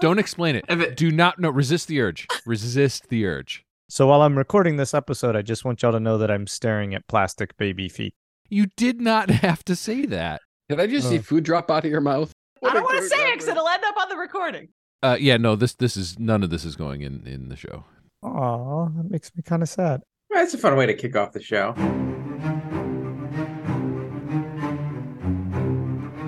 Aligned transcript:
Don't 0.00 0.18
explain 0.18 0.54
it. 0.56 0.64
It- 0.68 0.96
Do 0.96 1.10
not 1.10 1.38
no 1.38 1.50
resist 1.50 1.88
the 1.88 2.00
urge. 2.00 2.26
Resist 2.46 3.08
the 3.08 3.26
urge. 3.26 3.64
So 3.88 4.06
while 4.06 4.22
I'm 4.22 4.36
recording 4.38 4.76
this 4.76 4.94
episode, 4.94 5.34
I 5.34 5.42
just 5.42 5.64
want 5.64 5.82
y'all 5.82 5.92
to 5.92 6.00
know 6.00 6.18
that 6.18 6.30
I'm 6.30 6.46
staring 6.46 6.94
at 6.94 7.06
plastic 7.08 7.56
baby 7.56 7.88
feet. 7.88 8.14
You 8.48 8.66
did 8.76 9.00
not 9.00 9.28
have 9.44 9.64
to 9.64 9.74
say 9.74 10.06
that. 10.06 10.40
Did 10.68 10.78
I 10.80 10.86
just 10.86 11.08
see 11.08 11.18
Oh. 11.18 11.22
food 11.22 11.44
drop 11.44 11.70
out 11.70 11.84
of 11.84 11.90
your 11.90 12.00
mouth? 12.00 12.30
I 12.64 12.72
don't 12.74 12.82
want 12.82 12.98
to 12.98 13.08
say 13.08 13.16
it 13.28 13.34
because 13.34 13.48
it'll 13.48 13.66
end 13.68 13.82
up 13.84 13.96
on 13.96 14.08
the 14.08 14.16
recording. 14.16 14.68
Uh, 15.02 15.16
yeah, 15.18 15.36
no. 15.36 15.54
This 15.56 15.74
this 15.74 15.96
is 15.96 16.18
none 16.18 16.42
of 16.42 16.50
this 16.50 16.64
is 16.64 16.74
going 16.76 17.02
in 17.02 17.24
in 17.26 17.48
the 17.48 17.56
show. 17.56 17.84
Aw, 18.22 18.86
that 18.88 19.10
makes 19.10 19.34
me 19.36 19.42
kind 19.44 19.62
of 19.62 19.68
sad. 19.68 20.02
That's 20.30 20.54
a 20.54 20.58
fun 20.58 20.76
way 20.76 20.86
to 20.86 20.94
kick 20.94 21.14
off 21.16 21.32
the 21.32 21.40
show. 21.42 21.72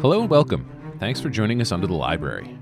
Hello 0.01 0.21
and 0.23 0.31
welcome. 0.31 0.71
Thanks 1.01 1.21
for 1.21 1.29
joining 1.29 1.61
us 1.61 1.73
under 1.73 1.87
the 1.89 1.95
library. 1.95 2.57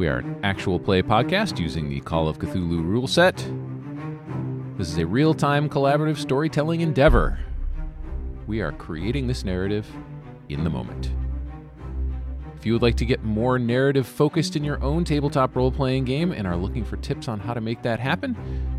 We 0.00 0.08
are 0.08 0.20
an 0.20 0.40
actual 0.42 0.80
play 0.80 1.02
podcast 1.02 1.58
using 1.58 1.90
the 1.90 2.00
Call 2.00 2.26
of 2.26 2.38
Cthulhu 2.38 2.82
rule 2.82 3.06
set. 3.06 3.36
This 4.78 4.88
is 4.88 4.96
a 4.96 5.04
real 5.04 5.34
time 5.34 5.68
collaborative 5.68 6.16
storytelling 6.16 6.80
endeavor. 6.80 7.38
We 8.46 8.62
are 8.62 8.72
creating 8.72 9.26
this 9.26 9.44
narrative 9.44 9.86
in 10.48 10.64
the 10.64 10.70
moment. 10.70 11.12
If 12.56 12.64
you 12.64 12.72
would 12.72 12.80
like 12.80 12.96
to 12.96 13.04
get 13.04 13.24
more 13.24 13.58
narrative 13.58 14.06
focused 14.06 14.56
in 14.56 14.64
your 14.64 14.82
own 14.82 15.04
tabletop 15.04 15.54
role 15.54 15.70
playing 15.70 16.06
game 16.06 16.32
and 16.32 16.46
are 16.46 16.56
looking 16.56 16.86
for 16.86 16.96
tips 16.96 17.28
on 17.28 17.38
how 17.38 17.52
to 17.52 17.60
make 17.60 17.82
that 17.82 18.00
happen, 18.00 18.34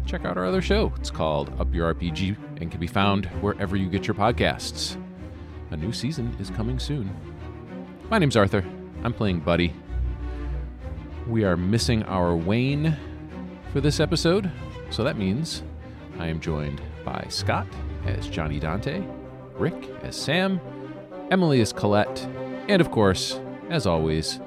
check 0.08 0.25
out 0.25 0.39
our 0.39 0.45
other 0.47 0.63
show. 0.63 0.91
It's 0.97 1.11
called 1.11 1.53
Up 1.61 1.72
Your 1.72 1.94
RPG 1.94 2.35
and 2.59 2.72
can 2.72 2.80
be 2.80 2.88
found 2.88 3.27
wherever 3.41 3.75
you 3.75 3.89
get 3.91 4.08
your 4.08 4.16
podcasts. 4.16 4.99
A 5.69 5.77
new 5.77 5.94
season 5.94 6.35
is 6.39 6.49
coming 6.49 6.80
soon. 6.80 7.16
My 8.09 8.17
name's 8.17 8.35
Arthur. 8.35 8.66
I'm 9.03 9.13
playing 9.13 9.41
Buddy. 9.41 9.72
We 11.27 11.43
are 11.43 11.55
missing 11.55 12.03
our 12.03 12.35
Wayne 12.35 12.98
for 13.71 13.80
this 13.80 13.99
episode, 13.99 14.52
so 14.89 15.03
that 15.03 15.17
means 15.17 15.64
I 16.19 16.27
am 16.27 16.39
joined 16.39 16.81
by 17.05 17.25
Scott 17.30 17.67
as 18.05 18.27
Johnny 18.27 18.59
Dante, 18.59 19.03
Rick 19.55 19.89
as 20.03 20.16
Sam, 20.16 20.59
Emily 21.30 21.61
as 21.61 21.72
Colette, 21.72 22.27
and 22.67 22.81
of 22.81 22.92
course, 22.92 23.39
as 23.69 23.86
always, 23.86 24.39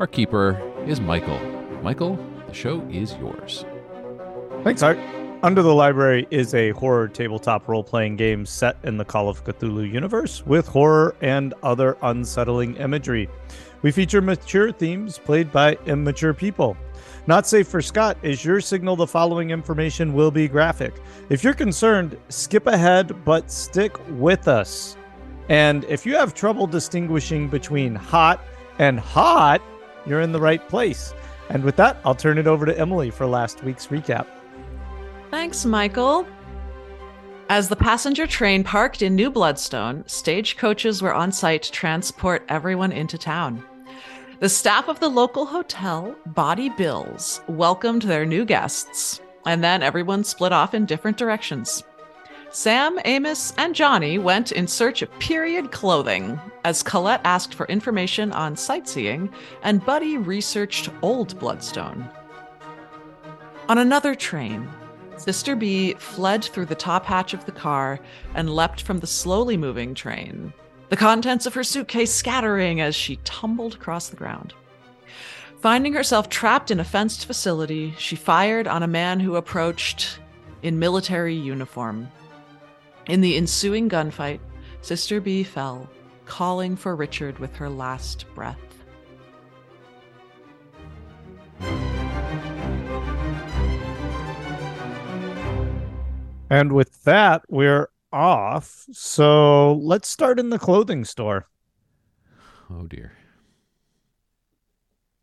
our 0.00 0.06
keeper 0.06 0.60
is 0.86 1.00
Michael. 1.00 1.38
Michael, 1.82 2.18
the 2.46 2.54
show 2.54 2.80
is 2.90 3.14
yours. 3.16 3.64
Thanks, 4.64 4.82
Art. 4.82 4.98
Under 5.46 5.62
the 5.62 5.72
Library 5.72 6.26
is 6.32 6.54
a 6.54 6.70
horror 6.70 7.06
tabletop 7.06 7.68
role 7.68 7.84
playing 7.84 8.16
game 8.16 8.44
set 8.44 8.76
in 8.82 8.96
the 8.96 9.04
Call 9.04 9.28
of 9.28 9.44
Cthulhu 9.44 9.88
universe 9.88 10.44
with 10.44 10.66
horror 10.66 11.14
and 11.20 11.54
other 11.62 11.96
unsettling 12.02 12.74
imagery. 12.78 13.28
We 13.82 13.92
feature 13.92 14.20
mature 14.20 14.72
themes 14.72 15.20
played 15.20 15.52
by 15.52 15.78
immature 15.86 16.34
people. 16.34 16.76
Not 17.28 17.46
safe 17.46 17.68
for 17.68 17.80
Scott 17.80 18.18
is 18.24 18.44
your 18.44 18.60
signal 18.60 18.96
the 18.96 19.06
following 19.06 19.50
information 19.50 20.14
will 20.14 20.32
be 20.32 20.48
graphic. 20.48 20.94
If 21.30 21.44
you're 21.44 21.54
concerned, 21.54 22.18
skip 22.28 22.66
ahead 22.66 23.24
but 23.24 23.48
stick 23.48 23.96
with 24.18 24.48
us. 24.48 24.96
And 25.48 25.84
if 25.84 26.04
you 26.04 26.16
have 26.16 26.34
trouble 26.34 26.66
distinguishing 26.66 27.48
between 27.48 27.94
hot 27.94 28.40
and 28.80 28.98
hot, 28.98 29.62
you're 30.06 30.22
in 30.22 30.32
the 30.32 30.40
right 30.40 30.68
place. 30.68 31.14
And 31.50 31.62
with 31.62 31.76
that, 31.76 31.98
I'll 32.04 32.16
turn 32.16 32.36
it 32.36 32.48
over 32.48 32.66
to 32.66 32.76
Emily 32.76 33.12
for 33.12 33.28
last 33.28 33.62
week's 33.62 33.86
recap. 33.86 34.26
Thanks, 35.36 35.66
Michael. 35.66 36.26
As 37.50 37.68
the 37.68 37.76
passenger 37.76 38.26
train 38.26 38.64
parked 38.64 39.02
in 39.02 39.14
New 39.14 39.30
Bloodstone, 39.30 40.02
stagecoaches 40.06 41.02
were 41.02 41.12
on 41.12 41.30
site 41.30 41.64
to 41.64 41.72
transport 41.72 42.42
everyone 42.48 42.90
into 42.90 43.18
town. 43.18 43.62
The 44.40 44.48
staff 44.48 44.88
of 44.88 44.98
the 44.98 45.10
local 45.10 45.44
hotel, 45.44 46.16
Body 46.24 46.70
Bills, 46.70 47.42
welcomed 47.48 48.02
their 48.02 48.24
new 48.24 48.46
guests, 48.46 49.20
and 49.44 49.62
then 49.62 49.82
everyone 49.82 50.24
split 50.24 50.54
off 50.54 50.72
in 50.72 50.86
different 50.86 51.18
directions. 51.18 51.84
Sam, 52.50 52.98
Amos, 53.04 53.52
and 53.58 53.74
Johnny 53.74 54.16
went 54.16 54.52
in 54.52 54.66
search 54.66 55.02
of 55.02 55.18
period 55.18 55.70
clothing 55.70 56.40
as 56.64 56.82
Colette 56.82 57.20
asked 57.24 57.52
for 57.52 57.66
information 57.66 58.32
on 58.32 58.56
sightseeing, 58.56 59.30
and 59.62 59.84
Buddy 59.84 60.16
researched 60.16 60.88
Old 61.02 61.38
Bloodstone. 61.38 62.08
On 63.68 63.76
another 63.76 64.14
train, 64.14 64.66
Sister 65.16 65.56
B 65.56 65.94
fled 65.94 66.44
through 66.44 66.66
the 66.66 66.74
top 66.74 67.06
hatch 67.06 67.34
of 67.34 67.44
the 67.46 67.52
car 67.52 67.98
and 68.34 68.54
leapt 68.54 68.82
from 68.82 69.00
the 69.00 69.06
slowly 69.06 69.56
moving 69.56 69.94
train, 69.94 70.52
the 70.88 70.96
contents 70.96 71.46
of 71.46 71.54
her 71.54 71.64
suitcase 71.64 72.12
scattering 72.12 72.80
as 72.80 72.94
she 72.94 73.16
tumbled 73.24 73.74
across 73.74 74.08
the 74.08 74.16
ground. 74.16 74.54
Finding 75.60 75.94
herself 75.94 76.28
trapped 76.28 76.70
in 76.70 76.78
a 76.78 76.84
fenced 76.84 77.24
facility, 77.26 77.94
she 77.98 78.14
fired 78.14 78.68
on 78.68 78.82
a 78.82 78.88
man 78.88 79.18
who 79.18 79.36
approached 79.36 80.20
in 80.62 80.78
military 80.78 81.34
uniform. 81.34 82.08
In 83.06 83.20
the 83.20 83.36
ensuing 83.36 83.88
gunfight, 83.88 84.40
Sister 84.82 85.20
B 85.20 85.42
fell, 85.42 85.88
calling 86.26 86.76
for 86.76 86.94
Richard 86.94 87.38
with 87.38 87.56
her 87.56 87.70
last 87.70 88.26
breath. 88.34 88.58
And 96.50 96.72
with 96.72 97.02
that, 97.04 97.42
we're 97.48 97.88
off. 98.12 98.86
So 98.92 99.74
let's 99.74 100.08
start 100.08 100.38
in 100.38 100.50
the 100.50 100.58
clothing 100.58 101.04
store. 101.04 101.48
Oh 102.70 102.86
dear. 102.86 103.12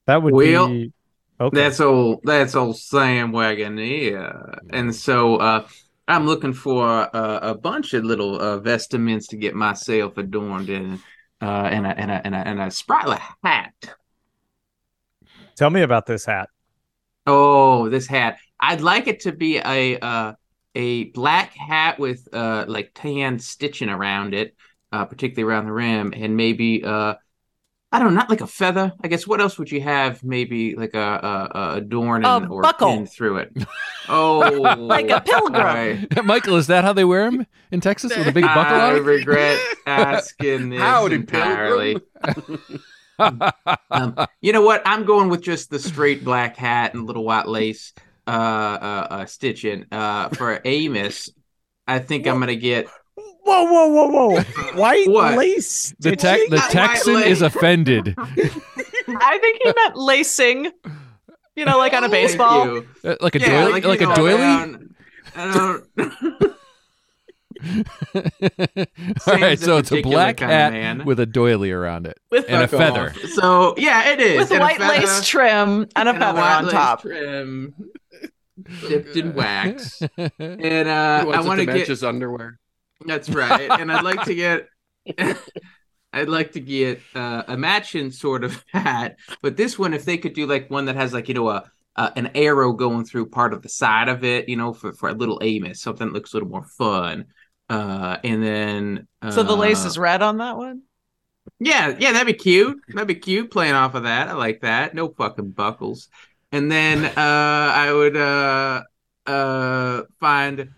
That 0.06 0.22
would 0.22 0.34
Well, 0.34 0.68
be 0.68 0.92
okay. 1.40 1.56
That's 1.56 1.80
old. 1.80 2.22
That's 2.24 2.56
old 2.56 2.78
Sam 2.78 3.32
Wagoneer. 3.32 4.60
And 4.72 4.94
so 4.94 5.38
uh, 5.38 5.68
I'm 6.08 6.26
looking 6.26 6.54
for 6.54 6.84
uh, 7.16 7.40
a 7.42 7.56
bunch 7.56 7.94
of 7.94 8.04
little 8.04 8.40
uh, 8.42 8.60
vestments 8.60 9.28
to 9.28 9.38
get 9.38 9.56
myself 9.56 10.18
adorned 10.18 10.70
in, 10.70 11.00
uh, 11.42 11.46
and 11.46 11.86
a 11.86 11.98
and 11.98 12.12
a 12.12 12.22
and 12.26 12.36
a, 12.36 12.48
and 12.48 12.62
a 12.62 12.72
sprightly 12.72 13.18
hat. 13.44 13.74
Tell 15.56 15.70
me 15.70 15.82
about 15.82 16.06
this 16.06 16.26
hat. 16.26 16.50
Oh, 17.26 17.88
this 17.90 18.08
hat! 18.08 18.40
I'd 18.60 18.82
like 18.82 19.08
it 19.08 19.22
to 19.22 19.32
be 19.32 19.58
a 19.58 19.98
uh, 20.00 20.34
a 20.76 21.06
black 21.06 21.54
hat 21.54 22.00
with 22.00 22.28
uh, 22.34 22.66
like 22.68 22.92
tan 22.96 23.40
stitching 23.40 23.90
around 23.90 24.34
it, 24.34 24.56
uh, 24.92 25.06
particularly 25.06 25.52
around 25.52 25.66
the 25.66 25.72
rim, 25.74 26.14
and 26.16 26.36
maybe 26.36 26.84
uh, 26.84 27.16
I 27.92 28.00
don't 28.00 28.10
know, 28.10 28.20
not 28.22 28.30
like 28.30 28.42
a 28.42 28.48
feather. 28.48 28.92
I 29.04 29.08
guess 29.08 29.28
what 29.28 29.40
else 29.40 29.60
would 29.60 29.72
you 29.72 29.82
have? 29.82 30.24
Maybe 30.24 30.76
like 30.76 30.96
a 30.96 31.00
a, 31.54 31.58
a 31.60 31.74
adorn 31.76 32.26
A 32.26 32.48
or 32.48 32.62
buckle. 32.64 32.90
pin 32.90 33.06
through 33.06 33.38
it. 33.38 33.54
Oh, 34.10 34.40
Like 34.78 35.10
a 35.10 35.22
pilgrim. 35.22 36.08
I, 36.18 36.22
Michael, 36.26 36.58
is 36.58 36.68
that 36.68 36.84
how 36.84 36.92
they 36.92 37.06
wear 37.06 37.24
them 37.32 37.48
in 37.72 37.80
Texas 37.80 38.14
with 38.18 38.28
a 38.28 38.34
big 38.34 38.44
buckle 38.44 38.76
I 38.76 38.90
on? 38.92 38.96
it? 38.98 39.00
regret 39.00 39.58
asking 39.88 40.72
this 40.72 40.80
Howdy, 40.82 41.16
entirely. 41.16 41.98
Um, 43.90 44.18
you 44.42 44.52
know 44.52 44.62
what? 44.62 44.82
I'm 44.86 45.06
going 45.06 45.30
with 45.30 45.42
just 45.42 45.70
the 45.70 45.80
straight 45.80 46.26
black 46.26 46.58
hat 46.58 46.94
and 46.94 47.06
little 47.06 47.24
white 47.24 47.48
lace 47.48 47.94
uh, 48.28 48.30
uh, 48.30 49.08
uh, 49.10 49.26
stitching. 49.26 49.86
Uh, 49.92 50.30
for 50.30 50.60
Amos, 50.66 51.30
I 51.88 52.00
think 52.00 52.28
I'm 52.28 52.40
gonna 52.40 52.56
get. 52.56 52.88
Whoa, 53.16 53.64
whoa, 53.66 53.88
whoa, 53.88 54.08
whoa. 54.08 54.42
White 54.80 55.08
What? 55.10 55.38
lace. 55.38 55.94
The, 56.00 56.16
te- 56.16 56.48
the 56.50 56.64
Texan 56.70 57.18
is 57.24 57.42
offended. 57.42 58.16
I 58.18 59.38
think 59.38 59.60
he 59.62 59.74
meant 59.76 59.98
lacing, 59.98 60.72
you 61.56 61.66
know, 61.66 61.78
like 61.78 61.94
on 61.94 62.06
a 62.06 62.10
baseball. 62.10 62.82
Uh, 63.04 63.16
like 63.20 63.36
a 63.36 63.40
Yeah, 63.40 63.48
doily, 63.66 63.72
like, 63.74 63.86
like, 63.86 64.00
you 64.02 64.10
a 64.12 64.16
doily. 64.16 64.34
around- 64.42 64.96
I 65.36 65.52
don't. 65.54 66.54
All 67.66 69.56
so 69.58 69.78
it's 69.78 69.92
a 69.92 70.02
black 70.02 70.40
hat 70.40 70.74
man. 70.74 71.06
with 71.06 71.20
a 71.20 71.26
doily 71.26 71.72
around 71.72 72.08
it 72.08 72.18
With, 72.30 72.46
and 72.50 72.64
a 72.64 72.68
Fuck 72.68 72.80
feather. 72.80 73.10
off. 73.12 73.18
so 73.32 73.74
yeah, 73.78 74.10
it 74.12 74.20
is 74.20 74.40
with 74.40 74.52
and 74.52 74.60
a 74.62 74.64
white 74.66 74.78
feather 74.78 75.00
lace 75.00 75.26
trim 75.28 75.88
and 75.96 76.10
a 76.10 76.12
and 76.12 76.20
feather 76.20 76.40
white 76.40 76.56
on 76.58 76.64
lace 76.66 76.74
top. 76.74 77.02
trim, 77.02 77.74
dipped 78.88 79.16
in 79.16 79.34
wax. 79.34 80.02
And 80.40 80.88
uh, 80.88 81.26
I 81.32 81.42
want 81.42 81.60
to 81.60 81.66
to 81.66 81.66
match 81.66 81.76
get. 81.76 81.88
his 81.88 82.04
underwear. 82.04 82.60
That's 83.06 83.30
right. 83.30 83.70
And 83.80 83.92
I'd 83.92 84.04
like 84.04 84.24
to 84.26 84.36
get 84.36 84.68
I'd 86.14 86.30
like 86.30 86.52
to 86.54 86.60
get 86.60 87.02
uh, 87.16 87.44
a 87.48 87.58
matching 87.58 88.12
sort 88.12 88.44
of 88.44 88.64
hat, 88.72 89.18
but 89.42 89.58
this 89.58 89.80
one, 89.80 89.94
if 89.94 90.06
they 90.06 90.18
could 90.18 90.34
do 90.34 90.46
like 90.46 90.70
one 90.70 90.86
that 90.86 90.96
has 90.96 91.14
like 91.14 91.28
you 91.28 91.34
know 91.34 91.50
a 91.50 91.72
uh, 91.96 92.12
an 92.16 92.32
arrow 92.36 92.74
going 92.74 93.06
through 93.06 93.30
part 93.30 93.54
of 93.54 93.62
the 93.62 93.70
side 93.70 94.10
of 94.10 94.24
it, 94.24 94.48
you 94.50 94.56
know, 94.56 94.74
for 94.74 94.94
for 94.94 95.10
a 95.10 95.14
little 95.14 95.40
Amos, 95.44 95.82
something 95.82 96.08
that 96.08 96.14
looks 96.14 96.34
a 96.34 96.38
little 96.38 96.50
more 96.50 96.66
fun. 96.66 97.26
Uh, 97.70 98.18
and 98.24 98.44
then 98.44 99.08
uh, 99.22 99.32
So 99.32 99.44
the 99.44 99.56
lace 99.56 99.86
is 99.86 99.98
red 99.98 100.22
on 100.22 100.38
that 100.38 100.58
one. 100.58 100.84
yeah, 101.60 101.96
yeah, 102.00 102.12
that'd 102.14 102.28
be 102.28 102.34
cute. 102.34 102.78
That'd 102.90 103.08
be 103.08 103.16
cute 103.16 103.52
playing 103.52 103.74
off 103.74 103.96
of 103.96 104.04
that. 104.04 104.28
I 104.30 104.34
like 104.34 104.62
that. 104.62 104.94
No 104.94 105.10
fucking 105.10 105.52
buckles. 105.52 106.10
And 106.54 106.72
then 106.72 107.04
uh 107.06 107.12
I 107.18 107.92
would 107.92 108.16
uh 108.16 108.84
uh 109.26 110.04
find 110.20 110.70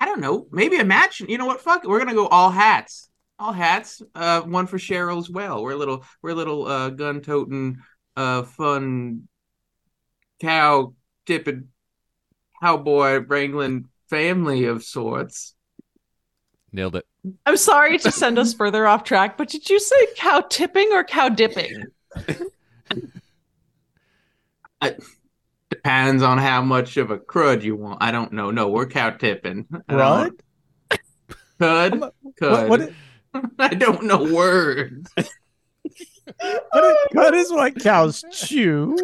I 0.00 0.04
don't 0.04 0.20
know, 0.20 0.46
maybe 0.50 0.76
a 0.78 0.84
match. 0.84 1.20
You 1.20 1.38
know 1.38 1.46
what? 1.46 1.60
Fuck 1.60 1.84
it. 1.84 1.88
We're 1.88 2.00
gonna 2.00 2.14
go 2.14 2.26
all 2.26 2.50
hats. 2.50 3.08
All 3.38 3.52
hats. 3.52 4.02
Uh 4.16 4.40
one 4.42 4.66
for 4.66 4.76
Cheryl 4.76 5.18
as 5.18 5.30
well. 5.30 5.62
We're 5.62 5.72
a 5.72 5.76
little 5.76 6.04
we're 6.22 6.30
a 6.30 6.34
little 6.34 6.66
uh 6.66 6.90
gun 6.90 7.20
toting 7.20 7.78
a 8.16 8.42
fun 8.42 9.28
cow 10.40 10.92
tipping 11.24 11.68
cowboy 12.60 13.24
wrangling 13.24 13.88
family 14.10 14.64
of 14.64 14.82
sorts. 14.82 15.54
Nailed 16.72 16.96
it. 16.96 17.06
I'm 17.46 17.56
sorry 17.56 17.98
to 17.98 18.10
send 18.10 18.40
us 18.40 18.54
further 18.54 18.88
off 18.88 19.04
track, 19.04 19.38
but 19.38 19.48
did 19.48 19.70
you 19.70 19.78
say 19.78 20.08
cow 20.16 20.40
tipping 20.40 20.90
or 20.92 21.04
cow 21.04 21.28
dipping? 21.28 21.84
It 24.82 25.02
depends 25.70 26.22
on 26.22 26.38
how 26.38 26.62
much 26.62 26.96
of 26.96 27.10
a 27.10 27.18
crud 27.18 27.62
you 27.62 27.76
want. 27.76 28.02
I 28.02 28.10
don't 28.10 28.32
know. 28.32 28.50
No, 28.50 28.68
we're 28.68 28.86
cow 28.86 29.10
tipping. 29.10 29.66
I 29.88 29.94
What? 29.96 30.32
don't- 30.32 30.42
Cud. 31.60 32.68
What, 32.68 32.80
Cud. 32.80 32.94
I 33.58 33.74
don't 33.74 34.04
know 34.04 34.32
words. 34.32 35.10
what, 35.16 36.84
is, 36.84 36.96
what 37.12 37.34
is 37.34 37.50
what 37.52 37.80
cows 37.80 38.24
chew? 38.32 38.96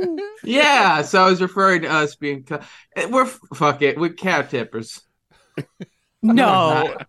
Yeah, 0.45 1.03
so 1.03 1.25
I 1.25 1.31
was 1.31 1.43
referring 1.43 1.83
to 1.83 1.91
us 1.93 2.15
being. 2.15 2.45
Co- 2.45 2.61
eh, 2.97 3.07
we're 3.07 3.27
fuck 3.27 3.83
it. 3.83 3.99
We're 3.99 4.13
cow 4.13 4.43
tippers. 4.43 5.01
No. 6.23 6.97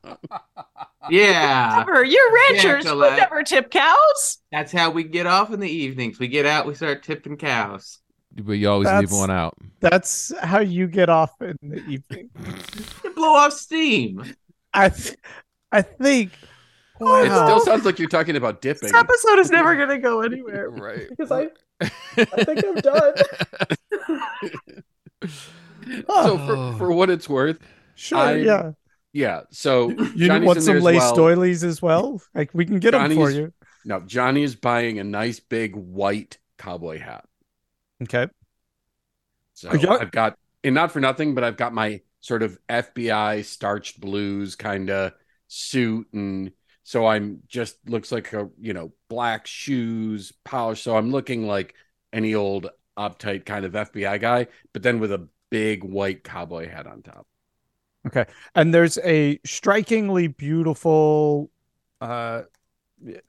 Yeah, 1.07 1.83
Never. 1.85 2.03
You're 2.03 2.33
ranchers. 2.33 2.63
Yeah, 2.63 2.77
you 2.77 2.95
Colette. 2.95 3.17
never 3.19 3.43
tip 3.43 3.69
cows. 3.69 4.39
that's 4.51 4.71
how 4.71 4.89
we 4.89 5.03
get 5.03 5.27
off 5.27 5.53
in 5.53 5.59
the 5.59 5.69
evenings. 5.69 6.17
We 6.17 6.27
get 6.27 6.47
out. 6.47 6.65
We 6.65 6.73
start 6.73 7.03
tipping 7.03 7.37
cows. 7.37 7.99
But 8.37 8.53
you 8.53 8.69
always 8.69 8.85
That's- 8.87 9.11
leave 9.11 9.17
one 9.17 9.31
out. 9.31 9.55
That's 9.79 10.33
how 10.41 10.59
you 10.59 10.87
get 10.87 11.09
off 11.09 11.31
in 11.41 11.57
the 11.61 11.83
evening. 11.87 12.29
We 13.03 13.09
blow 13.11 13.33
off 13.35 13.53
steam. 13.53 14.23
I, 14.73 14.89
th- 14.89 15.15
I 15.71 15.81
think. 15.81 16.31
Oh, 16.99 17.23
it 17.23 17.29
Wow. 17.29 17.45
still 17.45 17.59
sounds 17.61 17.85
like 17.85 17.99
you're 17.99 18.09
talking 18.09 18.35
about 18.35 18.61
dipping. 18.61 18.83
This 18.89 18.93
episode 18.93 19.39
is 19.39 19.51
never 19.51 19.75
going 19.75 19.89
to 19.89 19.97
go 19.99 20.21
anywhere 20.21 20.69
Right. 20.71 21.07
because 21.09 21.31
I, 21.31 21.49
I 21.81 22.43
think 22.43 22.65
I'm 22.65 22.75
done. 22.81 23.13
So 26.09 26.37
for, 26.37 26.73
for 26.77 26.91
what 26.91 27.09
it's 27.09 27.29
worth, 27.29 27.59
sure, 27.95 28.17
I- 28.17 28.35
yeah. 28.35 28.71
yeah. 29.13 29.41
So 29.51 29.89
You 29.89 30.27
Johnny's 30.27 30.47
want 30.47 30.57
in 30.57 30.63
some 30.63 30.79
lace 30.79 30.99
well. 30.99 31.15
doilies 31.15 31.63
as 31.63 31.81
well? 31.81 32.21
Like 32.33 32.49
we 32.53 32.65
can 32.65 32.79
get 32.79 32.91
them 32.91 33.09
for 33.09 33.15
Johnny's- 33.29 33.35
you. 33.37 33.53
No, 33.87 33.99
Johnny 34.01 34.41
is 34.43 34.55
buying 34.55 34.97
a 34.99 35.03
nice 35.03 35.39
big 35.39 35.75
white 35.75 36.37
cowboy 36.57 36.99
hat. 36.99 37.25
Okay. 38.03 38.27
So 39.53 39.69
I've 39.69 40.11
got, 40.11 40.37
and 40.63 40.75
not 40.75 40.91
for 40.91 40.99
nothing, 40.99 41.33
but 41.33 41.43
I've 41.43 41.57
got 41.57 41.73
my 41.73 42.01
sort 42.19 42.43
of 42.43 42.57
FBI 42.67 43.45
starched 43.45 44.01
blues 44.01 44.55
kind 44.55 44.89
of 44.89 45.13
suit, 45.47 46.07
and 46.13 46.51
so 46.83 47.05
I'm 47.05 47.41
just 47.47 47.77
looks 47.87 48.11
like 48.11 48.33
a 48.33 48.49
you 48.59 48.73
know 48.73 48.91
black 49.09 49.47
shoes, 49.47 50.33
polish. 50.43 50.81
So 50.81 50.97
I'm 50.97 51.11
looking 51.11 51.47
like 51.47 51.73
any 52.11 52.35
old 52.35 52.69
uptight 52.97 53.45
kind 53.45 53.65
of 53.65 53.73
FBI 53.73 54.19
guy, 54.19 54.47
but 54.73 54.83
then 54.83 54.99
with 54.99 55.11
a 55.11 55.27
big 55.49 55.83
white 55.83 56.23
cowboy 56.23 56.69
hat 56.69 56.87
on 56.87 57.01
top. 57.01 57.25
Okay. 58.07 58.25
And 58.53 58.73
there's 58.73 58.97
a 58.99 59.39
strikingly 59.45 60.27
beautiful 60.27 61.49
uh 62.01 62.43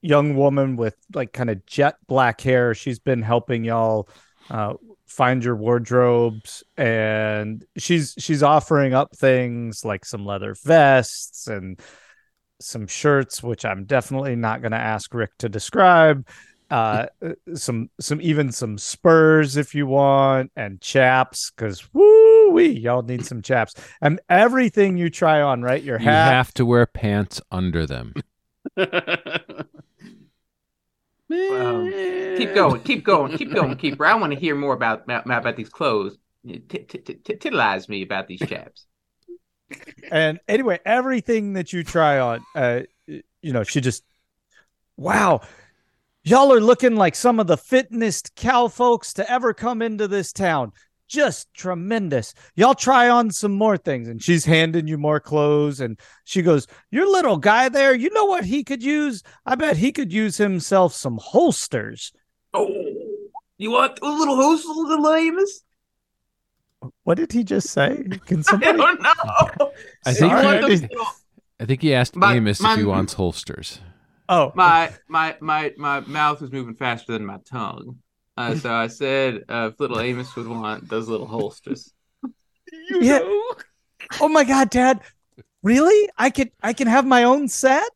young 0.01 0.37
woman 0.37 0.77
with 0.77 0.97
like 1.15 1.33
kind 1.33 1.51
of 1.51 1.65
jet 1.67 1.97
black 2.07 2.41
hair. 2.41 2.75
She's 2.75 2.99
been 2.99 3.23
helping 3.23 3.65
y'all 3.65 4.09
uh 4.51 4.75
find 5.07 5.45
your 5.45 5.57
wardrobes 5.57 6.65
and 6.77 7.65
she's 7.77 8.15
she's 8.19 8.43
offering 8.43 8.93
up 8.93 9.17
things 9.17 9.85
like 9.85 10.05
some 10.05 10.27
leather 10.27 10.55
vests 10.65 11.47
and 11.47 11.81
some 12.61 12.87
shirts 12.87 13.43
which 13.43 13.65
I'm 13.65 13.85
definitely 13.85 14.35
not 14.35 14.63
going 14.63 14.73
to 14.73 14.79
ask 14.79 15.13
Rick 15.15 15.31
to 15.39 15.49
describe. 15.49 16.27
Uh 16.69 17.07
some 17.55 17.91
some 18.01 18.21
even 18.21 18.51
some 18.51 18.77
spurs 18.77 19.57
if 19.57 19.73
you 19.73 19.87
want 19.87 20.51
and 20.57 20.81
chaps 20.81 21.51
cuz 21.51 21.89
woo 21.95 22.51
wee 22.51 22.71
y'all 22.71 23.03
need 23.03 23.25
some 23.25 23.41
chaps. 23.41 23.75
And 24.01 24.19
everything 24.29 24.97
you 24.97 25.09
try 25.09 25.41
on 25.41 25.63
right? 25.63 25.83
Your 25.83 26.01
You 26.01 26.07
have 26.07 26.53
to 26.55 26.67
wear 26.67 26.87
pants 26.87 27.41
under 27.53 27.87
them. 27.87 28.15
Um, 31.29 31.91
keep 32.37 32.55
going, 32.55 32.81
keep 32.83 33.05
going, 33.05 33.37
keep 33.37 33.53
going, 33.53 33.77
keep. 33.77 34.01
I 34.01 34.15
want 34.15 34.33
to 34.33 34.39
hear 34.39 34.55
more 34.55 34.75
about 34.75 35.03
about, 35.05 35.27
about 35.27 35.57
these 35.57 35.69
clothes. 35.69 36.19
T- 36.47 36.59
t- 36.59 36.79
t- 36.85 37.15
t- 37.15 37.35
me 37.89 38.03
about 38.03 38.29
these 38.29 38.41
chaps. 38.47 38.87
and 40.13 40.39
anyway 40.47 40.79
everything 40.85 41.55
that 41.55 41.73
you 41.73 41.83
try 41.83 42.21
on 42.21 42.41
uh 42.55 42.81
you 43.07 43.53
know 43.53 43.65
she 43.65 43.81
just 43.81 44.05
wow 44.97 45.41
y'all 46.23 46.53
are 46.53 46.61
looking 46.61 46.95
like 46.95 47.17
some 47.17 47.41
of 47.41 47.49
the 47.49 47.57
fittest 47.57 48.35
cow 48.37 48.69
folks 48.69 49.13
to 49.13 49.29
ever 49.29 49.53
come 49.53 49.83
into 49.83 50.07
this 50.07 50.33
town 50.33 50.73
just 51.09 51.53
tremendous 51.55 52.35
y'all 52.57 52.75
try 52.75 53.09
on 53.09 53.31
some 53.31 53.53
more 53.53 53.77
things 53.77 54.09
and 54.09 54.23
she's 54.23 54.45
handing 54.45 54.89
you 54.89 54.99
more 54.99 55.21
clothes 55.21 55.79
and 55.81 55.99
she 56.25 56.43
goes 56.43 56.67
your 56.91 57.09
little 57.11 57.37
guy 57.37 57.69
there 57.69 57.95
you 57.95 58.11
know 58.13 58.25
what 58.25 58.45
he 58.45 58.65
could 58.65 58.83
use 58.83 59.23
i 59.47 59.55
bet 59.55 59.77
he 59.77 59.93
could 59.93 60.13
use 60.13 60.37
himself 60.37 60.93
some 60.93 61.19
holsters 61.23 62.13
Oh, 62.55 62.69
you 63.59 63.71
want 63.71 63.99
a 64.03 64.09
little 64.09 64.35
host, 64.37 64.67
a 64.67 64.73
little 64.73 65.13
Amos? 65.13 65.63
what 67.05 67.17
did 67.17 67.33
he 67.33 67.45
just 67.45 67.69
say 67.71 68.03
can 68.27 68.43
somebody? 68.45 68.73
I 68.73 68.77
somebody 68.77 68.97
don't 68.97 69.01
know. 69.61 69.73
I 70.07 70.13
think 70.13 70.33
You 70.33 70.39
Sorry, 70.39 70.47
I 70.47 70.61
the 70.61 70.67
didn't- 70.69 70.91
little- 70.91 71.07
I 71.61 71.65
think 71.65 71.83
he 71.83 71.95
asked 71.95 72.17
My- 72.17 72.35
Amos 72.35 72.61
my- 72.61 72.73
if 72.73 72.79
he 72.79 72.85
wants 72.85 73.13
holsters. 73.15 73.81
oh 74.29 74.53
my 74.55 74.93
my 75.09 75.37
my 75.41 75.73
my 75.77 76.01
mouth 76.01 76.41
was 76.41 76.51
moving 76.53 76.75
faster 76.75 77.13
than 77.13 77.25
my 77.25 77.39
tongue. 77.49 77.99
Uh, 78.37 78.55
so 78.55 78.73
I 78.73 78.89
said, 78.89 79.45
uh, 79.49 79.71
if 79.73 79.81
little 79.81 79.99
Amos 79.99 80.35
would 80.37 80.47
want 80.47 80.89
those 80.89 81.09
little 81.09 81.27
holsters. 81.27 81.93
yeah 83.01 83.21
oh 84.21 84.29
my 84.29 84.45
god 84.45 84.71
dad 84.71 85.01
really 85.63 86.09
i 86.17 86.31
could 86.31 86.51
i 86.63 86.73
can 86.73 86.87
have 86.87 87.07
my 87.07 87.25
own 87.25 87.49
set 87.49 87.89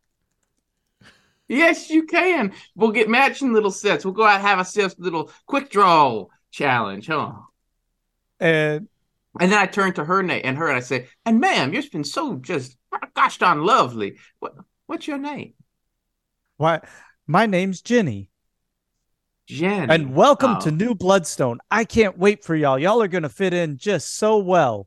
Yes, 1.49 1.91
you 1.91 2.05
can. 2.07 2.53
We'll 2.77 2.93
get 2.93 3.09
matching 3.09 3.53
little 3.53 3.73
sets. 3.73 4.05
We'll 4.05 4.15
go 4.15 4.25
out 4.25 4.37
and 4.37 4.47
have 4.47 4.59
ourselves 4.59 4.95
a 4.97 5.03
little 5.03 5.33
quick 5.47 5.69
draw 5.69 6.27
challenge, 6.53 7.09
huh? 7.09 7.33
and 8.39 8.87
And 9.41 9.51
then 9.51 9.59
I 9.59 9.67
turn 9.67 9.93
to 9.95 10.05
her 10.05 10.23
na- 10.23 10.35
and 10.35 10.57
her 10.57 10.69
and 10.69 10.77
I 10.77 10.81
say, 10.81 11.09
"And 11.27 11.41
ma'am, 11.41 11.75
you've 11.75 11.91
been 11.91 12.05
so 12.05 12.37
just 12.37 12.77
gosh 13.15 13.39
darn 13.39 13.65
lovely. 13.65 14.17
What 14.39 14.55
what's 14.87 15.09
your 15.09 15.19
name?" 15.19 15.55
Why? 16.57 16.83
My 17.27 17.47
name's 17.47 17.81
Jenny, 17.81 18.31
Jenny. 19.51 19.93
and 19.93 20.15
welcome 20.15 20.57
Oh. 20.57 20.61
to 20.61 20.71
New 20.71 20.95
Bloodstone. 20.95 21.59
I 21.71 21.85
can't 21.85 22.17
wait 22.19 22.45
for 22.45 22.55
y'all. 22.55 22.79
Y'all 22.79 23.03
are 23.03 23.09
gonna 23.09 23.29
fit 23.29 23.53
in 23.53 23.77
just 23.79 24.17
so 24.17 24.39
well. 24.39 24.87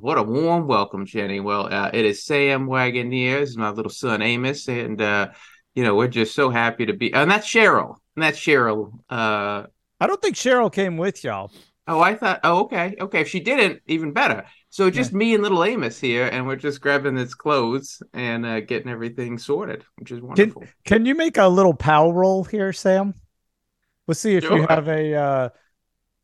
What 0.00 0.18
a 0.18 0.22
warm 0.22 0.66
welcome, 0.66 1.06
Jenny. 1.06 1.38
Well, 1.40 1.72
uh, 1.72 1.90
it 1.92 2.04
is 2.04 2.24
Sam 2.24 2.66
Wagoneer. 2.66 3.40
This 3.40 3.50
is 3.50 3.56
my 3.56 3.70
little 3.70 3.90
son 3.92 4.22
Amos, 4.22 4.66
and 4.68 5.00
uh, 5.00 5.28
you 5.74 5.84
know 5.84 5.94
we're 5.94 6.08
just 6.08 6.34
so 6.34 6.50
happy 6.50 6.86
to 6.86 6.92
be. 6.94 7.12
And 7.12 7.30
that's 7.30 7.46
Cheryl. 7.46 7.96
And 8.16 8.22
that's 8.22 8.38
Cheryl. 8.38 8.92
Uh, 9.10 9.64
I 10.00 10.06
don't 10.06 10.20
think 10.20 10.34
Cheryl 10.36 10.72
came 10.72 10.96
with 10.96 11.22
y'all. 11.22 11.52
oh, 11.86 12.00
I 12.00 12.14
thought. 12.16 12.40
Oh, 12.42 12.60
okay, 12.62 12.96
okay. 13.00 13.20
If 13.20 13.28
she 13.28 13.40
didn't, 13.40 13.82
even 13.86 14.12
better. 14.12 14.44
So 14.70 14.90
just 14.90 15.12
me 15.12 15.34
and 15.34 15.42
little 15.42 15.62
Amos 15.62 16.00
here, 16.00 16.26
and 16.26 16.46
we're 16.46 16.56
just 16.56 16.80
grabbing 16.80 17.16
his 17.16 17.34
clothes 17.34 18.02
and 18.12 18.44
uh, 18.44 18.60
getting 18.60 18.90
everything 18.90 19.38
sorted, 19.38 19.84
which 19.96 20.10
is 20.10 20.20
wonderful. 20.20 20.64
Can 20.84 21.06
you 21.06 21.14
make 21.14 21.36
a 21.36 21.46
little 21.46 21.74
pow 21.74 22.10
roll 22.10 22.42
here, 22.42 22.72
Sam? 22.72 23.14
Let's 24.06 24.20
see 24.20 24.36
if 24.36 24.44
you 24.44 24.50
Sure. 24.50 24.66
have 24.68 24.88
a 24.88 25.14
uh, 25.14 25.48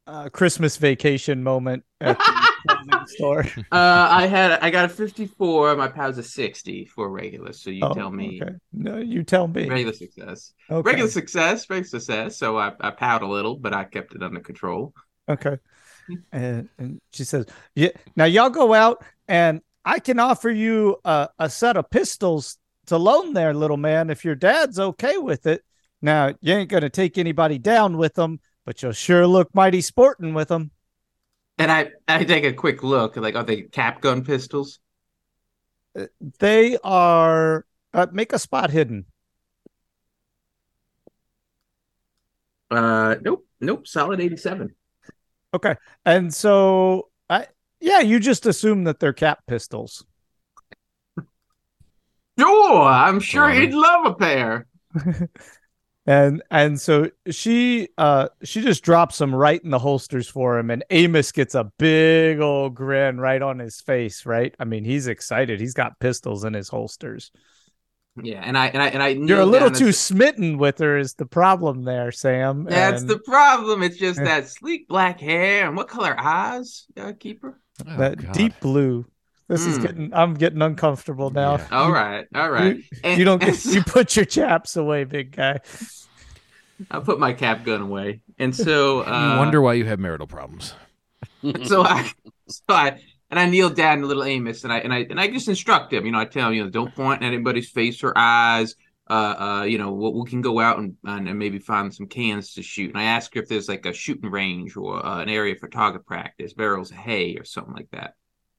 uh, 0.07 0.29
Christmas 0.31 0.77
vacation 0.77 1.43
moment 1.43 1.85
at 2.01 2.19
the 2.19 3.05
store. 3.09 3.45
Uh, 3.73 4.09
I 4.11 4.27
had 4.27 4.53
I 4.61 4.71
got 4.71 4.85
a 4.85 4.89
54. 4.89 5.77
My 5.77 5.89
pal's 5.89 6.19
a 6.19 6.23
60 6.23 6.85
for 6.87 7.09
regular. 7.09 7.53
So 7.53 7.71
you 7.71 7.83
Oh, 7.85 7.95
tell 7.95 8.11
me 8.11 8.41
Okay. 8.43 8.55
No, 8.73 8.99
you 8.99 9.23
tell 9.23 9.49
me. 9.49 9.69
regular 9.69 9.93
success. 9.95 10.53
Okay. 10.71 10.91
Regular 10.91 11.11
success, 11.11 11.69
regular 11.71 11.89
success. 11.89 12.37
So 12.39 12.59
I 12.59 12.73
I 12.81 12.91
powed 12.91 13.23
a 13.23 13.27
little, 13.27 13.57
but 13.57 13.73
I 13.73 13.85
kept 13.85 14.15
it 14.15 14.23
under 14.23 14.41
control. 14.41 14.95
Okay. 15.29 15.59
And, 16.33 16.69
and 16.77 17.01
she 17.13 17.23
says, 17.23 17.47
"Yeah, 17.77 17.91
now 18.17 18.25
y'all 18.25 18.51
go 18.51 18.75
out, 18.75 19.05
and 19.29 19.61
I 19.85 20.01
can 20.01 20.19
offer 20.19 20.51
you 20.51 20.97
a, 21.05 21.29
a 21.39 21.49
set 21.49 21.77
of 21.77 21.89
pistols 21.89 22.59
to 22.87 22.97
loan 22.99 23.33
there, 23.33 23.55
little 23.55 23.77
man, 23.77 24.11
if 24.11 24.25
your 24.25 24.35
dad's 24.35 24.81
okay 24.81 25.19
with 25.19 25.47
it. 25.47 25.63
Now 26.03 26.35
you 26.41 26.55
ain't 26.55 26.71
gonna 26.71 26.91
take 26.91 27.19
anybody 27.19 27.59
down 27.59 27.97
with 27.97 28.15
them, 28.15 28.41
but 28.65 28.83
you'll 28.83 28.93
sure 28.93 29.27
look 29.27 29.55
mighty 29.55 29.81
sporting 29.81 30.35
with 30.35 30.49
them. 30.49 30.71
And 31.59 31.71
I 31.71 31.91
I 32.09 32.25
take 32.25 32.45
a 32.45 32.53
quick 32.53 32.83
look, 32.83 33.17
like 33.17 33.37
are 33.37 33.45
they 33.45 33.63
cap 33.63 34.01
gun 34.01 34.25
pistols? 34.25 34.81
They 36.39 36.79
are. 36.83 37.67
Uh, 37.93 38.07
make 38.13 38.33
a 38.33 38.39
spot 38.39 38.71
hidden. 38.71 39.07
Uh, 42.71 43.17
nope, 43.21 43.47
nope. 43.61 43.87
Solid 43.87 44.21
87. 44.21 44.75
Okay, 45.53 45.75
and 46.05 46.33
so 46.33 47.09
I, 47.29 47.49
yeah, 47.81 48.01
you 48.01 48.21
just 48.21 48.47
assume 48.47 48.85
that 48.85 49.01
they're 49.01 49.13
cap 49.13 49.41
pistols. 49.49 50.05
Sure, 52.39 52.85
I'm 52.85 53.19
sure 53.19 53.43
Alright. 53.43 53.61
he'd 53.61 53.75
love 53.75 54.07
a 54.07 54.15
pair. 54.15 54.67
and 56.11 56.43
and 56.51 56.81
so 56.81 57.09
she 57.31 57.89
uh 57.99 58.29
she 58.43 58.61
just 58.63 58.83
drops 58.83 59.19
them 59.19 59.33
right 59.35 59.63
in 59.63 59.71
the 59.71 59.79
holsters 59.79 60.29
for 60.29 60.59
him 60.59 60.71
and 60.71 60.85
amos 60.91 61.31
gets 61.31 61.55
a 61.55 61.65
big 61.79 62.41
old 62.41 62.75
grin 62.75 63.21
right 63.21 63.43
on 63.43 63.59
his 63.59 63.81
face 63.81 64.27
right 64.27 64.55
i 64.59 64.65
mean 64.65 64.85
he's 64.85 65.07
excited 65.07 65.61
he's 65.61 65.75
got 65.75 65.99
pistols 66.01 66.43
in 66.45 66.53
his 66.55 66.69
holsters 66.69 67.31
Yeah, 68.23 68.43
and 68.45 68.59
I 68.59 68.67
and 68.75 68.83
I 68.83 68.89
and 68.89 69.03
I 69.03 69.09
you're 69.09 69.41
a 69.41 69.47
little 69.47 69.71
too 69.71 69.87
and- 69.87 69.95
smitten 69.95 70.59
with 70.59 70.79
her 70.79 70.99
is 70.99 71.15
the 71.15 71.27
problem 71.27 71.85
there 71.85 72.11
sam 72.11 72.65
That's 72.65 73.03
and 73.03 73.11
the 73.11 73.21
problem. 73.21 73.83
It's 73.85 73.97
just 73.97 74.19
that 74.31 74.49
sleek 74.49 74.89
black 74.89 75.21
hair 75.21 75.67
and 75.69 75.77
what 75.77 75.89
color 75.89 76.15
eyes, 76.19 76.87
uh, 76.97 77.13
keeper? 77.19 77.61
Oh, 77.87 77.97
that 77.99 78.19
God. 78.21 78.33
deep 78.33 78.55
blue 78.61 79.07
this 79.51 79.67
is 79.67 79.79
Mm. 79.79 79.83
getting 79.83 80.15
i'm 80.15 80.33
getting 80.35 80.63
uncomfortable 80.63 81.29
now 81.31 81.57
Yeah. 81.57 81.67
All 81.73 81.93
right, 81.93 82.27
all 82.35 82.51
right. 82.51 82.77
you, 82.77 82.83
And- 83.05 83.19
you 83.19 83.25
don't 83.27 83.41
get 83.43 83.57
so- 83.57 83.71
you 83.75 83.83
put 83.83 84.17
your 84.17 84.25
chaps 84.25 84.77
away 84.77 85.05
big 85.05 85.37
guy 85.37 85.59
I 86.91 86.99
put 87.01 87.19
my 87.21 87.35
cap 87.35 87.63
gun 87.65 87.83
away, 87.83 88.23
and 88.39 88.57
so 88.57 89.01
uh, 89.07 89.33
you 89.33 89.39
wonder 89.39 89.61
why 89.61 89.75
you 89.75 89.85
have 89.85 89.99
marital 89.99 90.27
problems. 90.27 90.73
so 91.65 91.83
I, 91.83 92.11
so 92.47 92.63
I, 92.71 92.99
and 93.31 93.39
I 93.39 93.45
kneel 93.51 93.69
down 93.69 94.01
to 94.01 94.07
little 94.07 94.25
Amos, 94.25 94.65
and 94.65 94.73
I 94.73 94.79
and 94.79 94.91
I 94.91 95.07
and 95.11 95.21
I 95.21 95.29
just 95.29 95.47
instruct 95.49 95.93
him. 95.93 96.07
You 96.07 96.13
know, 96.13 96.19
I 96.19 96.25
tell 96.25 96.49
him, 96.49 96.55
you 96.55 96.65
know, 96.65 96.71
don't 96.71 96.95
point 96.95 97.23
at 97.23 97.27
anybody's 97.27 97.69
face 97.69 98.03
or 98.03 98.15
eyes. 98.17 98.77
Uh, 99.11 99.13
uh, 99.13 99.63
you 99.65 99.77
know, 99.77 99.93
we, 99.93 100.23
we 100.23 100.31
can 100.31 100.41
go 100.41 100.59
out 100.59 100.79
and, 100.79 100.97
and 101.05 101.29
and 101.29 101.39
maybe 101.39 101.59
find 101.59 101.93
some 101.93 102.07
cans 102.07 102.55
to 102.55 102.63
shoot. 102.63 102.89
And 102.95 102.99
I 102.99 103.05
ask 103.05 103.35
her 103.35 103.43
if 103.43 103.49
there's 103.49 103.69
like 103.69 103.85
a 103.85 103.93
shooting 103.93 104.31
range 104.31 104.75
or 104.75 105.05
uh, 105.05 105.21
an 105.21 105.29
area 105.29 105.57
for 105.57 105.69
target 105.69 106.07
practice, 106.07 106.55
barrels 106.55 106.91
of 106.93 106.97
hay 106.97 107.37
or 107.37 107.45
something 107.45 107.75
like 107.75 107.91
that. 107.93 108.15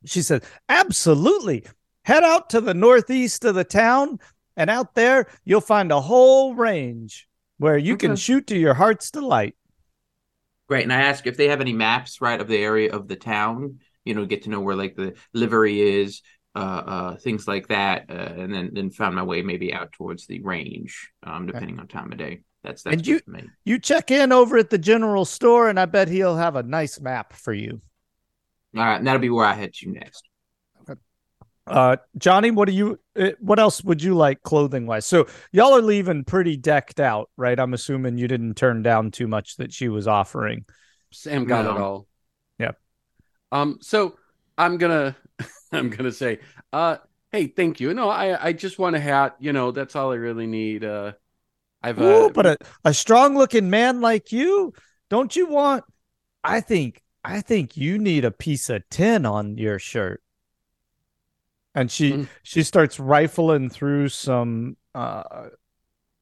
She 0.05 0.22
said, 0.22 0.43
Absolutely. 0.70 1.65
Head 2.03 2.24
out 2.24 2.50
to 2.51 2.62
the 2.62 2.74
northeast 2.74 3.46
of 3.46 3.55
the 3.55 3.63
town, 3.63 4.20
and 4.58 4.70
out 4.70 4.96
there 4.96 5.27
you'll 5.46 5.62
find 5.62 5.91
a 5.91 6.01
whole 6.01 6.55
range 6.55 7.27
where 7.58 7.77
you 7.77 7.96
can 7.96 8.15
shoot 8.15 8.48
to 8.48 8.58
your 8.58 8.74
heart's 8.74 9.12
delight. 9.12 9.55
Great. 10.67 10.84
And 10.84 10.93
I 10.93 11.01
ask 11.01 11.27
if 11.27 11.38
they 11.38 11.50
have 11.50 11.62
any 11.62 11.74
maps, 11.74 12.22
right, 12.22 12.39
of 12.39 12.48
the 12.48 12.58
area 12.58 12.91
of 12.91 13.08
the 13.08 13.15
town. 13.15 13.79
You 14.03 14.15
know, 14.15 14.25
get 14.25 14.43
to 14.43 14.50
know 14.50 14.62
where 14.62 14.75
like 14.75 14.96
the 14.96 15.13
livery 15.34 15.79
is, 15.79 16.24
uh, 16.55 16.60
uh, 16.60 17.15
things 17.17 17.48
like 17.48 17.67
that, 17.67 18.05
uh, 18.10 18.13
and 18.13 18.51
then 18.51 18.72
then 18.74 18.89
found 18.89 19.15
my 19.15 19.22
way 19.22 19.43
maybe 19.43 19.74
out 19.74 19.91
towards 19.91 20.25
the 20.25 20.41
range, 20.41 21.12
um, 21.22 21.46
depending 21.46 21.79
on 21.79 21.88
time 21.88 22.12
of 22.12 22.17
day. 22.17 22.41
That's 22.63 22.81
that's 22.81 22.96
And 22.96 23.08
you- 23.08 23.20
for 23.20 23.31
me. 23.31 23.43
You 23.63 23.77
check 23.77 24.10
in 24.10 24.31
over 24.31 24.58
at 24.58 24.72
the 24.72 24.79
general 24.79 25.25
store, 25.25 25.70
and 25.70 25.79
I 25.79 25.86
bet 25.86 26.08
he'll 26.08 26.38
have 26.38 26.55
a 26.55 26.63
nice 26.63 27.00
map 27.00 27.34
for 27.34 27.53
you. 27.53 27.81
All 28.75 28.84
right, 28.84 28.98
and 28.98 29.06
that'll 29.08 29.20
be 29.20 29.30
where 29.30 29.46
I 29.46 29.54
head 29.54 29.74
to 29.74 29.90
next. 29.90 30.24
Uh, 31.68 31.96
Johnny, 32.18 32.51
what 32.51 32.68
do 32.68 32.74
you? 32.74 33.00
uh, 33.18 33.30
What 33.40 33.60
else 33.60 33.84
would 33.84 34.01
you 34.01 34.16
like 34.16 34.42
clothing 34.42 34.88
wise? 34.88 35.06
So 35.06 35.28
y'all 35.51 35.75
are 35.75 35.82
leaving 35.82 36.24
pretty 36.24 36.58
decked 36.58 37.00
out, 37.00 37.30
right? 37.38 37.58
I'm 37.58 37.74
assuming 37.74 38.18
you 38.18 38.28
didn't 38.28 38.56
turn 38.56 38.82
down 38.82 39.12
too 39.12 39.28
much 39.28 39.58
that 39.58 39.72
she 39.72 39.88
was 39.88 40.08
offering. 40.08 40.66
Sam 41.12 41.46
got 41.46 41.66
it 41.66 41.80
all. 41.80 42.08
Yep. 42.60 42.78
Um. 43.51 43.78
So 43.82 44.16
I'm 44.58 44.78
gonna 44.78 45.16
I'm 45.72 45.90
gonna 45.90 46.12
say, 46.12 46.40
uh, 46.74 46.98
hey, 47.32 47.48
thank 47.48 47.80
you. 47.80 47.94
No, 47.94 48.10
I 48.10 48.48
I 48.48 48.54
just 48.54 48.80
want 48.80 48.96
a 48.96 49.00
hat. 49.00 49.36
You 49.40 49.54
know, 49.54 49.72
that's 49.72 49.96
all 49.96 50.12
I 50.12 50.16
really 50.16 50.48
need. 50.48 50.84
Uh, 50.84 51.13
I've 51.84 52.00
uh, 52.00 52.30
but 52.30 52.46
a, 52.46 52.58
a 52.86 52.94
strong 52.94 53.38
looking 53.38 53.70
man 53.70 54.01
like 54.01 54.32
you, 54.32 54.74
don't 55.10 55.36
you 55.36 55.48
want? 55.48 55.84
I 56.44 56.62
think 56.62 57.01
I 57.24 57.42
think 57.42 57.78
you 57.78 57.98
need 58.00 58.25
a 58.25 58.32
piece 58.32 58.70
of 58.70 58.88
tin 58.90 59.25
on 59.25 59.58
your 59.58 59.80
shirt. 59.80 60.22
And 61.74 61.90
she 61.92 62.12
Mm. 62.13 62.28
she 62.44 62.63
starts 62.63 63.00
rifling 63.00 63.70
through 63.70 64.10
some 64.10 64.75
uh 64.94 65.50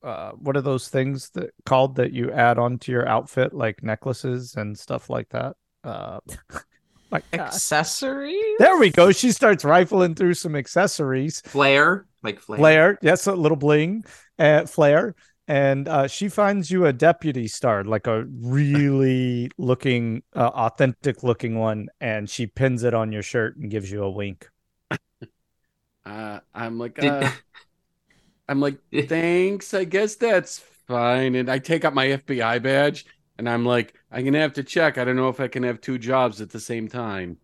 uh 0.03 0.32
what 0.34 0.56
are 0.56 0.62
those 0.62 0.89
things 0.89 1.29
that 1.32 1.51
called 1.65 1.96
that 1.96 2.12
you 2.13 2.32
add 2.32 2.58
onto 2.60 2.91
your 2.91 3.08
outfit 3.08 3.53
like 3.53 3.82
necklaces 3.84 4.56
and 4.56 4.77
stuff 4.77 5.10
like 5.10 5.29
that. 5.29 5.56
Uh 5.84 6.20
my 7.12 7.22
God. 7.32 7.48
Accessories? 7.48 8.58
There 8.60 8.77
we 8.77 8.91
go. 8.91 9.12
She 9.12 9.32
starts 9.32 9.65
rifling 9.65 10.13
through 10.15 10.36
some 10.36 10.56
accessories. 10.56 11.41
Flare, 11.41 12.06
like 12.22 12.39
flare. 12.39 12.60
Flare, 12.60 13.00
yes, 13.01 13.25
a 13.25 13.34
little 13.34 13.58
bling, 13.58 14.03
uh, 14.38 14.68
flare, 14.68 15.15
and 15.50 15.89
uh, 15.89 16.08
she 16.08 16.29
finds 16.29 16.72
you 16.72 16.86
a 16.88 16.94
deputy 16.94 17.50
star, 17.50 17.84
like 17.84 18.08
a 18.08 18.25
really 18.25 19.51
looking, 19.58 20.24
uh, 20.36 20.48
authentic 20.53 21.24
looking 21.24 21.60
one, 21.60 21.89
and 22.00 22.29
she 22.29 22.48
pins 22.48 22.84
it 22.86 22.94
on 22.94 23.12
your 23.12 23.24
shirt 23.24 23.58
and 23.58 23.72
gives 23.72 23.91
you 23.91 24.03
a 24.03 24.12
wink. 24.12 24.50
uh, 26.06 26.39
I'm 26.53 26.77
like, 26.79 27.00
Did- 27.00 27.18
uh, 27.24 27.32
I'm 28.48 28.60
like, 28.60 28.79
thanks. 29.08 29.74
I 29.74 29.84
guess 29.86 30.15
that's 30.15 30.60
fine. 30.60 31.36
And 31.36 31.50
I 31.50 31.60
take 31.60 31.86
out 31.86 31.94
my 31.94 32.08
FBI 32.08 32.60
badge, 32.60 33.06
and 33.38 33.48
I'm 33.50 33.65
like, 33.65 33.94
I'm 34.12 34.25
gonna 34.25 34.39
have 34.39 34.53
to 34.53 34.63
check. 34.63 34.98
I 34.98 35.06
don't 35.06 35.15
know 35.15 35.29
if 35.29 35.39
I 35.39 35.48
can 35.48 35.63
have 35.63 35.82
two 35.82 35.98
jobs 35.98 36.41
at 36.41 36.50
the 36.50 36.60
same 36.60 36.88
time. 36.88 37.38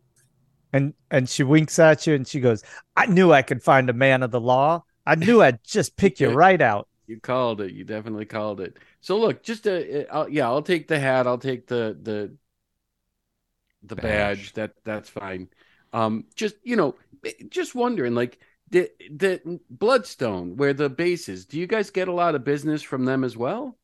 And 0.73 0.93
and 1.09 1.29
she 1.29 1.43
winks 1.43 1.79
at 1.79 2.05
you, 2.05 2.13
and 2.15 2.27
she 2.27 2.39
goes, 2.39 2.63
"I 2.95 3.05
knew 3.07 3.31
I 3.31 3.41
could 3.41 3.63
find 3.63 3.89
a 3.89 3.93
man 3.93 4.23
of 4.23 4.31
the 4.31 4.41
law. 4.41 4.83
I 5.05 5.15
knew 5.15 5.41
I'd 5.41 5.63
just 5.63 5.95
pick 5.97 6.19
you 6.19 6.29
right 6.31 6.61
out." 6.61 6.87
You 7.07 7.19
called 7.19 7.61
it. 7.61 7.73
You 7.73 7.83
definitely 7.83 8.25
called 8.25 8.61
it. 8.61 8.77
So 9.01 9.17
look, 9.17 9.43
just 9.43 9.67
a, 9.67 10.07
I'll, 10.11 10.29
yeah, 10.29 10.47
I'll 10.47 10.63
take 10.63 10.87
the 10.87 10.99
hat. 10.99 11.27
I'll 11.27 11.37
take 11.37 11.67
the 11.67 11.97
the 12.01 12.35
the 13.83 13.95
badge. 13.95 14.37
Badge. 14.37 14.53
That 14.53 14.73
that's 14.83 15.09
fine. 15.09 15.49
Um, 15.93 16.25
just 16.35 16.55
you 16.63 16.75
know, 16.75 16.95
just 17.49 17.75
wondering, 17.75 18.15
like 18.15 18.39
the 18.69 18.89
the 19.11 19.59
Bloodstone, 19.69 20.57
where 20.57 20.73
the 20.73 20.89
base 20.89 21.29
is. 21.29 21.45
Do 21.45 21.59
you 21.59 21.67
guys 21.67 21.91
get 21.91 22.07
a 22.07 22.13
lot 22.13 22.35
of 22.35 22.43
business 22.43 22.81
from 22.81 23.05
them 23.05 23.23
as 23.23 23.37
well? 23.37 23.77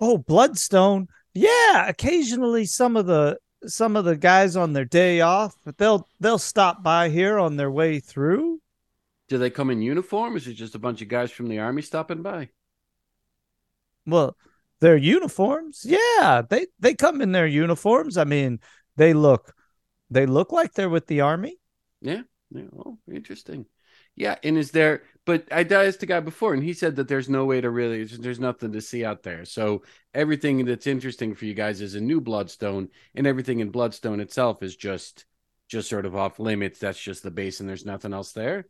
Oh, 0.00 0.18
Bloodstone. 0.18 1.08
Yeah, 1.32 1.88
occasionally 1.88 2.66
some 2.66 2.96
of 2.96 3.06
the 3.06 3.38
some 3.66 3.96
of 3.96 4.04
the 4.04 4.16
guys 4.16 4.56
on 4.56 4.72
their 4.72 4.84
day 4.84 5.20
off, 5.20 5.56
but 5.64 5.78
they'll 5.78 6.06
they'll 6.20 6.38
stop 6.38 6.82
by 6.82 7.08
here 7.08 7.38
on 7.38 7.56
their 7.56 7.70
way 7.70 7.98
through. 8.00 8.60
Do 9.28 9.38
they 9.38 9.50
come 9.50 9.70
in 9.70 9.80
uniform? 9.80 10.36
Is 10.36 10.46
it 10.46 10.54
just 10.54 10.74
a 10.74 10.78
bunch 10.78 11.02
of 11.02 11.08
guys 11.08 11.30
from 11.30 11.48
the 11.48 11.60
army 11.60 11.82
stopping 11.82 12.22
by? 12.22 12.50
Well, 14.06 14.36
their 14.80 14.96
uniforms, 14.96 15.86
yeah, 15.86 16.42
they 16.48 16.66
they 16.78 16.94
come 16.94 17.22
in 17.22 17.32
their 17.32 17.46
uniforms. 17.46 18.18
I 18.18 18.24
mean, 18.24 18.60
they 18.96 19.14
look 19.14 19.54
they 20.10 20.26
look 20.26 20.52
like 20.52 20.74
they're 20.74 20.90
with 20.90 21.06
the 21.06 21.22
army. 21.22 21.58
Yeah. 22.00 22.22
Oh, 22.76 22.98
interesting. 23.10 23.66
Yeah, 24.16 24.36
and 24.44 24.56
is 24.56 24.70
there? 24.70 25.02
But 25.24 25.48
I 25.50 25.62
asked 25.62 26.00
the 26.00 26.06
guy 26.06 26.20
before, 26.20 26.54
and 26.54 26.62
he 26.62 26.72
said 26.72 26.96
that 26.96 27.08
there's 27.08 27.28
no 27.28 27.46
way 27.46 27.60
to 27.60 27.70
really. 27.70 28.04
There's 28.04 28.38
nothing 28.38 28.72
to 28.72 28.80
see 28.80 29.04
out 29.04 29.22
there. 29.22 29.44
So 29.44 29.82
everything 30.12 30.64
that's 30.64 30.86
interesting 30.86 31.34
for 31.34 31.46
you 31.46 31.54
guys 31.54 31.80
is 31.80 31.94
a 31.94 32.00
new 32.00 32.20
Bloodstone, 32.20 32.90
and 33.14 33.26
everything 33.26 33.60
in 33.60 33.70
Bloodstone 33.70 34.20
itself 34.20 34.62
is 34.62 34.76
just, 34.76 35.24
just 35.68 35.88
sort 35.88 36.06
of 36.06 36.14
off 36.14 36.38
limits. 36.38 36.78
That's 36.78 37.00
just 37.00 37.24
the 37.24 37.30
base, 37.30 37.58
and 37.58 37.68
there's 37.68 37.86
nothing 37.86 38.12
else 38.12 38.32
there. 38.32 38.66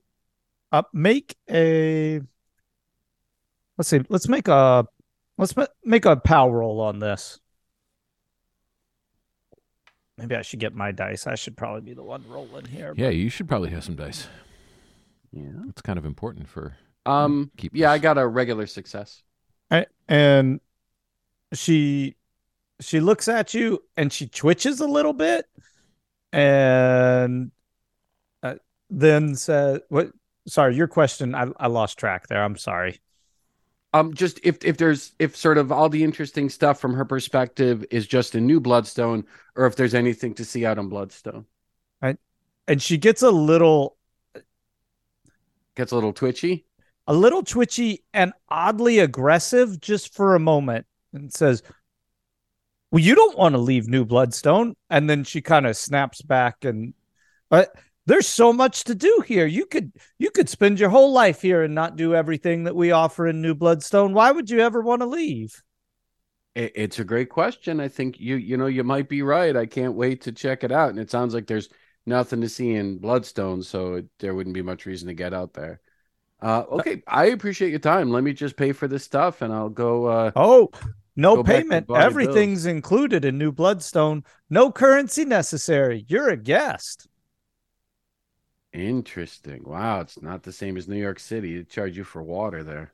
Uh, 0.74 0.82
make 0.92 1.36
a 1.48 2.20
let's 3.78 3.88
see, 3.88 4.00
let's 4.08 4.28
make 4.28 4.48
a 4.48 4.84
let's 5.38 5.54
make 5.84 6.04
a 6.04 6.16
power 6.16 6.58
roll 6.58 6.80
on 6.80 6.98
this. 6.98 7.38
Maybe 10.18 10.34
I 10.34 10.42
should 10.42 10.58
get 10.58 10.74
my 10.74 10.90
dice. 10.90 11.28
I 11.28 11.36
should 11.36 11.56
probably 11.56 11.82
be 11.82 11.94
the 11.94 12.02
one 12.02 12.24
rolling 12.28 12.64
here. 12.64 12.92
Yeah, 12.96 13.10
you 13.10 13.28
should 13.28 13.46
probably 13.48 13.70
have 13.70 13.84
some 13.84 13.94
dice. 13.94 14.26
Yeah. 15.32 15.50
It's 15.68 15.80
kind 15.82 15.96
of 15.98 16.04
important 16.04 16.48
for 16.48 16.76
Um. 17.06 17.52
keep. 17.56 17.70
Yeah, 17.76 17.92
I 17.92 17.98
got 17.98 18.18
a 18.18 18.26
regular 18.26 18.66
success. 18.66 19.22
A- 19.70 19.86
and 20.08 20.60
she 21.52 22.16
she 22.80 22.98
looks 22.98 23.28
at 23.28 23.54
you 23.54 23.84
and 23.96 24.12
she 24.12 24.26
twitches 24.26 24.80
a 24.80 24.88
little 24.88 25.12
bit 25.12 25.46
and 26.32 27.52
uh, 28.42 28.56
then 28.90 29.36
says 29.36 29.78
what 29.88 30.10
sorry 30.46 30.76
your 30.76 30.88
question 30.88 31.34
I, 31.34 31.48
I 31.56 31.66
lost 31.68 31.98
track 31.98 32.28
there. 32.28 32.42
I'm 32.42 32.56
sorry. 32.56 33.00
Um, 33.92 34.14
just 34.14 34.40
if 34.42 34.64
if 34.64 34.76
there's 34.76 35.12
if 35.18 35.36
sort 35.36 35.58
of 35.58 35.70
all 35.70 35.88
the 35.88 36.02
interesting 36.04 36.48
stuff 36.48 36.80
from 36.80 36.94
her 36.94 37.04
perspective 37.04 37.84
is 37.90 38.06
just 38.06 38.34
a 38.34 38.40
new 38.40 38.60
Bloodstone, 38.60 39.24
or 39.56 39.66
if 39.66 39.76
there's 39.76 39.94
anything 39.94 40.34
to 40.34 40.44
see 40.44 40.66
out 40.66 40.78
on 40.78 40.88
Bloodstone, 40.88 41.46
and 42.66 42.80
she 42.80 42.98
gets 42.98 43.22
a 43.22 43.30
little 43.30 43.96
gets 45.76 45.92
a 45.92 45.94
little 45.94 46.12
twitchy. 46.12 46.64
a 47.06 47.14
little 47.14 47.42
twitchy 47.42 48.02
and 48.12 48.32
oddly 48.48 48.98
aggressive 49.00 49.80
just 49.80 50.14
for 50.14 50.34
a 50.34 50.40
moment 50.40 50.86
and 51.12 51.32
says 51.32 51.62
well 52.90 53.02
you 53.02 53.14
don't 53.14 53.36
want 53.36 53.54
to 53.54 53.58
leave 53.58 53.88
new 53.88 54.04
bloodstone. 54.04 54.74
And 54.88 55.10
then 55.10 55.24
she 55.24 55.40
kind 55.42 55.66
of 55.66 55.76
snaps 55.76 56.22
back 56.22 56.64
and 56.64 56.94
but 57.50 57.74
there's 58.06 58.26
so 58.26 58.52
much 58.52 58.84
to 58.84 58.94
do 58.94 59.22
here 59.26 59.46
you 59.46 59.66
could 59.66 59.92
you 60.18 60.30
could 60.30 60.48
spend 60.48 60.78
your 60.78 60.90
whole 60.90 61.12
life 61.12 61.40
here 61.42 61.62
and 61.62 61.74
not 61.74 61.96
do 61.96 62.14
everything 62.14 62.64
that 62.64 62.76
we 62.76 62.90
offer 62.90 63.26
in 63.26 63.40
new 63.40 63.54
bloodstone 63.54 64.12
why 64.12 64.30
would 64.30 64.50
you 64.50 64.60
ever 64.60 64.80
want 64.80 65.00
to 65.02 65.06
leave 65.06 65.62
it's 66.54 67.00
a 67.00 67.04
great 67.04 67.30
question. 67.30 67.80
I 67.80 67.88
think 67.88 68.20
you 68.20 68.36
you 68.36 68.56
know 68.56 68.66
you 68.66 68.84
might 68.84 69.08
be 69.08 69.22
right. 69.22 69.56
I 69.56 69.66
can't 69.66 69.94
wait 69.94 70.22
to 70.22 70.32
check 70.32 70.62
it 70.62 70.70
out. 70.70 70.90
And 70.90 70.98
it 70.98 71.10
sounds 71.10 71.34
like 71.34 71.46
there's 71.46 71.68
nothing 72.06 72.40
to 72.42 72.48
see 72.48 72.74
in 72.74 72.98
Bloodstone, 72.98 73.62
so 73.62 73.94
it, 73.94 74.06
there 74.20 74.34
wouldn't 74.34 74.54
be 74.54 74.62
much 74.62 74.86
reason 74.86 75.08
to 75.08 75.14
get 75.14 75.34
out 75.34 75.52
there. 75.54 75.80
Uh, 76.40 76.62
okay, 76.70 77.02
I 77.08 77.26
appreciate 77.26 77.70
your 77.70 77.78
time. 77.80 78.10
Let 78.10 78.22
me 78.22 78.32
just 78.32 78.56
pay 78.56 78.72
for 78.72 78.86
this 78.86 79.02
stuff, 79.02 79.42
and 79.42 79.52
I'll 79.52 79.68
go. 79.68 80.06
Uh, 80.06 80.30
Oh, 80.36 80.70
no 81.16 81.42
payment. 81.42 81.90
Everything's 81.90 82.66
included 82.66 83.24
in 83.24 83.38
New 83.38 83.50
Bloodstone. 83.50 84.24
No 84.48 84.70
currency 84.70 85.24
necessary. 85.24 86.04
You're 86.06 86.30
a 86.30 86.36
guest. 86.36 87.08
Interesting. 88.74 89.62
Wow, 89.64 90.00
it's 90.00 90.20
not 90.20 90.42
the 90.42 90.52
same 90.52 90.76
as 90.76 90.86
New 90.88 91.00
York 91.00 91.18
City. 91.18 91.56
They 91.58 91.64
charge 91.64 91.96
you 91.96 92.04
for 92.04 92.22
water 92.22 92.62
there. 92.62 92.92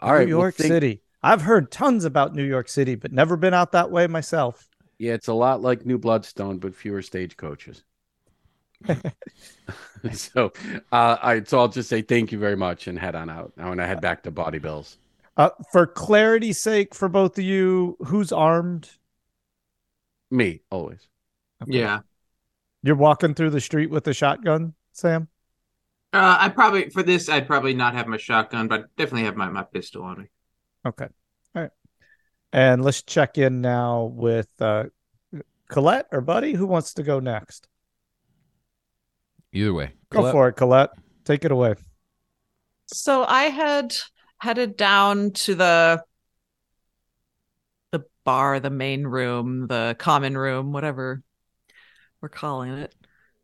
All 0.00 0.08
New 0.10 0.14
right, 0.14 0.28
well, 0.28 0.38
York 0.38 0.54
think- 0.56 0.68
City. 0.72 1.02
I've 1.22 1.42
heard 1.42 1.70
tons 1.70 2.06
about 2.06 2.34
New 2.34 2.44
York 2.44 2.66
City, 2.68 2.94
but 2.94 3.12
never 3.12 3.36
been 3.36 3.52
out 3.52 3.72
that 3.72 3.90
way 3.90 4.06
myself. 4.06 4.66
Yeah, 4.98 5.12
it's 5.12 5.28
a 5.28 5.34
lot 5.34 5.60
like 5.60 5.84
New 5.84 5.98
Bloodstone, 5.98 6.58
but 6.58 6.74
fewer 6.74 7.02
stagecoaches. 7.02 7.84
so, 10.12 10.52
uh, 10.90 11.16
I 11.22 11.42
so 11.44 11.58
I'll 11.58 11.68
just 11.68 11.90
say 11.90 12.00
thank 12.00 12.32
you 12.32 12.38
very 12.38 12.56
much 12.56 12.86
and 12.86 12.98
head 12.98 13.14
on 13.14 13.28
out. 13.28 13.52
I 13.58 13.66
want 13.68 13.80
to 13.80 13.86
head 13.86 14.00
back 14.00 14.22
to 14.22 14.30
Body 14.30 14.58
Bills. 14.58 14.96
Uh, 15.36 15.50
for 15.72 15.86
clarity's 15.86 16.58
sake, 16.58 16.94
for 16.94 17.08
both 17.08 17.38
of 17.38 17.44
you, 17.44 17.96
who's 18.06 18.32
armed? 18.32 18.90
Me 20.30 20.60
always. 20.70 21.06
Yeah. 21.66 22.00
You're 22.82 22.96
walking 22.96 23.34
through 23.34 23.50
the 23.50 23.60
street 23.60 23.90
with 23.90 24.06
a 24.06 24.14
shotgun, 24.14 24.74
Sam? 25.00 25.28
Uh, 26.12 26.36
I 26.40 26.48
probably 26.48 26.90
for 26.90 27.02
this 27.02 27.28
I'd 27.28 27.46
probably 27.46 27.74
not 27.74 27.94
have 27.94 28.06
my 28.06 28.16
shotgun, 28.16 28.68
but 28.68 28.94
definitely 28.96 29.24
have 29.24 29.36
my, 29.36 29.48
my 29.48 29.62
pistol 29.62 30.02
on 30.02 30.18
me. 30.18 30.24
Okay. 30.84 31.06
All 31.54 31.62
right. 31.62 31.70
And 32.52 32.84
let's 32.84 33.02
check 33.02 33.38
in 33.38 33.60
now 33.60 34.04
with 34.04 34.48
uh, 34.60 34.84
Colette 35.68 36.06
or 36.10 36.20
Buddy. 36.20 36.52
Who 36.52 36.66
wants 36.66 36.94
to 36.94 37.02
go 37.02 37.20
next? 37.20 37.68
Either 39.52 39.72
way, 39.72 39.92
Go 40.10 40.30
for 40.30 40.48
it, 40.48 40.54
Colette. 40.54 40.90
Take 41.24 41.44
it 41.44 41.52
away. 41.52 41.74
So 42.86 43.24
I 43.24 43.44
had 43.44 43.94
headed 44.38 44.76
down 44.76 45.32
to 45.32 45.54
the 45.54 46.02
the 47.92 48.04
bar, 48.24 48.60
the 48.60 48.70
main 48.70 49.04
room, 49.04 49.66
the 49.66 49.96
common 49.98 50.36
room, 50.36 50.72
whatever 50.72 51.22
we're 52.20 52.28
calling 52.28 52.72
it. 52.72 52.94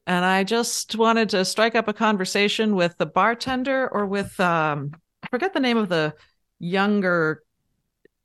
And 0.06 0.24
I 0.24 0.44
just 0.44 0.94
wanted 0.96 1.30
to 1.30 1.44
strike 1.44 1.74
up 1.74 1.88
a 1.88 1.92
conversation 1.92 2.76
with 2.76 2.96
the 2.98 3.06
bartender 3.06 3.88
or 3.88 4.06
with 4.06 4.38
um 4.40 4.92
I 5.22 5.28
forget 5.28 5.52
the 5.54 5.60
name 5.60 5.76
of 5.76 5.88
the 5.88 6.14
younger 6.58 7.42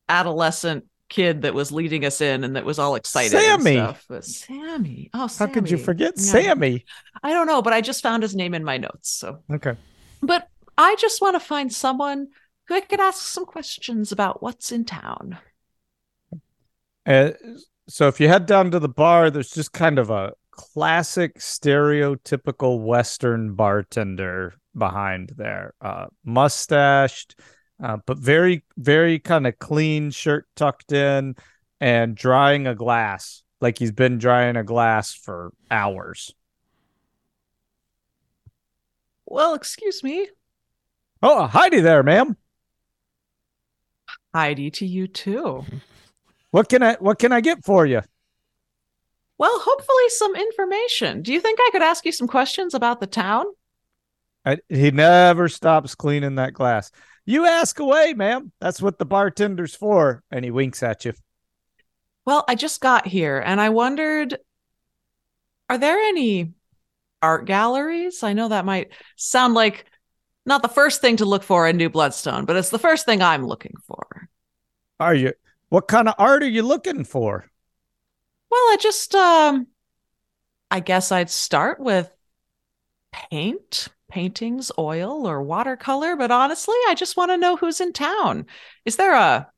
adolescent 0.08 0.86
kid 1.10 1.42
that 1.42 1.54
was 1.54 1.72
leading 1.72 2.06
us 2.06 2.22
in 2.22 2.44
and 2.44 2.56
that 2.56 2.64
was 2.64 2.80
all 2.80 2.96
excited. 2.96 3.34
and 3.38 3.62
Sammy. 3.64 4.22
Sammy. 4.22 5.10
Oh, 5.14 5.28
Sammy. 5.28 5.50
How 5.50 5.54
could 5.54 5.70
you 5.70 5.78
forget 5.78 6.14
Yeah. 6.16 6.22
Sammy? 6.24 6.86
I 7.24 7.32
don't 7.34 7.48
know, 7.48 7.62
but 7.62 7.74
I 7.74 7.82
just 7.82 8.02
found 8.04 8.24
his 8.24 8.36
name 8.36 8.54
in 8.54 8.64
my 8.64 8.78
notes. 8.78 9.10
So 9.10 9.40
Okay. 9.52 9.76
but 10.22 10.48
I 10.78 10.96
just 11.00 11.22
want 11.22 11.36
to 11.36 11.40
find 11.40 11.74
someone 11.74 12.28
who 12.68 12.76
I 12.76 12.82
could 12.82 13.00
ask 13.02 13.22
some 13.24 13.46
questions 13.46 14.12
about 14.12 14.42
what's 14.42 14.72
in 14.72 14.86
town. 14.86 15.38
Uh, 17.06 17.32
so 17.90 18.08
if 18.08 18.20
you 18.22 18.28
head 18.28 18.46
down 18.46 18.72
to 18.72 18.80
the 18.80 18.88
bar, 18.88 19.30
there's 19.30 19.50
just 19.50 19.74
kind 19.74 20.00
of 20.00 20.10
a 20.10 20.34
classic 20.62 21.40
stereotypical 21.40 22.84
Western 22.84 23.56
bartender 23.56 24.54
behind 24.78 25.34
there, 25.38 25.74
uh, 25.82 26.06
mustached, 26.24 27.36
uh, 27.84 27.98
but 28.06 28.18
very, 28.18 28.64
very 28.78 29.18
kind 29.18 29.48
of 29.48 29.58
clean 29.60 30.12
shirt 30.12 30.46
tucked 30.56 30.92
in 30.92 31.36
and 31.80 32.16
drying 32.16 32.68
a 32.68 32.76
glass 32.76 33.44
like 33.60 33.80
he's 33.80 33.92
been 33.92 34.18
drying 34.18 34.56
a 34.56 34.64
glass 34.64 35.14
for 35.14 35.52
hours. 35.70 36.34
Well, 39.26 39.54
excuse 39.54 40.04
me. 40.04 40.28
Oh, 41.24 41.48
Howdy 41.48 41.80
there, 41.80 42.04
ma'am. 42.04 42.38
Howdy 44.34 44.72
to 44.72 44.86
you 44.86 45.08
too. 45.08 45.66
What 46.52 46.70
can 46.70 46.84
I 46.84 46.96
what 46.96 47.20
can 47.20 47.32
I 47.32 47.42
get 47.42 47.64
for 47.64 47.86
you? 47.86 48.02
Well, 49.42 49.60
hopefully 49.60 50.10
some 50.10 50.36
information. 50.36 51.24
Do 51.24 51.34
you 51.34 51.42
think 51.42 51.58
I 51.60 51.70
could 51.72 51.82
ask 51.82 52.06
you 52.06 52.12
some 52.12 52.28
questions 52.28 52.76
about 52.76 53.00
the 53.00 53.08
town? 53.08 53.46
I, 54.46 54.60
he 54.70 54.92
never 54.92 55.50
stops 55.50 55.96
cleaning 55.96 56.36
that 56.36 56.54
glass. 56.54 56.92
You 57.26 57.48
ask 57.48 57.80
away, 57.80 58.14
ma'am. 58.14 58.52
That's 58.62 58.84
what 58.84 59.00
the 59.00 59.06
bartender's 59.08 59.74
for. 59.74 60.22
And 60.30 60.46
he 60.46 60.52
winks 60.52 60.84
at 60.84 61.06
you. 61.06 61.14
Well, 62.24 62.46
I 62.48 62.54
just 62.54 62.82
got 62.82 63.08
here 63.08 63.42
and 63.44 63.60
I 63.60 63.70
wondered 63.70 64.38
are 65.72 65.80
there 65.80 65.98
any 65.98 66.54
art 67.24 67.46
galleries? 67.46 68.22
I 68.22 68.34
know 68.34 68.50
that 68.50 68.64
might 68.64 68.92
sound 69.16 69.56
like 69.56 69.86
not 70.46 70.62
the 70.62 70.68
first 70.68 71.02
thing 71.02 71.18
to 71.18 71.26
look 71.26 71.42
for 71.42 71.68
in 71.68 71.78
New 71.78 71.90
Bloodstone, 71.90 72.46
but 72.46 72.58
it's 72.58 72.70
the 72.70 72.78
first 72.78 73.08
thing 73.08 73.24
I'm 73.24 73.48
looking 73.48 73.74
for. 73.88 74.30
Are 75.00 75.16
you? 75.16 75.34
What 75.70 75.88
kind 75.88 76.08
of 76.08 76.14
art 76.20 76.44
are 76.44 76.48
you 76.48 76.62
looking 76.62 77.06
for? 77.06 77.50
Well, 78.52 78.60
I 78.60 78.78
just 78.80 79.16
um 79.16 79.68
I 80.70 80.80
guess 80.80 81.12
I'd 81.12 81.30
start 81.30 81.80
with 81.80 82.10
paint, 83.12 83.88
paintings, 84.10 84.72
oil 84.78 85.28
or 85.28 85.42
watercolor, 85.44 86.16
but 86.16 86.32
honestly, 86.32 86.76
I 86.88 86.96
just 86.96 87.18
want 87.18 87.32
to 87.32 87.38
know 87.38 87.56
who's 87.58 87.82
in 87.82 87.94
town. 87.94 88.46
Is 88.86 88.96
there 88.98 89.16
a 89.16 89.52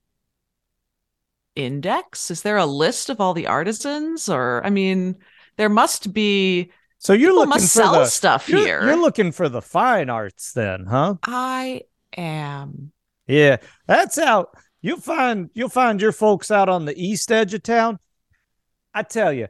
index? 1.56 2.32
Is 2.32 2.41
there 2.41 2.58
a 2.58 2.65
list 2.65 3.10
of 3.10 3.19
all 3.21 3.34
the 3.34 3.47
artisans 3.47 4.29
or 4.29 4.62
I 4.65 4.69
mean, 4.69 5.17
there 5.58 5.69
must 5.69 6.13
be 6.13 6.71
So 6.97 7.13
you're 7.13 7.34
looking 7.34 7.49
must 7.49 7.73
for 7.73 7.82
sell 7.82 7.93
the 7.93 8.06
stuff 8.06 8.49
you're, 8.49 8.60
here. 8.60 8.84
you're 8.84 8.97
looking 9.01 9.32
for 9.32 9.49
the 9.49 9.62
fine 9.62 10.10
arts, 10.10 10.53
then, 10.53 10.86
huh? 10.86 11.15
I 11.23 11.84
am. 12.17 12.91
Yeah, 13.27 13.58
that's 13.88 14.17
out. 14.17 14.49
You'll 14.82 14.99
find 14.99 15.49
you'll 15.53 15.69
find 15.69 16.01
your 16.01 16.12
folks 16.12 16.51
out 16.51 16.69
on 16.69 16.86
the 16.86 16.97
east 16.97 17.32
edge 17.32 17.53
of 17.53 17.63
town. 17.63 17.99
I 18.93 19.03
tell 19.03 19.34
you, 19.34 19.47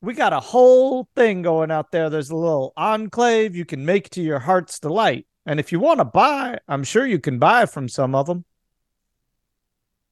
we 0.00 0.14
got 0.14 0.32
a 0.32 0.40
whole 0.40 1.08
thing 1.16 1.42
going 1.42 1.70
out 1.70 1.90
there. 1.90 2.10
There's 2.10 2.30
a 2.30 2.36
little 2.36 2.72
enclave 2.76 3.56
you 3.56 3.64
can 3.64 3.84
make 3.84 4.10
to 4.10 4.22
your 4.22 4.38
heart's 4.38 4.78
delight, 4.78 5.26
and 5.46 5.58
if 5.58 5.72
you 5.72 5.80
want 5.80 5.98
to 6.00 6.04
buy, 6.04 6.58
I'm 6.68 6.84
sure 6.84 7.06
you 7.06 7.18
can 7.18 7.38
buy 7.38 7.66
from 7.66 7.88
some 7.88 8.14
of 8.14 8.26
them. 8.26 8.44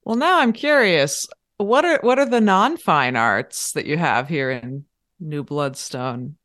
Well, 0.03 0.15
now 0.15 0.39
I'm 0.39 0.53
curious. 0.53 1.27
What 1.57 1.85
are 1.85 1.99
what 2.01 2.19
are 2.19 2.29
the 2.29 2.41
non-fine 2.41 3.15
arts 3.15 3.73
that 3.73 3.85
you 3.85 3.97
have 3.97 4.29
here 4.29 4.51
in 4.51 4.85
New 5.19 5.43
Bloodstone? 5.43 6.37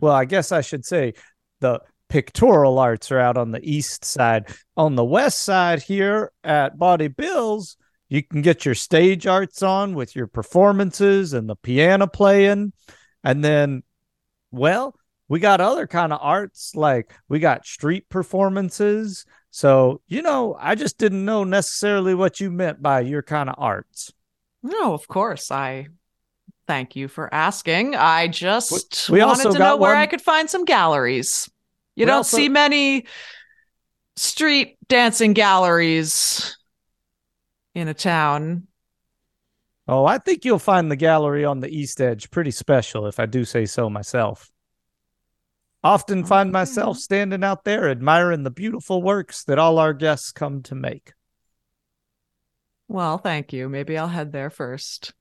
Well, 0.00 0.14
I 0.14 0.24
guess 0.24 0.52
I 0.52 0.60
should 0.60 0.84
say 0.84 1.14
the 1.60 1.80
pictorial 2.08 2.78
arts 2.78 3.10
are 3.12 3.20
out 3.20 3.36
on 3.36 3.52
the 3.52 3.60
east 3.62 4.04
side. 4.04 4.48
On 4.76 4.96
the 4.96 5.04
west 5.04 5.42
side 5.42 5.82
here 5.82 6.32
at 6.42 6.78
Body 6.78 7.08
Bills, 7.08 7.76
you 8.10 8.22
can 8.22 8.42
get 8.42 8.66
your 8.66 8.74
stage 8.74 9.26
arts 9.26 9.62
on 9.62 9.94
with 9.94 10.14
your 10.14 10.26
performances 10.26 11.32
and 11.32 11.48
the 11.48 11.56
piano 11.56 12.06
playing. 12.06 12.72
And 13.24 13.42
then, 13.42 13.84
well, 14.50 14.94
we 15.28 15.38
got 15.38 15.60
other 15.60 15.86
kind 15.86 16.12
of 16.12 16.18
arts 16.20 16.74
like 16.74 17.12
we 17.28 17.38
got 17.38 17.64
street 17.64 18.08
performances. 18.08 19.24
So, 19.52 20.00
you 20.08 20.22
know, 20.22 20.56
I 20.58 20.74
just 20.74 20.98
didn't 20.98 21.24
know 21.24 21.44
necessarily 21.44 22.14
what 22.14 22.40
you 22.40 22.50
meant 22.50 22.82
by 22.82 23.00
your 23.00 23.22
kind 23.22 23.48
of 23.48 23.54
arts. 23.58 24.12
No, 24.62 24.92
of 24.92 25.06
course. 25.06 25.50
I 25.52 25.86
thank 26.66 26.96
you 26.96 27.06
for 27.06 27.32
asking. 27.32 27.94
I 27.94 28.26
just 28.26 29.08
We 29.08 29.24
wanted 29.24 29.52
to 29.52 29.58
know 29.58 29.76
where 29.76 29.92
one- 29.94 30.02
I 30.02 30.06
could 30.06 30.20
find 30.20 30.50
some 30.50 30.64
galleries. 30.64 31.48
You 31.94 32.02
We 32.02 32.06
don't 32.06 32.16
also- 32.18 32.36
see 32.36 32.48
many 32.48 33.06
street 34.16 34.78
dancing 34.88 35.32
galleries 35.32 36.56
in 37.74 37.88
a 37.88 37.94
town. 37.94 38.66
Oh, 39.88 40.04
I 40.04 40.18
think 40.18 40.44
you'll 40.44 40.58
find 40.58 40.90
the 40.90 40.96
gallery 40.96 41.44
on 41.44 41.60
the 41.60 41.68
East 41.68 42.00
Edge 42.00 42.30
pretty 42.30 42.50
special, 42.50 43.06
if 43.06 43.18
I 43.18 43.26
do 43.26 43.44
say 43.44 43.66
so 43.66 43.90
myself. 43.90 44.50
Often 45.82 46.26
find 46.26 46.52
myself 46.52 46.98
standing 46.98 47.42
out 47.42 47.64
there 47.64 47.88
admiring 47.88 48.42
the 48.42 48.50
beautiful 48.50 49.02
works 49.02 49.44
that 49.44 49.58
all 49.58 49.78
our 49.78 49.94
guests 49.94 50.30
come 50.30 50.62
to 50.64 50.74
make. 50.74 51.14
Well, 52.86 53.18
thank 53.18 53.52
you. 53.52 53.68
Maybe 53.68 53.96
I'll 53.96 54.08
head 54.08 54.32
there 54.32 54.50
first. 54.50 55.14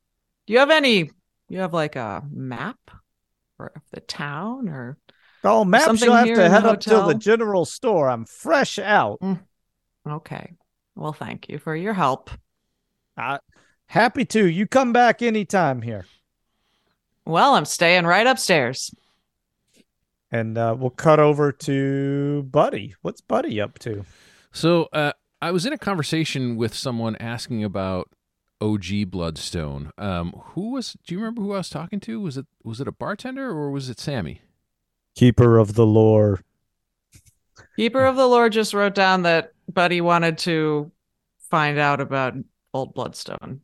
Do 0.45 0.53
you 0.53 0.59
have 0.59 0.71
any 0.71 1.12
you 1.47 1.59
have 1.59 1.73
like 1.73 1.95
a 1.95 2.23
map 2.29 2.79
or 3.57 3.71
of 3.75 3.81
the 3.91 4.01
town 4.01 4.69
or 4.69 4.97
Oh, 5.43 5.63
maps, 5.63 6.01
you'll 6.01 6.15
have 6.15 6.27
to 6.27 6.49
head 6.49 6.65
up 6.65 6.81
to 6.81 6.89
the 7.07 7.13
general 7.13 7.63
store. 7.63 8.09
I'm 8.09 8.25
fresh 8.25 8.77
out. 8.77 9.19
Mm. 9.21 9.39
okay. 10.05 10.53
Well, 10.99 11.13
thank 11.13 11.47
you 11.47 11.59
for 11.59 11.77
your 11.77 11.93
help. 11.93 12.29
I, 13.15 13.39
happy 13.85 14.25
to. 14.25 14.45
You 14.45 14.67
come 14.67 14.91
back 14.91 15.21
anytime 15.21 15.81
here. 15.81 16.05
Well, 17.25 17.55
I'm 17.55 17.63
staying 17.63 18.05
right 18.05 18.27
upstairs. 18.27 18.93
And 20.29 20.57
uh, 20.57 20.75
we'll 20.77 20.89
cut 20.89 21.21
over 21.21 21.53
to 21.53 22.43
Buddy. 22.43 22.95
What's 23.01 23.21
Buddy 23.21 23.62
up 23.62 23.79
to? 23.79 24.03
So 24.51 24.89
uh, 24.91 25.13
I 25.41 25.51
was 25.51 25.65
in 25.65 25.71
a 25.71 25.77
conversation 25.77 26.57
with 26.57 26.75
someone 26.75 27.15
asking 27.15 27.63
about 27.63 28.09
OG 28.59 29.09
Bloodstone. 29.09 29.91
Um, 29.97 30.33
who 30.47 30.73
was? 30.73 30.97
Do 31.07 31.15
you 31.15 31.21
remember 31.21 31.43
who 31.43 31.53
I 31.53 31.59
was 31.59 31.69
talking 31.69 32.01
to? 32.01 32.19
Was 32.19 32.35
it 32.35 32.45
was 32.62 32.81
it 32.81 32.89
a 32.89 32.91
bartender 32.91 33.49
or 33.49 33.71
was 33.71 33.89
it 33.89 34.01
Sammy? 34.01 34.41
Keeper 35.15 35.57
of 35.57 35.75
the 35.75 35.85
lore. 35.85 36.41
Keeper 37.77 38.05
of 38.05 38.17
the 38.17 38.27
lore 38.27 38.49
just 38.49 38.73
wrote 38.73 38.95
down 38.95 39.21
that 39.21 39.53
Buddy 39.69 40.01
wanted 40.01 40.38
to 40.39 40.91
find 41.49 41.77
out 41.77 42.01
about 42.01 42.34
Old 42.73 42.93
Bloodstone. 42.93 43.62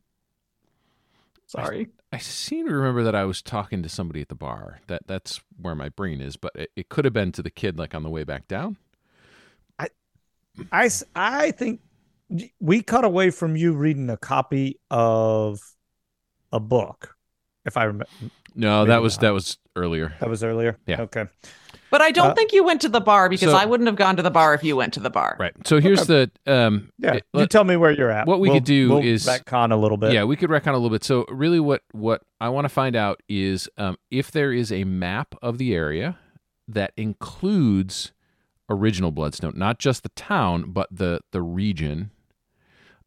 Sorry. 1.46 1.88
I 2.12 2.18
seem 2.18 2.66
to 2.68 2.74
remember 2.74 3.02
that 3.04 3.14
I 3.14 3.24
was 3.24 3.42
talking 3.42 3.82
to 3.82 3.88
somebody 3.88 4.20
at 4.20 4.28
the 4.28 4.34
bar. 4.34 4.80
That 4.86 5.02
that's 5.06 5.40
where 5.60 5.74
my 5.74 5.88
brain 5.90 6.20
is, 6.20 6.36
but 6.36 6.52
it, 6.54 6.70
it 6.76 6.88
could 6.88 7.04
have 7.04 7.14
been 7.14 7.32
to 7.32 7.42
the 7.42 7.50
kid 7.50 7.78
like 7.78 7.94
on 7.94 8.02
the 8.02 8.10
way 8.10 8.24
back 8.24 8.48
down. 8.48 8.76
I 9.78 9.88
I 10.72 10.90
I 11.14 11.50
think 11.50 11.80
we 12.60 12.82
cut 12.82 13.04
away 13.04 13.30
from 13.30 13.56
you 13.56 13.74
reading 13.74 14.08
a 14.10 14.16
copy 14.16 14.78
of 14.90 15.60
a 16.52 16.60
book. 16.60 17.16
If 17.64 17.76
I 17.76 17.84
remember, 17.84 18.06
No, 18.54 18.84
that 18.84 19.02
was 19.02 19.16
not. 19.16 19.20
that 19.22 19.30
was 19.34 19.58
earlier. 19.74 20.14
that 20.20 20.28
was 20.28 20.42
earlier. 20.44 20.78
Yeah. 20.86 21.02
Okay. 21.02 21.26
But 21.90 22.02
I 22.02 22.10
don't 22.10 22.30
Uh, 22.30 22.34
think 22.34 22.52
you 22.52 22.64
went 22.64 22.80
to 22.82 22.88
the 22.88 23.00
bar 23.00 23.28
because 23.28 23.50
so- 23.52 23.56
I 23.56 23.64
wouldn't 23.64 23.86
have 23.86 23.96
gone 23.96 24.16
to 24.16 24.22
the 24.22 24.30
bar 24.30 24.54
if 24.54 24.64
you 24.64 24.74
went 24.76 24.92
to 24.94 25.00
the 25.00 25.08
bar. 25.10 25.36
Right. 25.38 25.52
So 25.64 25.80
here's 25.80 26.06
the 26.06 26.30
um 26.46 26.90
Yeah. 26.98 27.14
it- 27.14 27.24
you 27.32 27.46
tell 27.46 27.64
me 27.64 27.76
where 27.76 27.92
you're 27.92 28.10
at. 28.10 28.26
what 28.26 28.40
we 28.40 28.48
We'll- 28.48 28.56
could 28.58 28.64
do 28.64 28.88
we'll 28.88 29.02
is- 29.04 29.24
retcon 29.26 29.70
a 29.72 29.76
little 29.76 29.96
bit. 29.96 30.12
Yeah, 30.12 30.24
we 30.24 30.36
could 30.36 30.50
retcon 30.50 30.68
a 30.72 30.78
little 30.78 30.90
bit. 30.90 31.04
So 31.04 31.24
really, 31.28 31.60
what 31.60 31.82
what 31.92 32.22
I 32.40 32.48
want 32.48 32.64
to 32.64 32.68
find 32.68 32.96
out 32.96 33.22
is 33.28 33.68
um, 33.78 33.96
if 34.10 34.30
there 34.30 34.52
is 34.52 34.72
a 34.72 34.84
map 34.84 35.34
of 35.40 35.58
the 35.58 35.74
area 35.74 36.18
that 36.68 36.92
includes 36.96 38.12
original 38.68 39.12
Bloodstone, 39.12 39.52
not 39.56 39.78
just 39.78 40.02
the 40.02 40.08
town, 40.10 40.72
but 40.72 40.88
the 40.90 41.20
the 41.30 41.40
region, 41.42 42.10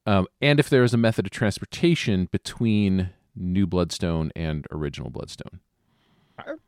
um, 0.06 0.26
and 0.42 0.58
if 0.60 0.70
there 0.70 0.84
is 0.84 0.94
a 0.94 0.98
method 0.98 1.26
of 1.26 1.32
transportation 1.32 2.30
between 2.32 3.10
New 3.36 3.68
Bloodstone 3.68 4.32
and 4.36 4.66
original 4.72 5.10
Bloodstone. 5.10 5.60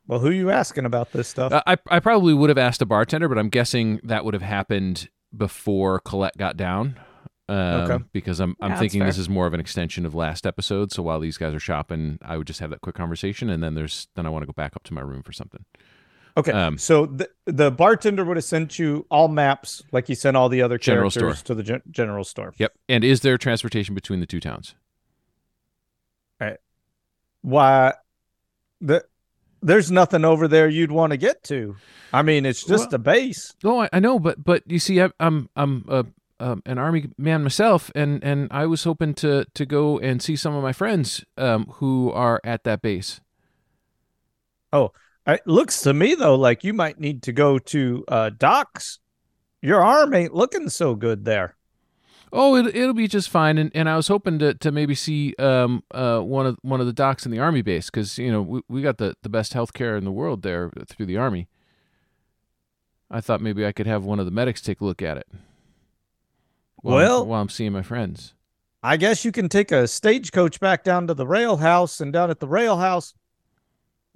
Well, 0.06 0.18
who 0.20 0.28
are 0.28 0.32
you 0.32 0.50
asking 0.50 0.84
about 0.84 1.12
this 1.12 1.28
stuff? 1.28 1.52
Uh, 1.52 1.62
I 1.66 1.76
I 1.88 2.00
probably 2.00 2.34
would 2.34 2.48
have 2.50 2.58
asked 2.58 2.82
a 2.82 2.86
bartender, 2.86 3.28
but 3.28 3.38
I'm 3.38 3.48
guessing 3.48 4.00
that 4.04 4.24
would 4.24 4.34
have 4.34 4.42
happened 4.42 5.08
before 5.36 6.00
Colette 6.00 6.36
got 6.36 6.56
down. 6.56 6.98
Um, 7.48 7.56
Okay. 7.90 8.04
Because 8.12 8.40
I'm 8.40 8.56
I'm 8.60 8.70
Yeah, 8.72 8.78
thinking 8.78 9.04
this 9.04 9.18
is 9.18 9.28
more 9.28 9.46
of 9.46 9.54
an 9.54 9.60
extension 9.60 10.06
of 10.06 10.14
last 10.14 10.46
episode. 10.46 10.92
So 10.92 11.02
while 11.02 11.18
these 11.20 11.36
guys 11.38 11.54
are 11.54 11.60
shopping, 11.60 12.18
I 12.22 12.36
would 12.36 12.46
just 12.46 12.60
have 12.60 12.70
that 12.70 12.80
quick 12.80 12.94
conversation, 12.94 13.50
and 13.50 13.62
then 13.62 13.74
there's 13.74 14.08
then 14.14 14.26
I 14.26 14.28
want 14.30 14.42
to 14.42 14.46
go 14.46 14.52
back 14.52 14.76
up 14.76 14.84
to 14.84 14.94
my 14.94 15.00
room 15.00 15.22
for 15.22 15.32
something. 15.32 15.64
okay. 16.36 16.52
um, 16.52 16.78
so 16.78 17.06
the 17.06 17.28
the 17.46 17.70
bartender 17.70 18.24
would 18.24 18.36
have 18.36 18.44
sent 18.44 18.78
you 18.78 19.06
all 19.10 19.28
maps, 19.28 19.82
like 19.92 20.06
he 20.06 20.14
sent 20.14 20.36
all 20.36 20.48
the 20.48 20.62
other 20.62 20.78
General 20.78 21.10
characters 21.10 21.38
store. 21.40 21.46
to 21.46 21.54
the 21.54 21.62
gen- 21.62 21.82
general 21.90 22.24
store. 22.24 22.54
Yep. 22.58 22.72
And 22.88 23.02
is 23.04 23.20
there 23.22 23.36
transportation 23.38 23.94
between 23.94 24.20
the 24.20 24.26
two 24.26 24.40
towns? 24.40 24.74
Why? 27.42 27.94
The 28.80 29.04
there's 29.62 29.90
nothing 29.90 30.24
over 30.24 30.48
there 30.48 30.68
you'd 30.68 30.92
want 30.92 31.12
to 31.12 31.16
get 31.16 31.42
to. 31.44 31.76
I 32.12 32.22
mean, 32.22 32.44
it's 32.44 32.64
just 32.64 32.88
Well- 32.90 32.96
a 32.96 32.98
base. 32.98 33.54
No, 33.64 33.82
I, 33.82 33.88
I 33.92 34.00
know, 34.00 34.18
but 34.18 34.42
but 34.44 34.62
you 34.66 34.78
see, 34.78 35.00
I, 35.00 35.10
I'm 35.18 35.48
I'm 35.56 35.84
uh, 35.88 36.02
um, 36.40 36.62
an 36.66 36.78
army 36.78 37.08
man 37.16 37.42
myself, 37.42 37.90
and 37.94 38.22
and 38.24 38.48
I 38.50 38.66
was 38.66 38.84
hoping 38.84 39.14
to 39.14 39.44
to 39.54 39.64
go 39.66 39.98
and 39.98 40.20
see 40.20 40.36
some 40.36 40.54
of 40.54 40.62
my 40.62 40.72
friends 40.72 41.24
um, 41.38 41.66
who 41.74 42.10
are 42.12 42.40
at 42.44 42.64
that 42.64 42.82
base. 42.82 43.20
Oh, 44.72 44.92
it 45.26 45.46
looks 45.46 45.80
to 45.82 45.94
me 45.94 46.14
though 46.14 46.34
like 46.34 46.64
you 46.64 46.74
might 46.74 46.98
need 46.98 47.22
to 47.24 47.32
go 47.32 47.58
to 47.58 48.04
uh 48.08 48.30
docks. 48.36 48.98
Your 49.60 49.82
arm 49.82 50.12
ain't 50.14 50.34
looking 50.34 50.68
so 50.68 50.94
good 50.96 51.24
there. 51.24 51.56
Oh, 52.34 52.56
it, 52.56 52.74
it'll 52.74 52.94
be 52.94 53.08
just 53.08 53.28
fine. 53.28 53.58
And, 53.58 53.70
and 53.74 53.88
I 53.88 53.96
was 53.96 54.08
hoping 54.08 54.38
to, 54.38 54.54
to 54.54 54.72
maybe 54.72 54.94
see 54.94 55.34
um 55.38 55.82
uh 55.92 56.20
one 56.20 56.46
of 56.46 56.56
one 56.62 56.80
of 56.80 56.86
the 56.86 56.92
docs 56.92 57.26
in 57.26 57.32
the 57.32 57.38
army 57.38 57.62
base 57.62 57.90
because 57.90 58.18
you 58.18 58.32
know 58.32 58.40
we, 58.42 58.62
we 58.68 58.82
got 58.82 58.98
the, 58.98 59.14
the 59.22 59.28
best 59.28 59.52
health 59.52 59.72
care 59.74 59.96
in 59.96 60.04
the 60.04 60.10
world 60.12 60.42
there 60.42 60.70
through 60.88 61.06
the 61.06 61.16
army. 61.18 61.48
I 63.10 63.20
thought 63.20 63.42
maybe 63.42 63.66
I 63.66 63.72
could 63.72 63.86
have 63.86 64.04
one 64.04 64.18
of 64.18 64.24
the 64.24 64.32
medics 64.32 64.62
take 64.62 64.80
a 64.80 64.84
look 64.84 65.02
at 65.02 65.18
it. 65.18 65.26
While 66.76 66.96
I'm- 66.96 67.06
Well- 67.06 67.26
while 67.26 67.42
I'm 67.42 67.48
seeing 67.48 67.72
my 67.72 67.82
friends. 67.82 68.34
I 68.84 68.96
guess 68.96 69.24
you 69.24 69.30
can 69.30 69.48
take 69.48 69.70
a 69.70 69.86
stagecoach 69.86 70.58
back 70.58 70.82
down 70.82 71.06
to 71.06 71.14
the 71.14 71.24
rail 71.26 71.56
house 71.58 72.00
and 72.00 72.12
down 72.12 72.30
at 72.30 72.40
the 72.40 72.48
rail 72.48 72.76
house 72.78 73.14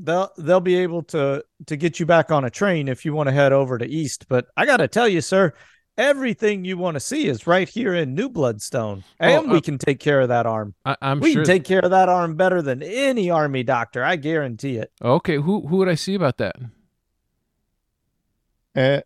they'll 0.00 0.30
they'll 0.36 0.58
be 0.60 0.74
able 0.74 1.02
to 1.04 1.44
to 1.66 1.76
get 1.76 2.00
you 2.00 2.04
back 2.06 2.30
on 2.32 2.44
a 2.44 2.50
train 2.50 2.88
if 2.88 3.04
you 3.04 3.14
want 3.14 3.28
to 3.28 3.32
head 3.32 3.52
over 3.52 3.78
to 3.78 3.86
east. 3.86 4.26
But 4.28 4.46
I 4.56 4.66
got 4.66 4.78
to 4.78 4.88
tell 4.88 5.06
you, 5.08 5.20
sir, 5.20 5.54
everything 5.98 6.64
you 6.64 6.76
want 6.76 6.94
to 6.94 7.00
see 7.00 7.26
is 7.26 7.46
right 7.46 7.68
here 7.68 7.94
in 7.94 8.14
New 8.14 8.28
Bloodstone, 8.28 9.04
and 9.18 9.48
uh, 9.48 9.52
we 9.52 9.60
can 9.60 9.78
take 9.78 10.00
care 10.00 10.20
of 10.20 10.28
that 10.28 10.46
arm. 10.46 10.74
I, 10.84 10.96
I'm 11.00 11.20
we 11.20 11.32
sure. 11.32 11.42
can 11.42 11.46
take 11.46 11.64
care 11.64 11.80
of 11.80 11.90
that 11.90 12.08
arm 12.08 12.36
better 12.36 12.62
than 12.62 12.82
any 12.82 13.30
army 13.30 13.62
doctor. 13.62 14.04
I 14.04 14.16
guarantee 14.16 14.76
it. 14.76 14.92
okay, 15.02 15.36
who 15.36 15.66
who 15.66 15.76
would 15.78 15.88
I 15.88 15.94
see 15.94 16.14
about 16.14 16.38
that? 16.38 16.56
Uh, 18.74 19.00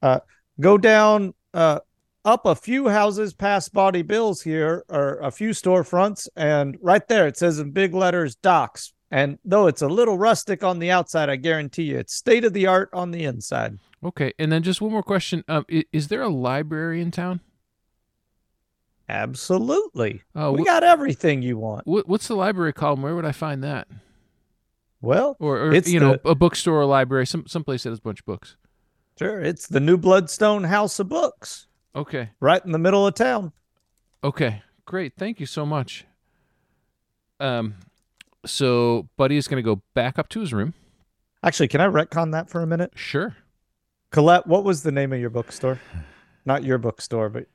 uh, 0.00 0.20
go 0.60 0.78
down, 0.78 1.34
uh, 1.52 1.80
up 2.24 2.46
a 2.46 2.54
few 2.54 2.88
houses 2.88 3.34
past 3.34 3.72
Body 3.72 4.02
Bills 4.02 4.42
here, 4.42 4.84
or 4.88 5.18
a 5.18 5.30
few 5.30 5.50
storefronts, 5.50 6.28
and 6.36 6.78
right 6.80 7.06
there 7.08 7.26
it 7.26 7.36
says 7.36 7.58
in 7.58 7.72
big 7.72 7.94
letters 7.94 8.36
"Docks." 8.36 8.92
And 9.10 9.38
though 9.44 9.66
it's 9.68 9.80
a 9.82 9.88
little 9.88 10.18
rustic 10.18 10.62
on 10.62 10.78
the 10.78 10.90
outside, 10.90 11.30
I 11.30 11.36
guarantee 11.36 11.84
you 11.84 11.98
it's 11.98 12.14
state 12.14 12.44
of 12.44 12.52
the 12.52 12.66
art 12.66 12.90
on 12.92 13.10
the 13.10 13.24
inside. 13.24 13.78
Okay, 14.04 14.32
and 14.38 14.52
then 14.52 14.62
just 14.62 14.80
one 14.80 14.92
more 14.92 15.02
question. 15.02 15.42
Um, 15.48 15.64
is, 15.68 15.84
is 15.92 16.08
there 16.08 16.22
a 16.22 16.28
library 16.28 17.00
in 17.00 17.10
town? 17.10 17.40
Absolutely, 19.08 20.22
Uh, 20.34 20.52
we 20.54 20.62
wh- 20.62 20.66
got 20.66 20.84
everything 20.84 21.40
you 21.40 21.56
want. 21.56 21.86
what, 21.86 22.06
what's 22.06 22.28
the 22.28 22.34
library 22.36 22.74
called? 22.74 23.00
Where 23.00 23.14
would 23.14 23.24
I 23.24 23.32
find 23.32 23.64
that? 23.64 23.88
Well, 25.00 25.36
Or, 25.40 25.58
or 25.58 25.72
It's 25.72 25.90
you 25.90 25.98
know, 26.00 26.18
a 26.26 26.34
bookstore 26.34 26.80
or 26.82 26.84
library, 26.84 27.26
some 27.26 27.46
someplace 27.46 27.84
that 27.84 27.90
has 27.90 28.00
a 28.00 28.02
bunch 28.02 28.20
of 28.20 28.26
books. 28.26 28.56
sure, 29.18 29.40
it's 29.40 29.66
the 29.66 29.80
New 29.80 29.96
Bloodstone 29.96 30.64
House 30.64 30.98
of 30.98 31.08
Books, 31.08 31.66
Okay. 31.96 32.30
right 32.40 32.62
in 32.64 32.72
the 32.72 32.78
middle 32.78 33.06
of 33.06 33.14
town. 33.14 33.52
Okay, 34.22 34.62
great. 34.84 35.14
Thank 35.16 35.40
you 35.40 35.46
so 35.46 35.64
much. 35.64 36.04
Um, 37.40 37.76
so 38.46 39.08
Buddy 39.16 39.36
is 39.36 39.48
going 39.48 39.62
to 39.62 39.66
go 39.66 39.82
back 39.94 40.18
up 40.18 40.28
to 40.30 40.40
his 40.40 40.52
room. 40.52 40.74
Actually, 41.42 41.68
can 41.68 41.80
I 41.80 41.86
retcon 41.86 42.32
that 42.32 42.48
for 42.50 42.62
a 42.62 42.66
minute? 42.66 42.92
Sure. 42.96 43.36
Colette, 44.10 44.46
what 44.46 44.64
was 44.64 44.82
the 44.82 44.92
name 44.92 45.12
of 45.12 45.20
your 45.20 45.30
bookstore? 45.30 45.80
Not 46.44 46.64
your 46.64 46.78
bookstore, 46.78 47.28
but 47.28 47.46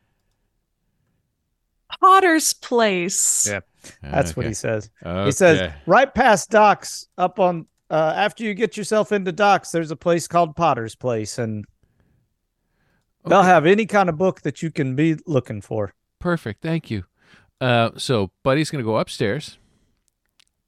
Potter's 2.02 2.54
Place. 2.54 3.48
Yeah. 3.48 3.60
that's 4.02 4.36
what 4.36 4.46
he 4.46 4.54
says. 4.54 4.90
Okay. 5.06 5.26
He 5.26 5.32
says 5.32 5.74
right 5.86 6.14
past 6.14 6.50
docks, 6.50 7.08
up 7.18 7.40
on 7.40 7.66
uh, 7.90 8.14
after 8.16 8.44
you 8.44 8.54
get 8.54 8.78
yourself 8.78 9.12
into 9.12 9.32
docks, 9.32 9.72
there's 9.72 9.92
a 9.92 9.96
place 9.96 10.28
called 10.28 10.56
Potter's 10.56 10.96
Place, 10.96 11.38
and 11.38 11.66
they'll 13.26 13.42
have 13.44 13.66
any 13.66 13.86
kind 13.86 14.10
of 14.10 14.18
book 14.18 14.42
that 14.42 14.62
you 14.62 14.72
can 14.72 14.96
be 14.96 15.18
looking 15.28 15.62
for. 15.62 15.94
perfect. 16.20 16.62
Thank 16.62 16.90
you. 16.90 17.04
Uh, 17.62 17.92
so 17.98 18.32
Buddy's 18.44 18.70
going 18.72 18.84
to 18.84 18.86
go 18.86 18.98
upstairs, 18.98 19.58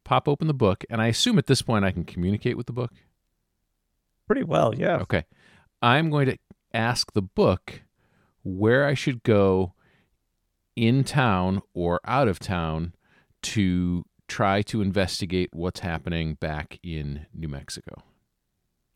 pop 0.06 0.30
open 0.30 0.48
the 0.48 0.54
book, 0.54 0.86
and 0.90 1.02
I 1.02 1.08
assume 1.08 1.38
at 1.38 1.48
this 1.48 1.62
point 1.62 1.84
I 1.84 1.92
can 1.92 2.06
communicate 2.06 2.56
with 2.56 2.68
the 2.68 2.74
book. 2.74 2.94
Pretty 4.28 4.44
well, 4.44 4.74
yeah. 4.74 4.98
Okay. 4.98 5.26
I'm 5.82 6.10
going 6.10 6.28
to 6.28 6.38
ask 6.74 7.12
the 7.12 7.22
book 7.22 7.82
where 8.44 8.86
I 8.86 8.94
should 8.94 9.24
go 9.24 9.74
in 10.76 11.04
town 11.04 11.62
or 11.74 12.00
out 12.06 12.28
of 12.28 12.40
town 12.40 12.94
to 13.42 14.06
try 14.28 14.62
to 14.64 14.82
investigate 14.82 15.50
what's 15.54 15.82
happening 15.82 16.36
back 16.36 16.80
in 16.82 17.26
New 17.34 17.48
Mexico 17.48 18.04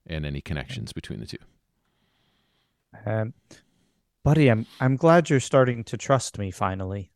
and 0.07 0.25
any 0.25 0.41
connections 0.41 0.93
between 0.93 1.19
the 1.19 1.27
two. 1.27 1.37
Um, 3.05 3.33
buddy, 4.23 4.49
I'm 4.49 4.65
I'm 4.79 4.95
glad 4.95 5.29
you're 5.29 5.39
starting 5.39 5.83
to 5.85 5.97
trust 5.97 6.39
me 6.39 6.49
finally. 6.49 7.11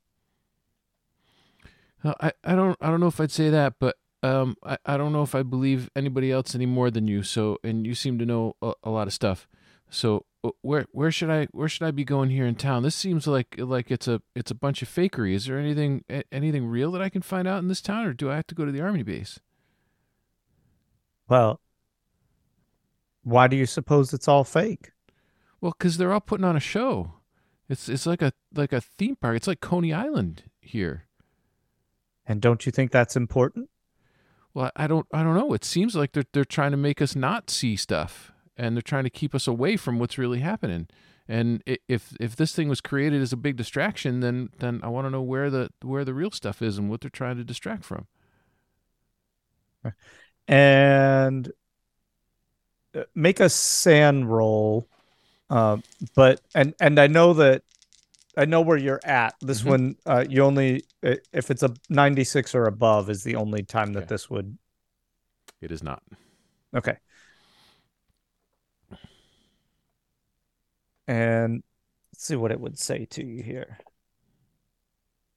Uh, 2.04 2.14
I, 2.20 2.32
I 2.44 2.56
don't 2.56 2.78
I 2.82 2.90
don't 2.90 3.00
know 3.00 3.08
if 3.08 3.20
I'd 3.20 3.32
say 3.32 3.50
that, 3.50 3.76
but 3.80 3.98
um 4.22 4.56
I, 4.64 4.78
I 4.86 4.98
don't 4.98 5.14
know 5.14 5.24
if 5.24 5.36
I 5.36 5.44
believe 5.44 5.90
anybody 5.96 6.32
else 6.32 6.56
any 6.56 6.66
more 6.66 6.92
than 6.92 7.08
you. 7.08 7.24
So 7.24 7.58
and 7.64 7.86
you 7.86 7.96
seem 7.96 8.20
to 8.20 8.26
know 8.26 8.56
a, 8.62 8.74
a 8.84 8.90
lot 8.90 9.08
of 9.08 9.14
stuff. 9.14 9.48
So 9.90 10.26
uh, 10.44 10.50
where 10.62 10.86
where 10.92 11.12
should 11.12 11.30
I 11.30 11.48
where 11.52 11.70
should 11.70 11.86
I 11.86 11.92
be 11.92 12.04
going 12.04 12.30
here 12.30 12.46
in 12.46 12.56
town? 12.56 12.84
This 12.84 12.96
seems 12.96 13.28
like 13.28 13.56
like 13.58 13.92
it's 13.92 14.08
a 14.08 14.22
it's 14.36 14.52
a 14.52 14.56
bunch 14.56 14.82
of 14.82 14.90
fakery. 14.90 15.34
Is 15.34 15.46
there 15.46 15.60
anything 15.60 16.04
anything 16.32 16.66
real 16.66 16.92
that 16.92 17.02
I 17.02 17.10
can 17.10 17.22
find 17.22 17.48
out 17.48 17.60
in 17.60 17.68
this 17.68 17.82
town, 17.82 18.06
or 18.06 18.14
do 18.14 18.30
I 18.30 18.36
have 18.36 18.48
to 18.48 18.56
go 18.56 18.66
to 18.66 18.72
the 18.72 18.82
army 18.82 19.04
base? 19.04 19.40
Well, 21.30 21.62
why 23.24 23.48
do 23.48 23.56
you 23.56 23.66
suppose 23.66 24.14
it's 24.14 24.28
all 24.28 24.44
fake? 24.44 24.92
Well, 25.62 25.74
because 25.78 25.98
they're 25.98 26.12
all 26.12 26.20
putting 26.20 26.46
on 26.46 26.58
a 26.58 26.60
show. 26.60 27.14
It's 27.70 27.88
it's 27.88 28.06
like 28.06 28.22
a 28.22 28.34
like 28.54 28.74
a 28.74 28.82
theme 28.82 29.16
park. 29.16 29.38
It's 29.38 29.48
like 29.48 29.62
Coney 29.62 29.94
Island 29.94 30.44
here. 30.60 31.06
And 32.28 32.42
don't 32.42 32.66
you 32.66 32.72
think 32.72 32.92
that's 32.92 33.16
important? 33.16 33.70
Well, 34.54 34.72
I 34.76 34.88
don't 34.88 35.08
I 35.14 35.24
don't 35.24 35.36
know. 35.36 35.54
It 35.54 35.66
seems 35.66 35.96
like 35.96 36.14
they're 36.14 36.26
they're 36.34 36.46
trying 36.46 36.72
to 36.72 36.78
make 36.78 37.02
us 37.02 37.16
not 37.16 37.50
see 37.50 37.76
stuff 37.76 38.32
and 38.58 38.76
they're 38.76 38.82
trying 38.82 39.06
to 39.06 39.10
keep 39.10 39.36
us 39.36 39.48
away 39.48 39.78
from 39.78 40.00
what's 40.00 40.18
really 40.18 40.40
happening. 40.40 40.88
And 41.28 41.64
if 41.88 42.16
if 42.20 42.36
this 42.36 42.54
thing 42.56 42.70
was 42.70 42.82
created 42.82 43.22
as 43.22 43.34
a 43.34 43.38
big 43.38 43.56
distraction, 43.58 44.20
then 44.22 44.50
then 44.60 44.82
I 44.84 44.90
want 44.90 45.08
to 45.08 45.12
know 45.12 45.22
where 45.22 45.50
the 45.50 45.70
where 45.82 46.06
the 46.06 46.14
real 46.14 46.32
stuff 46.32 46.62
is 46.62 46.78
and 46.78 46.90
what 46.90 47.02
they're 47.02 47.10
trying 47.10 47.38
to 47.38 47.44
distract 47.44 47.86
from. 47.86 48.08
And 50.48 51.52
uh, 52.96 53.04
make 53.16 53.40
a 53.40 53.50
SAN 53.50 54.26
roll 54.26 54.88
Um, 55.50 55.84
but 56.16 56.42
and 56.56 56.76
and 56.82 57.00
I 57.00 57.08
know 57.08 57.34
that 57.36 57.64
I 58.36 58.46
know 58.46 58.62
where 58.62 58.78
you're 58.78 59.02
at. 59.04 59.36
This 59.42 59.62
Mhm. 59.62 59.66
one, 59.68 59.96
uh, 60.06 60.26
you 60.28 60.44
only 60.44 60.84
if 61.02 61.52
it's 61.52 61.64
a 61.64 61.74
96 61.90 62.56
or 62.56 62.66
above 62.66 63.10
is 63.10 63.24
the 63.24 63.36
only 63.36 63.64
time 63.64 63.94
that 63.94 64.04
Okay. 64.04 64.08
this 64.08 64.30
would. 64.30 64.58
It 65.62 65.72
is 65.72 65.84
not. 65.84 66.04
Okay. 66.76 66.98
And 71.08 71.64
let's 72.12 72.26
see 72.26 72.36
what 72.36 72.52
it 72.52 72.60
would 72.60 72.80
say 72.80 73.06
to 73.06 73.26
you 73.26 73.44
here. 73.44 73.78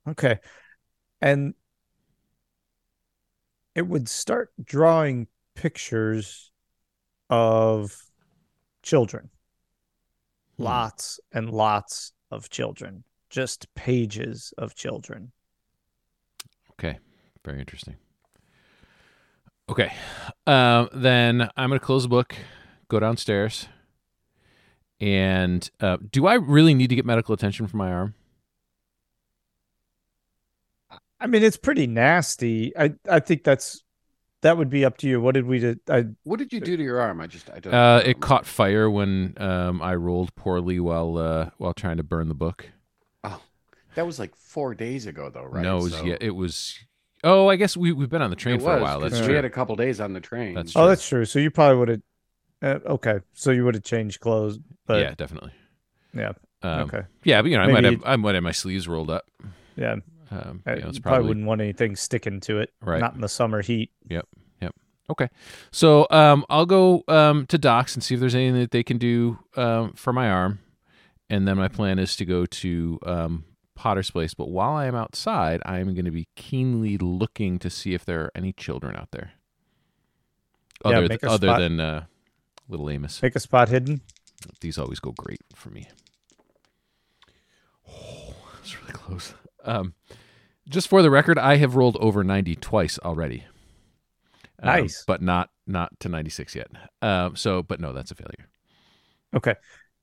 Okay. 0.08 0.38
And 1.20 1.54
it 3.74 3.82
would 3.86 4.08
start 4.08 4.52
drawing 4.64 5.28
pictures 5.54 6.52
of 7.28 7.94
children. 8.82 9.30
Hmm. 10.56 10.62
Lots 10.62 11.20
and 11.32 11.50
lots 11.50 12.12
of 12.36 12.50
children. 12.50 13.02
Just 13.30 13.74
pages 13.74 14.54
of 14.56 14.74
children. 14.74 15.32
Okay. 16.72 16.98
Very 17.44 17.58
interesting. 17.58 17.96
Okay. 19.68 19.92
Um, 20.46 20.88
then 20.92 21.50
I'm 21.56 21.70
going 21.70 21.80
to 21.80 21.84
close 21.84 22.04
the 22.04 22.08
book, 22.08 22.36
go 22.88 23.00
downstairs. 23.00 23.66
And 25.00 25.68
uh, 25.80 25.96
do 26.10 26.26
I 26.26 26.34
really 26.34 26.74
need 26.74 26.88
to 26.88 26.96
get 26.96 27.04
medical 27.04 27.34
attention 27.34 27.66
for 27.66 27.76
my 27.76 27.90
arm? 27.90 28.14
I 31.18 31.26
mean, 31.26 31.42
it's 31.42 31.56
pretty 31.56 31.86
nasty. 31.86 32.76
I 32.78 32.94
I 33.10 33.20
think 33.20 33.42
that's 33.42 33.82
that 34.46 34.56
would 34.56 34.70
be 34.70 34.84
up 34.84 34.96
to 34.98 35.08
you. 35.08 35.20
What 35.20 35.34
did 35.34 35.44
we 35.46 35.58
do? 35.58 35.76
I 35.90 36.06
What 36.22 36.38
did 36.38 36.52
you 36.52 36.60
do 36.60 36.76
to 36.76 36.82
your 36.82 37.00
arm? 37.00 37.20
I 37.20 37.26
just 37.26 37.50
I 37.50 37.58
don't. 37.58 37.74
Uh, 37.74 37.76
remember. 37.76 38.10
it 38.10 38.20
caught 38.20 38.46
fire 38.46 38.88
when 38.88 39.34
um, 39.38 39.82
I 39.82 39.96
rolled 39.96 40.34
poorly 40.36 40.78
while 40.78 41.18
uh, 41.18 41.50
while 41.58 41.74
trying 41.74 41.96
to 41.96 42.02
burn 42.04 42.28
the 42.28 42.34
book. 42.34 42.68
Oh, 43.24 43.40
that 43.96 44.06
was 44.06 44.18
like 44.20 44.36
four 44.36 44.74
days 44.74 45.06
ago, 45.06 45.30
though, 45.30 45.44
right? 45.44 45.62
No, 45.62 45.78
it 45.78 45.82
was, 45.82 45.92
So- 45.94 46.04
yeah, 46.04 46.16
it 46.20 46.30
was. 46.30 46.78
Oh, 47.24 47.48
I 47.48 47.56
guess 47.56 47.76
we 47.76 47.90
we've 47.92 48.08
been 48.08 48.22
on 48.22 48.30
the 48.30 48.36
train 48.36 48.56
It 48.56 48.62
for 48.62 48.68
a 48.76 48.80
while. 48.80 48.82
while. 48.82 49.00
'cause 49.00 49.12
That's 49.18 49.26
we 49.28 49.34
had 49.34 49.44
a 49.44 49.50
couple 49.50 49.74
days 49.74 50.00
on 50.00 50.12
the 50.12 50.20
train. 50.20 50.54
That's 50.54 50.76
oh, 50.76 50.86
that's 50.86 51.06
true. 51.08 51.24
So 51.24 51.38
you 51.40 51.50
probably 51.50 51.78
would 51.78 51.88
have. 51.88 52.02
Uh, 52.62 52.88
okay, 52.92 53.18
so 53.32 53.50
you 53.50 53.64
would 53.64 53.74
have 53.74 53.84
changed 53.84 54.20
clothes, 54.20 54.58
but 54.86 55.02
yeah, 55.02 55.14
definitely. 55.16 55.52
Yeah. 56.14 56.32
Um, 56.62 56.80
okay, 56.88 57.02
Yeah, 57.24 57.42
but 57.42 57.50
you 57.50 57.56
know, 57.58 57.64
I 57.64 57.66
might 57.72 57.82
Maybe- 57.82 57.96
have 57.96 58.04
I 58.06 58.16
might 58.16 58.34
have 58.34 58.44
my 58.44 58.52
sleeves 58.52 58.86
rolled 58.88 59.10
up. 59.10 59.24
yeah. 59.76 59.96
Um, 60.44 60.62
Uh, 60.66 60.74
you 60.74 60.80
know, 60.82 60.88
it's 60.88 60.98
probably, 60.98 61.00
probably 61.00 61.28
wouldn't 61.28 61.46
want 61.46 61.60
anything 61.60 61.96
sticking 61.96 62.40
to 62.40 62.58
it, 62.58 62.72
Right. 62.80 63.00
Not 63.00 63.14
in 63.14 63.20
the 63.20 63.28
summer 63.28 63.62
heat. 63.62 63.90
Yep, 64.08 64.26
yep. 64.60 64.74
Okay. 65.10 65.28
So 65.70 66.06
um, 66.10 66.44
I'll 66.50 66.66
go 66.66 67.04
um, 67.08 67.46
to 67.46 67.58
Docs 67.58 67.94
and 67.94 68.02
see 68.02 68.14
if 68.14 68.20
there's 68.20 68.34
anything 68.34 68.60
that 68.60 68.70
they 68.70 68.82
can 68.82 68.98
do 68.98 69.38
um, 69.56 69.92
for 69.94 70.12
my 70.12 70.28
arm. 70.30 70.58
And 71.28 71.46
then 71.48 71.56
my 71.56 71.68
plan 71.68 71.98
is 71.98 72.14
to 72.16 72.24
go 72.24 72.46
to 72.46 72.98
um, 73.04 73.44
Potter's 73.74 74.10
Place. 74.12 74.32
But 74.34 74.48
while 74.48 74.74
I 74.74 74.86
am 74.86 74.94
outside, 74.94 75.60
I 75.66 75.78
am 75.80 75.92
going 75.94 76.04
to 76.04 76.10
be 76.12 76.28
keenly 76.36 76.98
looking 76.98 77.58
to 77.58 77.68
see 77.70 77.94
if 77.94 78.04
there 78.04 78.20
are 78.22 78.32
any 78.34 78.52
children 78.52 78.94
out 78.96 79.08
there. 79.10 79.32
Yeah, 80.84 80.98
Other, 80.98 81.18
a 81.22 81.28
other 81.30 81.46
spot. 81.48 81.58
than 81.58 81.80
uh, 81.80 82.04
little 82.68 82.88
Amos. 82.90 83.20
Make 83.22 83.34
a 83.34 83.40
spot 83.40 83.68
hidden. 83.70 84.02
These 84.60 84.78
always 84.78 85.00
go 85.00 85.12
great 85.12 85.40
for 85.54 85.70
me. 85.70 85.88
Oh, 87.88 88.34
that's 88.54 88.80
really 88.80 88.92
close. 88.92 89.34
Um, 89.64 89.94
just 90.68 90.88
for 90.88 91.02
the 91.02 91.10
record, 91.10 91.38
I 91.38 91.56
have 91.56 91.76
rolled 91.76 91.96
over 91.98 92.24
90 92.24 92.56
twice 92.56 92.98
already. 92.98 93.44
Um, 94.62 94.82
Nice. 94.82 95.04
but 95.06 95.20
not 95.22 95.50
not 95.66 95.98
to 96.00 96.08
96 96.08 96.54
yet. 96.54 96.68
Um, 97.02 97.36
so, 97.36 97.62
but 97.62 97.78
no, 97.80 97.92
that's 97.92 98.10
a 98.10 98.14
failure. 98.14 98.48
Okay, 99.34 99.54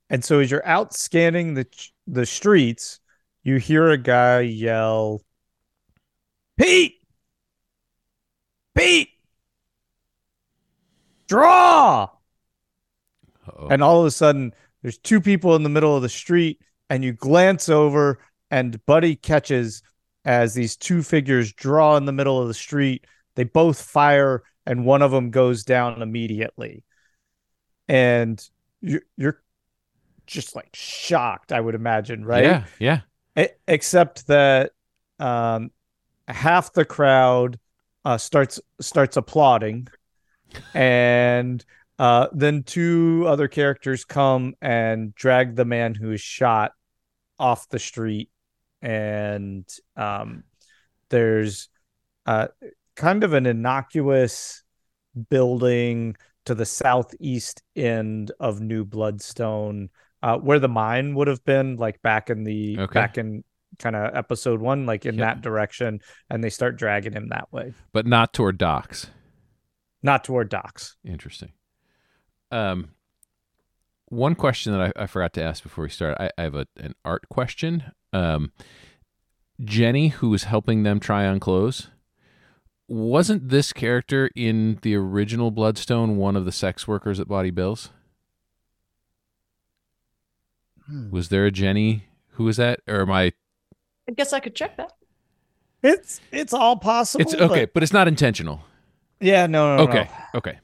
and 0.10 0.24
so 0.24 0.40
as 0.40 0.52
you're 0.52 0.66
out 0.66 0.94
scanning 0.94 1.54
the 1.56 1.66
the 2.06 2.26
streets, 2.26 3.00
you 3.44 3.58
hear 3.58 3.90
a 3.90 3.98
guy 3.98 4.42
yell, 4.42 5.22
"Pete, 6.58 6.98
Pete, 8.76 9.10
draw!" 11.28 12.10
Uh-oh. 13.48 13.68
and 13.70 13.82
all 13.84 14.00
of 14.00 14.06
a 14.06 14.12
sudden 14.12 14.54
there's 14.82 14.98
two 14.98 15.20
people 15.20 15.56
in 15.56 15.64
the 15.64 15.70
middle 15.70 15.96
of 15.96 16.02
the 16.02 16.10
street 16.10 16.62
and 16.90 17.04
you 17.04 17.12
glance 17.12 17.68
over 17.70 18.20
and 18.52 18.86
buddy 18.86 19.16
catches 19.16 19.82
as 20.26 20.54
these 20.54 20.76
two 20.76 21.04
figures 21.04 21.54
draw 21.54 21.98
in 21.98 22.06
the 22.06 22.12
middle 22.12 22.42
of 22.42 22.48
the 22.48 22.54
street 22.54 23.06
they 23.36 23.44
both 23.44 23.82
fire 23.82 24.44
and 24.66 24.86
one 24.86 25.02
of 25.02 25.12
them 25.12 25.32
goes 25.32 25.64
down 25.64 26.02
immediately. 26.02 26.84
And 27.88 28.42
you're, 28.82 29.02
you're 29.18 29.42
just 30.26 30.56
like 30.56 30.70
shocked 30.74 31.52
i 31.52 31.60
would 31.60 31.76
imagine 31.76 32.24
right? 32.24 32.44
Yeah, 32.44 32.66
yeah. 32.80 33.00
E- 33.38 33.54
except 33.68 34.28
that 34.28 34.72
um, 35.20 35.72
half 36.28 36.72
the 36.74 36.86
crowd 36.86 37.60
uh, 38.06 38.18
starts 38.18 38.60
starts 38.80 39.18
applauding, 39.18 39.88
and 40.74 41.64
uh, 42.00 42.28
then 42.34 42.64
two 42.64 43.26
other 43.28 43.48
characters 43.48 44.06
come 44.06 44.54
and 44.62 45.16
drag 45.16 45.56
the 45.56 45.66
man 45.66 45.96
who 45.96 46.12
is 46.12 46.22
shot 46.22 46.74
off 47.40 47.68
the 47.70 47.80
street, 47.80 48.30
and 48.84 49.66
um, 49.96 50.44
there's 51.10 51.70
uh, 52.28 52.48
kind 52.96 53.24
of 53.24 53.34
an 53.34 53.46
innocuous 53.48 54.64
building 55.30 56.16
to 56.46 56.54
the 56.54 56.66
southeast 56.66 57.64
end 57.76 58.32
of 58.40 58.60
New 58.62 58.84
Bloodstone 58.86 59.90
uh, 60.22 60.38
where 60.38 60.60
the 60.60 60.68
mine 60.70 61.16
would 61.16 61.28
have 61.28 61.44
been, 61.46 61.78
like 61.78 62.02
back 62.02 62.30
in 62.30 62.44
the 62.44 62.78
Okay. 62.80 62.94
back 63.00 63.18
in 63.18 63.44
kind 63.80 63.96
of 63.96 64.16
episode 64.16 64.62
one, 64.62 64.86
like 64.86 65.06
in 65.06 65.16
Yeah. 65.16 65.26
that 65.34 65.42
direction, 65.42 66.00
and 66.30 66.44
they 66.44 66.50
start 66.50 66.78
dragging 66.78 67.14
him 67.14 67.30
that 67.30 67.52
way, 67.52 67.74
But 67.94 68.06
not 68.06 68.34
toward 68.34 68.58
docks. 68.58 69.08
not 70.02 70.24
toward 70.26 70.50
docks. 70.50 70.98
Interesting. 71.06 71.54
Um, 72.52 72.90
one 74.14 74.36
question 74.36 74.72
that 74.74 74.94
I, 74.98 75.04
I 75.04 75.08
forgot 75.08 75.34
to 75.34 75.44
ask 75.44 75.64
before 75.64 75.84
we 75.84 75.90
start. 75.90 76.16
I, 76.20 76.30
I 76.38 76.44
have 76.44 76.56
a, 76.56 76.68
an 76.78 76.96
art 77.04 77.28
question. 77.30 77.92
Um, 78.12 78.52
Jenny, 79.64 80.10
who 80.10 80.30
was 80.30 80.44
helping 80.46 80.84
them 80.84 81.00
try 81.00 81.26
on 81.26 81.40
clothes, 81.40 81.90
wasn't 82.88 83.50
this 83.50 83.72
character 83.74 84.30
in 84.36 84.80
the 84.82 84.96
original 84.96 85.52
Bloodstone 85.52 86.18
one 86.18 86.36
of 86.36 86.46
the 86.46 86.52
sex 86.52 86.88
workers 86.88 87.20
at 87.20 87.28
Body 87.28 87.50
Bills? 87.52 87.90
Was 91.12 91.30
there 91.30 91.46
a 91.46 91.52
Jenny? 91.52 92.06
Who 92.32 92.44
was 92.44 92.58
that? 92.58 92.82
Or 92.88 93.02
am 93.02 93.12
I? 93.12 93.32
I 94.08 94.12
guess 94.16 94.34
I 94.34 94.40
could 94.40 94.56
check 94.56 94.76
that. 94.78 94.92
It's 95.82 96.20
it's 96.32 96.54
all 96.54 96.78
possible. 96.78 97.22
It's 97.22 97.34
okay, 97.34 97.66
but- 97.66 97.74
but 97.74 97.84
it's 97.84 97.94
not 97.94 98.08
intentional. 98.08 98.62
yeah, 99.20 99.48
no, 99.48 99.78
no, 99.78 99.84
okay, 99.84 100.10
no. 100.34 100.38
okay, 100.40 100.60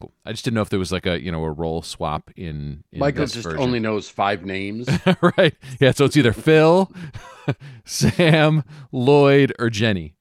cool. 0.00 0.12
I 0.24 0.32
just 0.32 0.44
didn't 0.44 0.54
know 0.56 0.62
if 0.62 0.68
there 0.70 0.78
was 0.78 0.92
like 0.92 1.06
a 1.06 1.20
you 1.22 1.32
know 1.32 1.42
a 1.44 1.50
role 1.50 1.82
swap 1.82 2.30
in, 2.36 2.84
in 2.92 2.98
Michael 3.00 3.26
just 3.26 3.44
version. 3.44 3.60
only 3.60 3.80
knows 3.80 4.08
five 4.08 4.44
names. 4.44 4.88
right. 5.36 5.54
Yeah. 5.80 5.92
So 5.92 6.04
it's 6.04 6.16
either 6.16 6.32
Phil, 6.32 6.90
Sam, 7.84 8.64
Lloyd, 8.92 9.52
or 9.58 9.70
Jenny, 9.70 10.14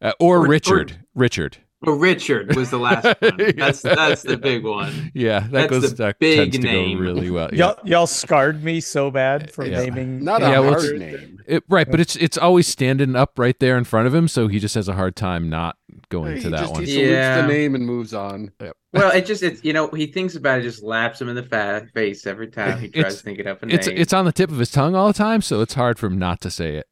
uh, 0.00 0.12
or, 0.20 0.38
Or- 0.38 0.44
or- 0.46 0.86
Richard. 1.14 1.58
Richard. 1.84 1.88
Oh, 1.88 1.98
Richard 1.98 2.56
was 2.56 2.70
the 2.70 2.78
last 2.78 3.04
one. 3.20 3.54
That's 3.56 3.84
Yeah. 3.84 3.94
that's 3.94 4.22
the 4.22 4.36
big 4.36 4.64
one. 4.64 5.10
Yeah, 5.14 5.40
that 5.40 5.50
That's 5.50 5.70
goes. 5.70 5.90
the 5.90 5.96
that 5.96 6.18
big 6.18 6.38
tends 6.52 6.56
to 6.58 6.62
name. 6.62 6.98
go 6.98 7.02
really 7.02 7.30
well. 7.30 7.48
Yeah. 7.52 7.58
Y'all, 7.66 7.78
y'all 7.84 8.06
scarred 8.06 8.62
me 8.62 8.80
so 8.80 9.10
bad 9.10 9.44
uh, 9.44 9.52
for 9.52 9.66
Yeah. 9.66 9.84
naming. 9.84 10.24
Not 10.24 10.40
Yeah, 10.42 10.58
a 10.58 10.62
well, 10.62 10.70
hard 10.74 10.84
it's- 10.84 10.98
name. 11.20 11.38
It- 11.46 11.64
right, 11.68 11.90
but 11.90 11.98
it's 11.98 12.14
it's 12.16 12.38
always 12.38 12.68
standing 12.68 13.16
up 13.16 13.38
right 13.38 13.58
there 13.58 13.76
in 13.76 13.82
front 13.84 14.06
of 14.06 14.14
him, 14.14 14.28
so 14.28 14.46
he 14.48 14.58
just 14.60 14.76
has 14.76 14.88
a 14.88 14.92
hard 14.94 15.16
time 15.16 15.50
not 15.50 15.76
going 16.08 16.36
He 16.36 16.42
to 16.42 16.50
that 16.50 16.60
just 16.60 16.72
one. 16.72 16.80
he 16.84 16.86
salutes 16.92 17.10
Yeah. 17.10 17.42
the 17.42 17.48
name 17.48 17.74
and 17.74 17.84
moves 17.84 18.14
on. 18.14 18.52
Well, 18.92 19.10
it 19.10 19.26
just 19.26 19.42
it's 19.42 19.64
you 19.64 19.72
know 19.72 19.88
he 19.88 20.06
thinks 20.06 20.36
about 20.36 20.60
it, 20.60 20.62
just 20.62 20.82
laps 20.84 21.20
him 21.20 21.28
in 21.28 21.34
the 21.34 21.42
fa- 21.42 21.88
face 21.94 22.26
every 22.26 22.46
time 22.48 22.78
he 22.78 22.88
tries 22.88 23.04
It's- 23.06 23.22
thinking 23.22 23.46
up 23.48 23.62
a 23.62 23.68
It's 23.68 23.88
name. 23.88 23.96
it's 23.98 24.12
on 24.12 24.24
the 24.24 24.32
tip 24.32 24.50
of 24.50 24.58
his 24.58 24.70
tongue 24.70 24.94
all 24.94 25.08
the 25.08 25.12
time, 25.14 25.42
so 25.42 25.60
it's 25.62 25.74
hard 25.74 25.98
for 25.98 26.06
him 26.06 26.18
not 26.18 26.40
to 26.42 26.50
say 26.50 26.76
it. 26.76 26.86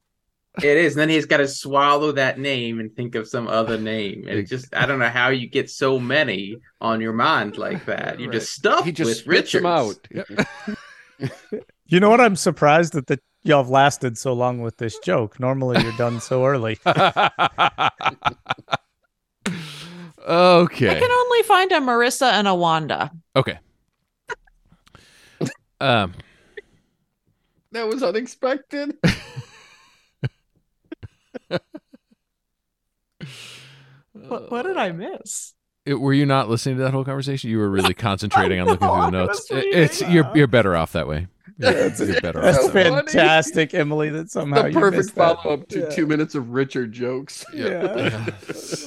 It 0.59 0.77
is, 0.77 0.95
and 0.95 1.01
then 1.01 1.09
he's 1.09 1.27
got 1.27 1.37
to 1.39 1.47
swallow 1.49 2.13
that 2.13 2.39
name 2.39 2.81
and 2.81 2.95
think 2.95 3.15
of 3.15 3.29
some 3.29 3.47
other 3.47 3.79
name. 3.79 4.27
And 4.29 4.39
it 4.39 4.49
just 4.49 4.75
I 4.75 4.85
don't 4.85 4.99
know 4.99 5.09
how 5.09 5.29
you 5.29 5.47
get 5.47 5.71
so 5.71 5.99
many 5.99 6.57
on 6.81 7.01
your 7.01 7.13
mind 7.13 7.57
like 7.57 7.85
that. 7.87 8.19
You're 8.19 8.33
just 8.33 8.53
stuffed 8.53 8.85
He 8.85 8.93
just 8.93 9.27
with 9.27 9.51
spits 9.51 9.53
them 9.53 9.65
Richards. 9.65 10.47
out. 11.21 11.37
You 11.87 11.99
know 11.99 12.09
what? 12.09 12.21
I'm 12.21 12.37
surprised 12.37 12.93
that 12.93 13.09
the 13.09 13.19
y'all 13.43 13.65
have 13.65 13.69
lasted 13.69 14.17
so 14.17 14.33
long 14.33 14.61
with 14.61 14.77
this 14.77 14.97
joke. 15.01 15.41
Normally, 15.41 15.83
you're 15.83 15.97
done 15.97 16.21
so 16.21 16.47
early. 16.47 16.79
okay. 16.87 17.01
I 20.89 21.01
can 21.01 21.11
only 21.11 21.43
find 21.43 21.73
a 21.73 21.81
Marissa 21.81 22.31
and 22.33 22.47
a 22.47 22.55
Wanda. 22.55 23.11
Okay. 23.35 23.59
Um. 25.81 26.15
That 27.73 27.87
was 27.87 28.03
unexpected. 28.03 28.97
What, 34.13 34.51
what 34.51 34.63
did 34.63 34.77
I 34.77 34.93
miss? 34.93 35.55
It, 35.87 35.95
were 35.95 36.13
you 36.13 36.27
not 36.27 36.49
listening 36.49 36.77
to 36.77 36.83
that 36.85 36.93
whole 36.93 37.05
conversation? 37.05 37.51
You 37.51 37.59
were 37.59 37.71
really 37.71 37.95
concentrating 38.09 38.61
on 38.61 38.67
looking 38.67 38.87
No, 38.87 38.95
through 38.95 39.11
the 39.11 39.27
notes. 39.27 39.51
It- 39.51 39.65
it's 39.67 40.01
reading. 40.03 40.15
you're 40.17 40.37
you're 40.37 40.47
better 40.47 40.77
off 40.77 40.93
that 40.93 41.07
way. 41.09 41.27
You're, 41.61 41.89
you're 41.93 42.21
better 42.23 42.39
off. 42.39 42.45
That's 42.45 42.67
that 42.69 42.75
way. 42.75 42.85
funny. 42.85 42.97
fantastic, 43.09 43.75
Emily. 43.75 44.09
That 44.09 44.31
somehow 44.31 44.63
the 44.63 44.73
perfect 44.73 44.97
missed 44.97 45.15
follow 45.15 45.53
up 45.55 45.69
to 45.69 45.81
Yeah. 45.81 45.89
two 45.91 46.07
minutes 46.07 46.35
of 46.35 46.51
Richard 46.51 46.91
jokes. 46.93 47.45
Yeah. 47.53 48.27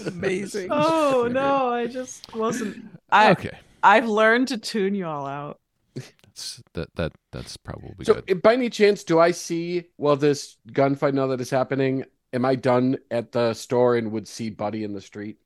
Amazing. 0.07 0.69
Oh 0.71 1.27
no, 1.31 1.69
I 1.69 1.85
just 1.85 2.33
wasn't. 2.35 2.83
I 3.11 3.29
okay, 3.31 3.55
I've 3.83 4.07
learned 4.07 4.47
to 4.47 4.57
tune 4.57 4.95
you 4.95 5.05
all 5.05 5.27
out. 5.27 5.59
that's, 5.93 6.63
that 6.73 6.89
that 6.95 7.11
that's 7.31 7.57
probably 7.57 8.05
So, 8.05 8.21
good. 8.25 8.41
by 8.41 8.53
any 8.53 8.71
chance, 8.71 9.03
do 9.03 9.19
I 9.19 9.31
see 9.31 9.83
well 9.99 10.15
this 10.15 10.57
gunfight 10.71 11.13
now 11.13 11.27
that 11.27 11.41
is 11.41 11.51
happening? 11.51 12.05
Am 12.33 12.45
I 12.45 12.55
done 12.55 12.97
at 13.11 13.31
the 13.31 13.53
store 13.53 13.95
and 13.95 14.11
would 14.11 14.27
see 14.27 14.49
Buddy 14.49 14.83
in 14.83 14.93
the 14.93 15.01
street? 15.01 15.37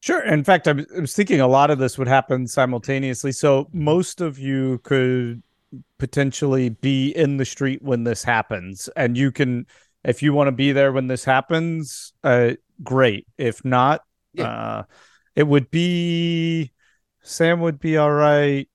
Sure. 0.00 0.20
In 0.20 0.42
fact, 0.42 0.66
I 0.66 0.72
was, 0.72 1.14
thinking 1.14 1.40
a 1.40 1.46
lot 1.46 1.70
of 1.70 1.78
this 1.78 1.96
would 1.96 2.08
happen 2.08 2.48
simultaneously. 2.48 3.30
So 3.30 3.68
most 3.72 4.20
of 4.20 4.36
you 4.36 4.78
could 4.78 5.44
potentially 5.98 6.70
be 6.70 7.12
in 7.12 7.36
the 7.36 7.44
street 7.44 7.80
when 7.82 8.02
this 8.02 8.24
happens, 8.24 8.88
and 8.96 9.16
you 9.16 9.30
can, 9.30 9.66
if 10.04 10.20
you 10.20 10.32
want 10.32 10.48
to 10.48 10.52
be 10.52 10.72
there 10.72 10.90
when 10.90 11.06
this 11.06 11.24
happens, 11.24 12.12
uh, 12.24 12.54
great. 12.82 13.28
If 13.38 13.64
not, 13.64 14.02
Yeah. 14.34 14.48
uh, 14.48 14.82
it 15.36 15.46
would 15.46 15.70
be 15.70 16.72
Sam 17.22 17.60
would 17.60 17.78
be 17.78 17.96
all 17.96 18.12
right. 18.12 18.68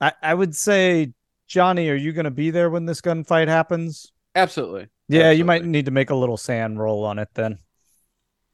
I, 0.00 0.12
I 0.22 0.34
would 0.34 0.54
say, 0.54 1.12
Johnny, 1.46 1.88
are 1.88 1.94
you 1.96 2.12
going 2.12 2.24
to 2.24 2.30
be 2.30 2.50
there 2.50 2.68
when 2.68 2.84
this 2.84 3.00
gunfight 3.00 3.48
happens? 3.48 4.12
Absolutely. 4.34 4.88
Yeah, 5.08 5.30
you 5.30 5.44
might 5.44 5.64
need 5.64 5.86
to 5.86 5.90
make 5.90 6.10
a 6.10 6.14
little 6.14 6.36
SAN 6.36 6.78
roll 6.78 7.04
on 7.04 7.18
it 7.18 7.28
then. 7.34 7.58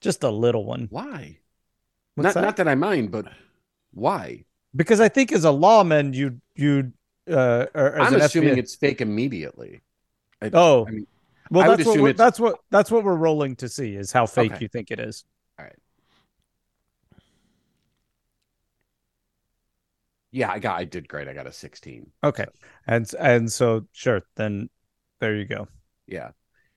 Just 0.01 0.23
a 0.23 0.31
little 0.31 0.64
one. 0.64 0.87
Why? 0.90 1.38
What's 2.14 2.27
not 2.27 2.35
that? 2.35 2.40
not 2.43 2.57
that 2.59 2.69
I 2.69 2.75
mind, 2.75 3.11
but 3.11 3.27
why? 3.93 4.45
because 4.77 5.01
I 5.01 5.09
think 5.09 5.31
as 5.33 5.45
a 5.45 5.51
lawman, 5.51 6.12
you 6.12 6.40
you 6.55 6.93
uh, 7.31 7.67
I'm 7.75 8.14
assuming 8.17 8.55
FBI 8.55 8.59
it's 8.59 8.75
fake 8.75 9.01
immediately. 9.01 9.81
I- 10.43 10.51
Oh, 10.53 10.87
I 10.87 10.90
mean, 10.90 11.07
well, 11.51 11.71
I 11.71 11.77
that's 11.77 11.87
what 11.87 11.99
we're, 12.01 12.09
it's- 12.11 12.19
that's 12.19 12.38
what 12.40 12.59
that's 12.71 12.90
what 12.90 13.03
we're 13.05 13.14
rolling 13.17 13.57
to 13.57 13.69
see 13.69 13.95
is 13.97 14.12
how 14.12 14.27
fake 14.27 14.53
Okay. 14.53 14.62
you 14.62 14.69
think 14.69 14.90
it 14.90 15.01
is. 15.01 15.25
All 15.59 15.64
right. 15.64 15.75
yeah, 20.33 20.51
I 20.51 20.59
got 20.59 20.79
I 20.79 20.85
did 20.85 21.09
great. 21.09 21.29
I 21.29 21.33
got 21.35 21.47
a 21.47 21.53
16. 21.53 22.11
Okay, 22.23 22.47
and 22.87 23.11
and 23.19 23.51
so 23.51 23.87
sure, 23.93 24.23
then 24.37 24.69
there 25.21 25.37
you 25.37 25.45
go. 25.47 25.69
Yeah. 26.07 26.31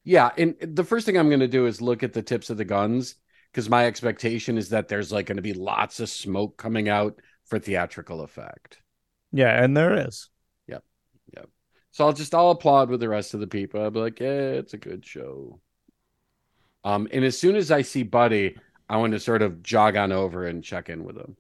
Yeah. 0.07 0.29
And 0.37 0.55
the 0.61 0.85
first 0.85 1.05
thing 1.05 1.17
I'm 1.17 1.27
going 1.27 1.41
to 1.41 1.49
do 1.49 1.65
is 1.65 1.81
look 1.81 2.01
at 2.01 2.13
the 2.13 2.21
tips 2.21 2.49
of 2.49 2.55
the 2.55 2.63
guns 2.63 3.15
because 3.51 3.69
my 3.69 3.85
expectation 3.85 4.57
is 4.57 4.69
that 4.69 4.87
there's 4.87 5.11
like 5.11 5.25
going 5.25 5.35
to 5.35 5.41
be 5.41 5.53
lots 5.53 5.99
of 5.99 6.07
smoke 6.07 6.55
coming 6.57 6.87
out 6.87 7.19
for 7.47 7.59
theatrical 7.59 8.21
effect. 8.21 8.79
Yeah, 9.33 9.61
and 9.61 9.75
there 9.75 10.07
is. 10.07 10.29
Yep, 10.69 10.85
yep. 11.35 11.49
So 11.91 12.05
I'll 12.05 12.13
just 12.13 12.33
I'll 12.33 12.51
applaud 12.51 12.89
with 12.89 13.01
the 13.01 13.09
rest 13.09 13.33
of 13.33 13.41
the 13.41 13.47
people. 13.47 13.81
I'll 13.81 13.91
be 13.91 13.99
like, 13.99 14.21
yeah, 14.21 14.51
it's 14.51 14.73
a 14.73 14.77
good 14.77 15.05
show. 15.05 15.59
Um, 16.85 17.09
and 17.11 17.25
as 17.25 17.37
soon 17.37 17.57
as 17.57 17.69
I 17.69 17.81
see 17.81 18.03
Buddy, 18.03 18.55
I 18.87 18.95
want 18.95 19.11
to 19.11 19.19
sort 19.19 19.41
of 19.41 19.61
jog 19.61 19.97
on 19.97 20.13
over 20.13 20.45
and 20.45 20.63
check 20.63 20.87
in 20.87 21.03
with 21.03 21.17
him. 21.17 21.35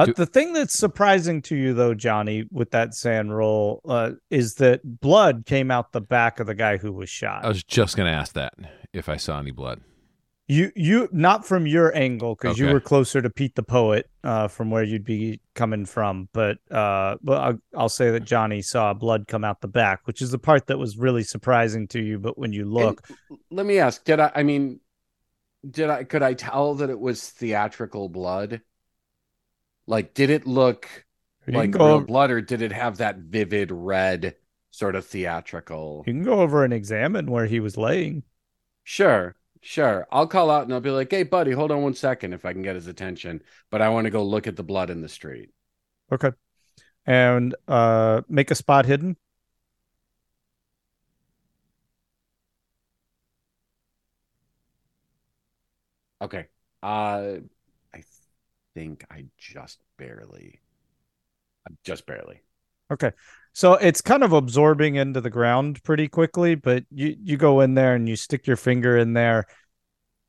Uh, 0.00 0.06
Do- 0.06 0.14
the 0.14 0.26
thing 0.26 0.52
that's 0.54 0.78
surprising 0.78 1.42
to 1.42 1.56
you, 1.56 1.74
though, 1.74 1.94
Johnny, 1.94 2.44
with 2.50 2.70
that 2.70 2.94
SAN 2.94 3.30
roll, 3.30 3.82
uh, 3.86 4.12
is 4.30 4.54
that 4.54 5.00
blood 5.00 5.44
came 5.46 5.70
out 5.70 5.92
the 5.92 6.00
back 6.00 6.40
of 6.40 6.46
the 6.46 6.54
guy 6.54 6.78
who 6.78 6.92
was 6.92 7.10
shot. 7.10 7.44
I 7.44 7.48
was 7.48 7.62
just 7.62 7.96
gonna 7.96 8.10
ask 8.10 8.32
that 8.34 8.54
if 8.92 9.08
I 9.08 9.16
saw 9.16 9.38
any 9.38 9.50
blood. 9.50 9.80
You 10.48 10.72
you 10.74 11.08
not 11.12 11.46
from 11.46 11.68
your 11.68 11.96
angle 11.96 12.34
because 12.34 12.58
you 12.58 12.66
were 12.72 12.80
closer 12.80 13.22
to 13.22 13.30
Pete 13.30 13.54
the 13.54 13.62
poet 13.62 14.10
uh, 14.24 14.48
from 14.48 14.68
where 14.68 14.82
you'd 14.82 15.04
be 15.04 15.40
coming 15.54 15.84
from, 15.86 16.28
but 16.32 16.58
uh, 16.72 17.18
but 17.22 17.40
I'll, 17.40 17.58
I'll 17.76 17.88
say 17.88 18.10
that 18.10 18.24
Johnny 18.24 18.60
saw 18.60 18.92
blood 18.92 19.28
come 19.28 19.44
out 19.44 19.60
the 19.60 19.68
back, 19.68 20.00
which 20.08 20.20
is 20.20 20.32
the 20.32 20.40
part 20.40 20.66
that 20.66 20.76
was 20.76 20.96
really 20.96 21.22
surprising 21.22 21.86
to 21.88 22.00
you. 22.02 22.18
But 22.18 22.36
when 22.36 22.52
you 22.52 22.64
look, 22.64 23.06
And 23.28 23.38
let 23.52 23.64
me 23.64 23.78
ask, 23.78 24.02
did 24.04 24.18
I 24.18 24.32
I 24.34 24.42
mean 24.42 24.80
did 25.68 25.88
I 25.88 26.02
could 26.02 26.22
I 26.22 26.34
tell 26.34 26.74
that 26.76 26.90
it 26.90 26.98
was 26.98 27.28
theatrical 27.28 28.08
blood? 28.08 28.60
Like 29.90 30.14
did 30.14 30.30
it 30.30 30.46
look 30.46 30.88
like 31.52 31.74
real 31.74 32.00
over, 32.00 32.06
blood 32.06 32.30
or 32.30 32.40
did 32.40 32.62
it 32.62 32.72
have 32.72 32.96
that 32.98 33.18
vivid 33.18 33.70
red 33.70 34.36
sort 34.70 34.96
of 34.96 35.04
theatrical? 35.06 36.06
you 36.06 36.12
can 36.12 36.22
go 36.22 36.40
over 36.40 36.64
and 36.64 36.72
examine 36.74 37.30
where 37.30 37.46
he 37.46 37.58
was 37.60 37.76
laying. 37.78 38.22
Sure, 38.84 39.36
sure. 39.62 40.06
I'll 40.12 40.26
call 40.26 40.50
out 40.50 40.64
and 40.64 40.74
I'll 40.74 40.80
be 40.80 40.90
like, 40.90 41.10
"Hey, 41.10 41.22
buddy, 41.22 41.52
hold 41.52 41.70
on 41.72 41.80
one 41.82 41.94
second 41.94 42.32
if 42.34 42.44
I 42.44 42.52
can 42.52 42.60
get 42.62 42.74
his 42.74 42.86
attention." 42.86 43.42
But 43.70 43.80
I 43.82 43.88
want 43.88 44.04
to 44.04 44.10
go 44.10 44.22
look 44.22 44.46
at 44.46 44.56
the 44.56 44.62
blood 44.62 44.90
in 44.90 45.00
the 45.00 45.08
street. 45.08 45.50
Okay, 46.12 46.32
and 47.06 47.54
uh, 47.68 48.22
make 48.28 48.50
a 48.50 48.54
spot 48.56 48.86
hidden. 48.86 49.16
Okay. 56.20 56.46
Uh, 56.82 57.36
think 58.74 59.04
I 59.10 59.26
just 59.38 59.80
barely, 59.98 60.60
I 61.68 61.72
just 61.84 62.06
barely. 62.06 62.42
Okay. 62.90 63.12
So 63.52 63.74
it's 63.74 64.00
kind 64.00 64.22
of 64.22 64.32
absorbing 64.32 64.96
into 64.96 65.20
the 65.20 65.30
ground 65.30 65.82
pretty 65.82 66.08
quickly, 66.08 66.54
but 66.54 66.84
you 66.90 67.16
you 67.22 67.36
go 67.36 67.60
in 67.60 67.74
there 67.74 67.94
and 67.94 68.08
you 68.08 68.16
stick 68.16 68.46
your 68.46 68.56
finger 68.56 68.96
in 68.96 69.12
there 69.12 69.46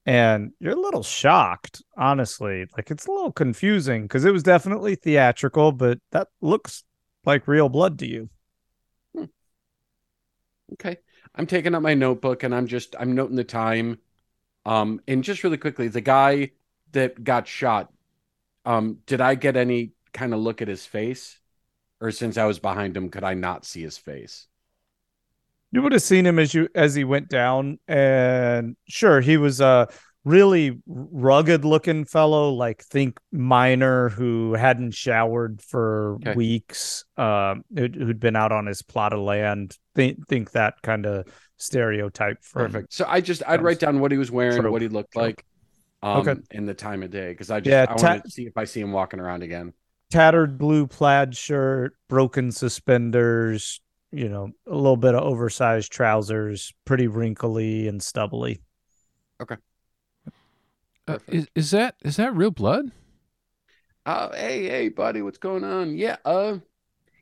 and 0.06 0.52
you're 0.60 0.74
a 0.74 0.80
little 0.80 1.04
shocked, 1.04 1.84
honestly. 1.98 2.66
Like 2.76 2.92
it's 2.92 3.06
a 3.06 3.12
little 3.12 3.32
confusing 3.32 4.04
because 4.04 4.26
it 4.26 4.32
was 4.32 4.44
definitely 4.44 4.96
theatrical, 4.96 5.72
but 5.72 6.00
that 6.12 6.30
looks 6.42 6.84
like 7.26 7.48
real 7.48 7.70
blood 7.70 8.00
to 8.00 8.08
you. 8.08 8.30
Okay. 10.74 10.98
I'm 11.36 11.48
taking 11.48 11.76
out 11.76 11.82
my 11.82 11.94
notebook 11.94 12.44
and 12.44 12.54
I'm 12.54 12.68
just 12.68 12.96
I'm 13.00 13.14
noting 13.14 13.36
the 13.36 13.44
time. 13.44 14.00
Um, 14.66 15.02
and 15.08 15.24
just 15.24 15.44
really 15.44 15.58
quickly, 15.58 15.88
the 15.88 16.02
guy 16.02 16.52
that 16.92 17.24
got 17.24 17.48
shot, 17.48 17.92
um, 18.66 19.00
did 19.06 19.22
I 19.22 19.36
get 19.36 19.56
any 19.58 19.94
kind 20.14 20.34
of 20.34 20.40
look 20.40 20.62
at 20.62 20.68
his 20.68 20.86
face? 20.86 21.38
Or 22.00 22.12
since 22.12 22.38
I 22.38 22.46
was 22.46 22.60
behind 22.60 22.98
him, 22.98 23.10
could 23.10 23.24
I 23.24 23.36
not 23.36 23.64
see 23.66 23.82
his 23.82 23.98
face? 23.98 24.48
You 25.72 25.82
would 25.82 25.94
have 25.94 26.02
seen 26.02 26.26
him 26.26 26.40
as 26.40 26.54
you 26.54 26.68
as 26.76 26.96
he 26.96 27.04
went 27.04 27.30
down, 27.30 27.80
and 27.88 28.76
sure, 28.90 29.22
he 29.22 29.38
was 29.38 29.62
a 29.62 29.88
really 30.26 30.82
rugged 30.86 31.64
looking 31.64 32.06
fellow, 32.06 32.52
like 32.52 32.84
think 32.84 33.20
miner 33.32 34.10
who 34.10 34.54
hadn't 34.54 34.92
showered 34.94 35.62
for 35.62 36.16
Okay. 36.16 36.34
weeks, 36.36 37.06
um, 37.18 37.64
who'd, 37.74 38.20
been 38.20 38.36
out 38.36 38.52
on 38.52 38.66
his 38.66 38.82
plot 38.82 39.14
of 39.14 39.20
land. 39.22 39.78
Think 39.96 40.28
think 40.28 40.52
that 40.52 40.82
kind 40.84 41.06
of 41.06 41.26
stereotype. 41.58 42.38
Perfect. 42.54 42.94
So 42.94 43.06
I 43.08 43.22
just 43.22 43.42
I'd 43.48 43.62
write 43.62 43.80
down 43.80 44.00
what 44.00 44.12
he 44.12 44.18
was 44.18 44.30
wearing, 44.30 44.70
what 44.70 44.82
he 44.82 44.90
looked 44.90 45.16
like, 45.16 45.46
um, 46.04 46.28
Okay. 46.28 46.42
and 46.52 46.68
the 46.68 46.74
time 46.74 47.04
of 47.04 47.12
day. 47.12 47.30
Because 47.32 47.52
I 47.52 47.60
just 47.60 47.80
Yeah, 47.80 47.86
I 47.86 47.96
ta- 47.96 48.18
want 48.18 48.24
to 48.24 48.30
see 48.32 48.46
if 48.48 48.58
I 48.58 48.66
see 48.66 48.82
him 48.82 48.92
walking 48.92 49.20
around 49.20 49.44
again. 49.44 49.74
Tattered 50.12 50.58
blue 50.58 50.88
plaid 50.88 51.36
shirt, 51.38 51.96
broken 52.10 52.52
suspenders. 52.52 53.80
You 54.12 54.28
know, 54.28 54.52
a 54.68 54.76
little 54.76 54.98
bit 54.98 55.16
of 55.16 55.24
oversized 55.24 55.90
trousers, 55.90 56.74
pretty 56.84 57.08
wrinkly 57.08 57.88
and 57.88 58.04
stubbly. 58.04 58.62
Uh, 61.08 61.18
is, 61.28 61.48
is 61.56 61.72
that 61.72 61.96
is 62.04 62.16
that 62.18 62.36
real 62.36 62.52
blood? 62.52 62.92
Oh, 64.06 64.32
hey, 64.34 64.68
hey, 64.68 64.90
buddy, 64.90 65.22
what's 65.22 65.38
going 65.38 65.64
on? 65.64 65.96
Yeah, 65.98 66.18
uh, 66.26 66.58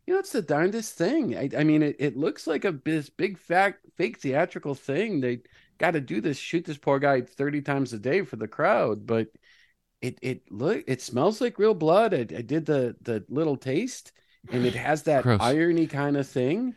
you 0.08 0.14
know, 0.14 0.20
it's 0.20 0.32
the 0.34 0.42
darndest 0.42 0.96
thing. 0.98 1.38
I, 1.38 1.50
I 1.58 1.64
mean, 1.64 1.84
it, 1.84 1.98
it 2.00 2.18
looks 2.18 2.48
like 2.48 2.66
a 2.66 2.74
this 2.74 3.10
big 3.10 3.38
fact 3.38 3.86
fake 3.98 4.20
theatrical 4.20 4.76
thing. 4.76 5.22
They 5.22 5.42
got 5.80 5.92
to 5.92 6.02
do 6.02 6.22
this, 6.22 6.38
shoot 6.38 6.66
this 6.66 6.78
poor 6.78 7.00
guy 7.00 7.22
30 7.22 7.62
times 7.62 7.94
a 7.94 8.00
day 8.00 8.24
for 8.24 8.36
the 8.38 8.48
crowd, 8.48 9.08
but 9.08 9.30
it 10.02 10.20
it 10.22 10.52
look 10.52 10.84
it 10.88 11.02
smells 11.02 11.42
like 11.42 11.60
real 11.60 11.74
blood. 11.74 12.14
I, 12.14 12.20
I 12.20 12.42
did 12.42 12.66
the 12.66 12.96
the 13.02 13.26
little 13.30 13.58
taste, 13.58 14.12
and 14.52 14.66
it 14.66 14.76
has 14.76 15.04
that 15.04 15.24
Gross. 15.24 15.40
irony 15.40 15.88
kind 15.88 16.18
of 16.18 16.28
thing. 16.28 16.76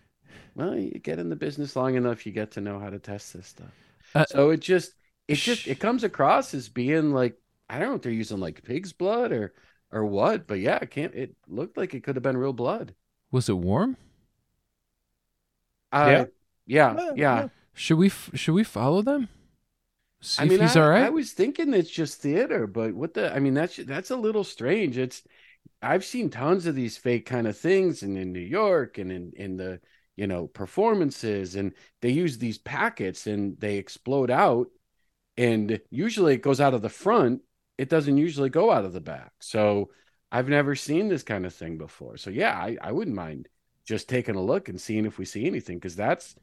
Well, 0.55 0.77
you 0.79 0.91
get 0.99 1.19
in 1.19 1.29
the 1.31 1.37
business 1.37 1.77
long 1.77 1.95
enough, 1.95 2.27
you 2.27 2.33
get 2.33 2.53
to 2.53 2.61
know 2.61 2.79
how 2.79 2.91
to 2.91 2.99
test 2.99 3.33
this 3.33 3.47
stuff. 3.49 3.73
Uh, 4.15 4.25
so 4.25 4.51
it 4.51 4.61
just 4.61 4.95
it 5.29 5.41
just 5.41 5.67
it 5.67 5.81
comes 5.81 6.05
across 6.05 6.55
as 6.55 6.69
being 6.69 7.13
like 7.13 7.37
I 7.69 7.79
don't 7.79 7.89
know 7.91 7.95
if 7.97 8.03
they're 8.03 8.13
using 8.13 8.41
like 8.41 8.65
pig's 8.65 8.93
blood 8.93 9.33
or 9.33 9.55
or 9.91 10.05
what, 10.07 10.47
but 10.47 10.59
yeah, 10.61 10.79
it 10.83 10.91
can't. 10.91 11.15
It 11.15 11.37
looked 11.49 11.77
like 11.77 11.95
it 11.95 12.03
could 12.05 12.17
have 12.17 12.23
been 12.23 12.37
real 12.37 12.53
blood. 12.53 12.95
Was 13.33 13.49
it 13.49 13.55
warm? 13.55 13.97
Uh, 15.91 16.25
yeah, 16.67 16.95
Yeah, 16.97 17.13
yeah. 17.15 17.49
Should 17.75 17.99
we 17.99 18.07
f- 18.07 18.31
should 18.35 18.55
we 18.55 18.65
follow 18.65 19.03
them? 19.03 19.29
See 20.21 20.43
I 20.43 20.45
mean, 20.45 20.55
if 20.55 20.61
he's 20.61 20.77
I, 20.77 20.83
all 20.83 20.91
right. 20.91 21.05
I 21.05 21.11
was 21.11 21.33
thinking 21.33 21.75
it's 21.75 21.91
just 21.91 22.21
theater, 22.21 22.67
but 22.67 22.95
what 22.95 23.15
the? 23.15 23.35
I 23.35 23.41
mean, 23.41 23.55
that's 23.55 23.77
that's 23.77 24.11
a 24.11 24.17
little 24.17 24.45
strange. 24.45 24.97
It's 24.97 25.23
I've 25.81 26.05
seen 26.05 26.31
tons 26.31 26.67
of 26.67 26.75
these 26.75 26.97
fake 26.97 27.27
kind 27.27 27.47
of 27.47 27.57
things, 27.57 28.03
and 28.03 28.17
in 28.17 28.33
New 28.33 28.41
York, 28.41 28.99
and 28.99 29.11
in 29.11 29.33
in 29.37 29.57
the 29.57 29.81
you 30.17 30.27
know 30.27 30.47
performances, 30.47 31.57
and 31.57 31.75
they 32.01 32.11
use 32.11 32.39
these 32.39 32.59
packets, 32.59 33.27
and 33.27 33.59
they 33.59 33.79
explode 33.79 34.31
out, 34.31 34.69
and 35.37 35.81
usually 35.91 36.35
it 36.35 36.43
goes 36.43 36.61
out 36.61 36.75
of 36.75 36.83
the 36.83 36.89
front, 36.89 37.43
it 37.79 37.89
doesn't 37.89 38.17
usually 38.19 38.51
go 38.51 38.71
out 38.71 38.85
of 38.85 38.93
the 38.93 39.01
back. 39.01 39.33
So 39.41 39.91
I've 40.31 40.49
never 40.49 40.77
seen 40.77 41.09
this 41.09 41.23
kind 41.23 41.47
of 41.47 41.55
thing 41.55 41.79
before. 41.79 42.17
So 42.17 42.31
yeah, 42.31 42.55
I, 42.57 42.77
I 42.81 42.93
wouldn't 42.93 43.17
mind 43.17 43.49
just 43.85 44.09
taking 44.09 44.37
a 44.37 44.43
look 44.43 44.69
and 44.69 44.81
seeing 44.81 45.05
if 45.05 45.19
we 45.19 45.25
see 45.25 45.47
anything 45.47 45.79
because 45.79 45.97
that's 45.97 46.37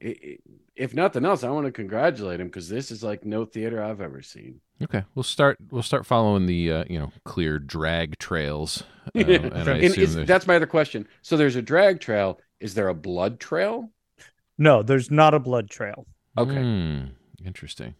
if 0.00 0.94
nothing 0.94 1.24
else, 1.24 1.42
I 1.42 1.50
want 1.50 1.66
to 1.66 1.72
congratulate 1.72 2.40
him 2.40 2.48
because 2.48 2.68
this 2.68 2.90
is 2.90 3.02
like 3.02 3.24
no 3.24 3.44
theater 3.44 3.82
I've 3.82 4.00
ever 4.00 4.22
seen. 4.22 4.60
Okay, 4.82 5.04
we'll 5.14 5.22
start. 5.22 5.58
We'll 5.70 5.82
start 5.82 6.04
following 6.04 6.46
the 6.46 6.72
uh, 6.72 6.84
you 6.88 6.98
know 6.98 7.12
clear 7.24 7.58
drag 7.58 8.18
trails. 8.18 8.84
Uh, 9.14 9.20
and 9.20 9.68
and 9.68 9.82
is, 9.96 10.16
that's 10.16 10.48
my 10.48 10.56
other 10.56 10.66
question. 10.66 11.06
So 11.22 11.36
there's 11.36 11.54
a 11.54 11.62
drag 11.62 12.00
trail. 12.00 12.40
Is 12.58 12.74
there 12.74 12.88
a 12.88 12.94
blood 12.94 13.38
trail? 13.38 13.90
No, 14.58 14.82
there's 14.82 15.12
not 15.12 15.32
a 15.32 15.38
blood 15.38 15.70
trail. 15.70 16.06
Okay, 16.36 16.56
mm, 16.56 17.10
interesting. 17.44 17.94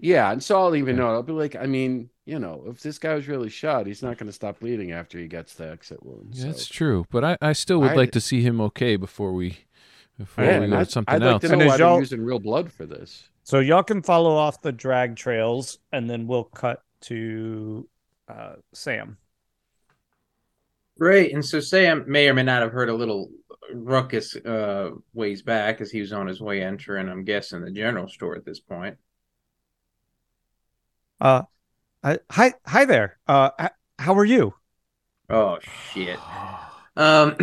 Yeah, 0.00 0.32
and 0.32 0.42
so 0.42 0.60
I'll 0.60 0.74
even 0.74 0.96
know. 0.96 1.10
I'll 1.10 1.22
be 1.22 1.32
like, 1.32 1.54
I 1.54 1.66
mean, 1.66 2.10
you 2.24 2.38
know, 2.38 2.64
if 2.66 2.80
this 2.80 2.98
guy 2.98 3.14
was 3.14 3.28
really 3.28 3.50
shot, 3.50 3.86
he's 3.86 4.02
not 4.02 4.18
going 4.18 4.26
to 4.26 4.32
stop 4.32 4.58
bleeding 4.58 4.92
after 4.92 5.16
he 5.18 5.28
gets 5.28 5.54
the 5.54 5.70
exit 5.70 6.04
wound. 6.04 6.34
Yeah, 6.34 6.46
That's 6.46 6.66
true, 6.66 7.06
but 7.10 7.24
I, 7.24 7.38
I 7.40 7.52
still 7.52 7.80
would 7.80 7.92
I, 7.92 7.94
like 7.94 8.12
to 8.12 8.20
see 8.20 8.42
him 8.42 8.60
okay 8.60 8.96
before 8.96 9.32
we 9.32 9.58
before 10.18 10.44
yeah, 10.44 10.60
we 10.60 10.66
go 10.66 10.78
I'd, 10.78 10.90
something 10.90 11.14
I'd 11.14 11.22
else. 11.22 11.42
like 11.42 11.50
to 11.50 11.56
know 11.56 11.66
why 11.66 11.76
they're 11.76 11.98
using 11.98 12.20
real 12.22 12.40
blood 12.40 12.72
for 12.72 12.84
this. 12.84 13.28
So 13.44 13.60
y'all 13.60 13.82
can 13.82 14.02
follow 14.02 14.34
off 14.34 14.60
the 14.60 14.72
drag 14.72 15.16
trails, 15.16 15.78
and 15.92 16.10
then 16.10 16.26
we'll 16.26 16.44
cut 16.44 16.82
to 17.02 17.88
uh, 18.28 18.54
Sam. 18.74 19.16
Right, 20.98 21.32
and 21.32 21.44
so 21.44 21.60
Sam 21.60 22.04
may 22.08 22.28
or 22.28 22.34
may 22.34 22.42
not 22.42 22.62
have 22.62 22.72
heard 22.72 22.88
a 22.88 22.94
little 22.94 23.30
ruckus 23.72 24.34
uh, 24.36 24.90
ways 25.14 25.42
back 25.42 25.80
as 25.80 25.90
he 25.90 26.00
was 26.00 26.12
on 26.12 26.26
his 26.26 26.40
way 26.40 26.62
entering. 26.62 27.08
I'm 27.08 27.24
guessing 27.24 27.62
the 27.62 27.70
general 27.70 28.08
store 28.08 28.34
at 28.34 28.44
this 28.44 28.60
point. 28.60 28.96
Uh, 31.20 31.42
hi, 32.02 32.54
hi 32.66 32.84
there. 32.84 33.18
Uh, 33.26 33.50
how 33.98 34.14
are 34.14 34.24
you? 34.24 34.54
Oh 35.30 35.58
shit. 35.92 36.18
Um, 36.98 37.36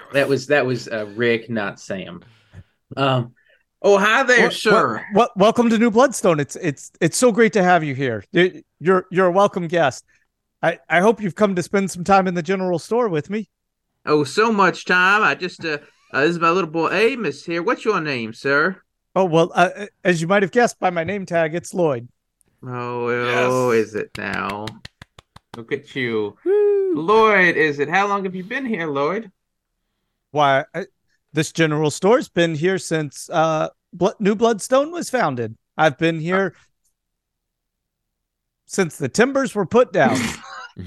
that 0.12 0.26
was 0.28 0.46
that 0.48 0.64
was 0.64 0.88
uh, 0.88 1.06
Rick, 1.14 1.50
not 1.50 1.78
Sam. 1.78 2.24
Um, 2.96 3.34
oh 3.82 3.98
hi 3.98 4.22
there, 4.22 4.40
well, 4.40 4.50
sir. 4.50 4.94
Well, 4.94 5.04
well, 5.14 5.30
welcome 5.36 5.68
to 5.68 5.78
New 5.78 5.90
Bloodstone. 5.90 6.40
It's 6.40 6.56
it's 6.56 6.90
it's 7.00 7.18
so 7.18 7.30
great 7.30 7.52
to 7.52 7.62
have 7.62 7.84
you 7.84 7.94
here. 7.94 8.24
You're 8.32 9.06
you're 9.10 9.26
a 9.26 9.30
welcome 9.30 9.68
guest. 9.68 10.06
I 10.62 10.78
I 10.88 11.00
hope 11.00 11.20
you've 11.20 11.34
come 11.34 11.54
to 11.54 11.62
spend 11.62 11.90
some 11.90 12.04
time 12.04 12.26
in 12.26 12.32
the 12.32 12.42
general 12.42 12.78
store 12.78 13.08
with 13.08 13.28
me. 13.28 13.50
Oh, 14.06 14.24
so 14.24 14.50
much 14.50 14.86
time. 14.86 15.22
I 15.22 15.34
just 15.34 15.62
uh, 15.62 15.78
uh 16.12 16.22
this 16.22 16.30
is 16.30 16.38
my 16.38 16.50
little 16.50 16.70
boy 16.70 16.88
Amos 16.90 17.44
here. 17.44 17.62
What's 17.62 17.84
your 17.84 18.00
name, 18.00 18.32
sir? 18.32 18.80
Oh 19.14 19.26
well, 19.26 19.52
uh, 19.54 19.86
as 20.02 20.22
you 20.22 20.26
might 20.26 20.42
have 20.42 20.52
guessed 20.52 20.80
by 20.80 20.88
my 20.88 21.04
name 21.04 21.26
tag, 21.26 21.54
it's 21.54 21.74
Lloyd. 21.74 22.08
Oh, 22.64 23.08
oh, 23.08 23.70
is 23.72 23.94
it 23.94 24.16
now? 24.16 24.64
Look 25.56 25.70
at 25.70 25.94
you. 25.94 26.36
Woo. 26.44 26.94
Lloyd, 26.94 27.56
is 27.56 27.78
it? 27.78 27.88
How 27.88 28.08
long 28.08 28.24
have 28.24 28.34
you 28.34 28.44
been 28.44 28.64
here, 28.64 28.86
Lloyd? 28.86 29.30
Why, 30.30 30.64
I, 30.74 30.86
this 31.34 31.52
general 31.52 31.90
store's 31.90 32.28
been 32.28 32.54
here 32.54 32.78
since 32.78 33.28
uh, 33.28 33.68
New 34.18 34.34
Bloodstone 34.34 34.92
was 34.92 35.10
founded. 35.10 35.56
I've 35.76 35.98
been 35.98 36.20
here 36.20 36.54
since 38.64 38.96
the 38.96 39.10
timbers 39.10 39.54
were 39.54 39.66
put 39.66 39.92
down. 39.92 40.18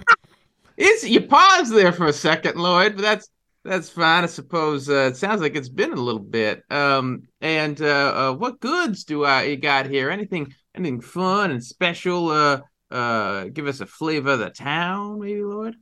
Is 0.78 1.08
you 1.08 1.22
pause 1.22 1.70
there 1.70 1.92
for 1.92 2.08
a 2.08 2.14
second, 2.14 2.58
Lloyd, 2.58 2.96
but 2.96 3.04
that's 3.04 3.30
that's 3.64 3.90
fine. 3.90 4.24
I 4.24 4.28
suppose 4.28 4.90
uh, 4.90 5.10
it 5.12 5.18
sounds 5.18 5.42
like 5.42 5.56
it's 5.56 5.70
been 5.70 5.94
a 5.94 5.96
little 5.96 6.22
bit. 6.22 6.64
Um, 6.70 7.28
and 7.40 7.80
uh, 7.82 8.32
uh, 8.32 8.34
what 8.34 8.60
goods 8.60 9.04
do 9.04 9.26
I 9.26 9.44
you 9.44 9.58
got 9.58 9.86
here? 9.86 10.10
Anything 10.10 10.54
anything 10.76 11.02
fun 11.02 11.52
and 11.52 11.64
special? 11.64 12.64
Uh, 12.96 13.50
give 13.50 13.68
us 13.68 13.82
a 13.82 13.86
flavor 13.86 14.32
of 14.32 14.40
the 14.40 14.50
town, 14.50 15.20
maybe, 15.20 15.44
Lloyd. 15.44 15.76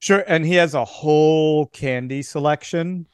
Sure, 0.00 0.24
and 0.26 0.46
he 0.46 0.54
has 0.54 0.72
a 0.72 0.84
whole 0.84 1.66
candy 1.66 2.22
selection, 2.22 3.06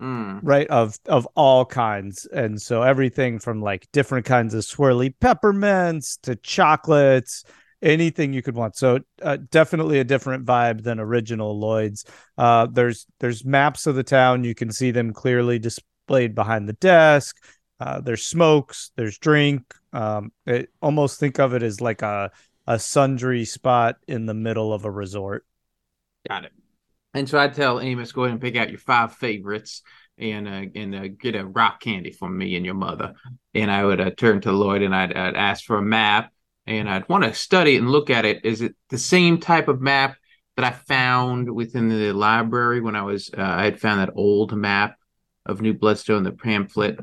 mm. 0.00 0.40
right? 0.42 0.66
Of 0.68 0.96
of 1.04 1.28
all 1.36 1.66
kinds, 1.66 2.24
and 2.24 2.60
so 2.60 2.80
everything 2.80 3.38
from 3.38 3.60
like 3.60 3.86
different 3.92 4.24
kinds 4.24 4.54
of 4.54 4.64
swirly 4.64 5.12
peppermints 5.20 6.16
to 6.22 6.36
chocolates, 6.36 7.44
anything 7.82 8.32
you 8.32 8.40
could 8.40 8.54
want. 8.54 8.76
So 8.76 9.00
uh, 9.20 9.36
definitely 9.50 10.00
a 10.00 10.04
different 10.04 10.46
vibe 10.46 10.82
than 10.82 10.98
original 10.98 11.58
Lloyd's. 11.58 12.06
Uh, 12.38 12.66
there's 12.72 13.06
there's 13.20 13.44
maps 13.44 13.86
of 13.86 13.94
the 13.94 14.04
town. 14.04 14.42
You 14.42 14.54
can 14.54 14.72
see 14.72 14.90
them 14.90 15.12
clearly 15.12 15.58
displayed 15.58 16.34
behind 16.34 16.66
the 16.66 16.74
desk. 16.74 17.36
Uh, 17.78 18.00
there's 18.00 18.24
smokes. 18.24 18.90
There's 18.96 19.18
drink. 19.18 19.74
Um, 19.92 20.32
it, 20.46 20.70
almost 20.80 21.20
think 21.20 21.38
of 21.38 21.52
it 21.54 21.62
as 21.62 21.80
like 21.80 22.02
a 22.02 22.30
a 22.66 22.78
sundry 22.78 23.44
spot 23.44 23.96
in 24.08 24.26
the 24.26 24.34
middle 24.34 24.72
of 24.72 24.84
a 24.84 24.90
resort. 24.90 25.46
Got 26.28 26.46
it. 26.46 26.52
And 27.14 27.28
so 27.28 27.38
I 27.38 27.48
tell 27.48 27.80
Amos, 27.80 28.12
go 28.12 28.24
ahead 28.24 28.32
and 28.32 28.40
pick 28.40 28.56
out 28.56 28.70
your 28.70 28.78
five 28.78 29.14
favorites 29.14 29.82
and 30.18 30.48
uh, 30.48 30.64
and 30.74 30.94
uh, 30.94 31.08
get 31.08 31.34
a 31.34 31.46
rock 31.46 31.80
candy 31.80 32.10
from 32.10 32.36
me 32.36 32.56
and 32.56 32.64
your 32.64 32.74
mother. 32.74 33.14
And 33.54 33.70
I 33.70 33.84
would 33.84 34.00
uh, 34.00 34.10
turn 34.10 34.40
to 34.42 34.52
Lloyd 34.52 34.82
and 34.82 34.94
I'd, 34.94 35.16
I'd 35.16 35.36
ask 35.36 35.64
for 35.64 35.78
a 35.78 35.82
map 35.82 36.32
and 36.66 36.88
I'd 36.88 37.08
want 37.08 37.24
to 37.24 37.34
study 37.34 37.76
it 37.76 37.78
and 37.78 37.90
look 37.90 38.10
at 38.10 38.24
it. 38.24 38.44
Is 38.44 38.60
it 38.60 38.74
the 38.90 38.98
same 38.98 39.40
type 39.40 39.68
of 39.68 39.80
map 39.80 40.16
that 40.56 40.64
I 40.64 40.72
found 40.72 41.50
within 41.50 41.88
the 41.88 42.12
library 42.12 42.80
when 42.80 42.96
I 42.96 43.02
was 43.02 43.30
uh, 43.36 43.42
I 43.42 43.64
had 43.64 43.80
found 43.80 44.00
that 44.00 44.14
old 44.14 44.54
map 44.56 44.96
of 45.44 45.60
New 45.60 45.74
Bloodstone, 45.74 46.22
the 46.22 46.32
pamphlet? 46.32 46.98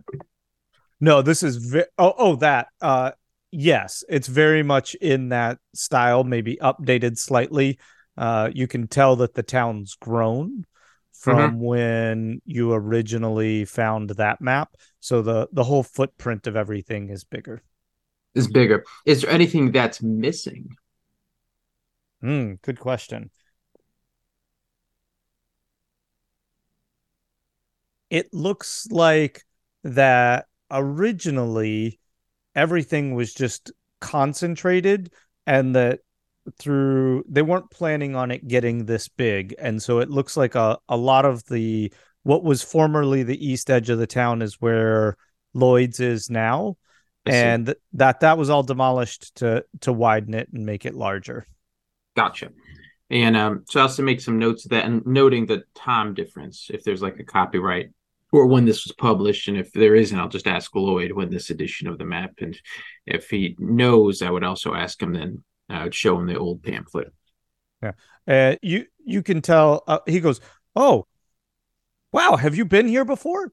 No, 1.00 1.22
this 1.22 1.44
is 1.44 1.58
vi- 1.58 1.86
oh 1.98 2.14
oh 2.18 2.36
that 2.38 2.68
uh 2.82 3.12
yes, 3.54 4.04
it's 4.10 4.28
very 4.28 4.64
much 4.64 4.96
in 4.96 5.30
that 5.30 5.60
style, 5.74 6.24
maybe 6.24 6.58
updated 6.62 7.18
slightly 7.18 7.80
uh, 8.18 8.50
you 8.54 8.68
can 8.68 8.88
tell 8.88 9.16
that 9.18 9.34
the 9.34 9.44
town's 9.44 9.96
grown 9.96 10.66
from 11.12 11.54
mm-hmm. 11.54 11.60
when 11.60 12.42
you 12.46 12.74
originally 12.74 13.66
found 13.66 14.12
that 14.12 14.42
map. 14.42 14.76
So 15.00 15.22
the 15.22 15.48
the 15.52 15.64
whole 15.64 15.84
footprint 15.84 16.48
of 16.48 16.56
everything 16.56 17.10
is 17.10 17.24
bigger. 17.24 17.64
Is 18.36 18.48
bigger. 18.48 18.84
Is 19.06 19.22
there 19.22 19.32
anything 19.32 19.72
that's 19.72 20.02
missing? 20.02 20.70
Hmm, 22.22 22.54
good 22.62 22.80
question. 22.80 23.30
It 28.10 28.34
looks 28.34 28.88
like 28.92 29.44
that 29.84 30.46
originally 30.70 32.00
everything 32.56 33.16
was 33.16 33.34
just 33.34 33.72
concentrated 34.00 35.12
and 35.48 35.76
that 35.76 36.00
through 36.60 37.24
they 37.28 37.42
weren't 37.42 37.72
planning 37.72 38.16
on 38.16 38.32
it 38.32 38.48
getting 38.48 38.86
this 38.86 39.08
big. 39.08 39.56
And 39.58 39.82
so 39.82 40.00
it 40.00 40.10
looks 40.10 40.36
like 40.36 40.56
a, 40.56 40.78
a 40.90 40.98
lot 40.98 41.26
of 41.26 41.46
the 41.46 41.92
what 42.24 42.44
was 42.44 42.62
formerly 42.62 43.24
the 43.24 43.46
east 43.46 43.70
edge 43.70 43.90
of 43.90 44.00
the 44.00 44.08
town 44.08 44.42
is 44.42 44.56
where 44.60 45.16
lloyd's 45.54 46.00
is 46.00 46.30
now. 46.30 46.78
And 47.26 47.74
that 47.94 48.20
that 48.20 48.38
was 48.38 48.50
all 48.50 48.64
demolished 48.64 49.36
to 49.36 49.64
to 49.82 49.94
widen 49.94 50.34
it 50.34 50.50
and 50.52 50.66
make 50.66 50.86
it 50.86 50.94
larger. 50.94 51.48
Gotcha. 52.16 52.50
And 53.10 53.38
um 53.38 53.64
so 53.70 53.80
i 53.80 53.84
also 53.84 54.04
make 54.04 54.20
some 54.20 54.40
notes 54.40 54.66
of 54.66 54.72
that 54.72 54.86
and 54.86 55.06
noting 55.06 55.46
the 55.46 55.64
time 55.76 56.14
difference 56.14 56.70
if 56.74 56.84
there's 56.84 57.02
like 57.02 57.20
a 57.20 57.24
copyright 57.24 57.90
or 58.34 58.48
when 58.48 58.66
this 58.66 58.84
was 58.84 58.94
published 58.98 59.48
and 59.48 59.58
if 59.58 59.72
there 59.72 59.96
isn't 59.96 60.20
i'll 60.20 60.28
just 60.28 60.48
ask 60.48 60.76
lloyd 60.76 61.14
when 61.14 61.30
this 61.30 61.50
edition 61.50 61.88
of 61.88 61.98
the 61.98 62.06
map 62.06 62.32
and 62.40 62.60
if 63.06 63.30
he 63.30 63.56
knows 63.58 64.22
i 64.22 64.30
would 64.30 64.44
also 64.44 64.74
ask 64.74 65.02
him 65.02 65.14
then 65.14 65.42
I 65.70 65.84
would 65.84 65.96
show 65.96 66.20
him 66.20 66.28
the 66.28 66.38
old 66.38 66.64
pamphlet. 66.64 67.14
Yeah, 67.82 67.92
uh, 68.28 68.56
you 68.62 68.86
you 69.06 69.24
can 69.24 69.42
tell. 69.42 69.84
Uh, 69.88 70.00
he 70.06 70.20
goes, 70.20 70.40
"Oh, 70.76 71.08
wow, 72.12 72.36
have 72.36 72.56
you 72.56 72.66
been 72.66 72.88
here 72.88 73.06
before?" 73.06 73.52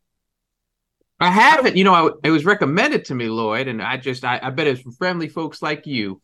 I 1.19 1.31
haven't. 1.31 1.77
You 1.77 1.85
know, 1.85 1.95
I, 1.95 2.11
it 2.25 2.31
was 2.31 2.45
recommended 2.45 3.05
to 3.07 3.15
me, 3.15 3.29
Lloyd, 3.29 3.69
and 3.69 3.83
I 3.83 3.97
just 3.97 4.25
I, 4.25 4.41
I 4.43 4.51
bet 4.51 4.67
it's 4.67 4.81
from 4.81 4.93
friendly 4.93 5.29
folks 5.29 5.63
like 5.63 5.87
you. 5.87 6.21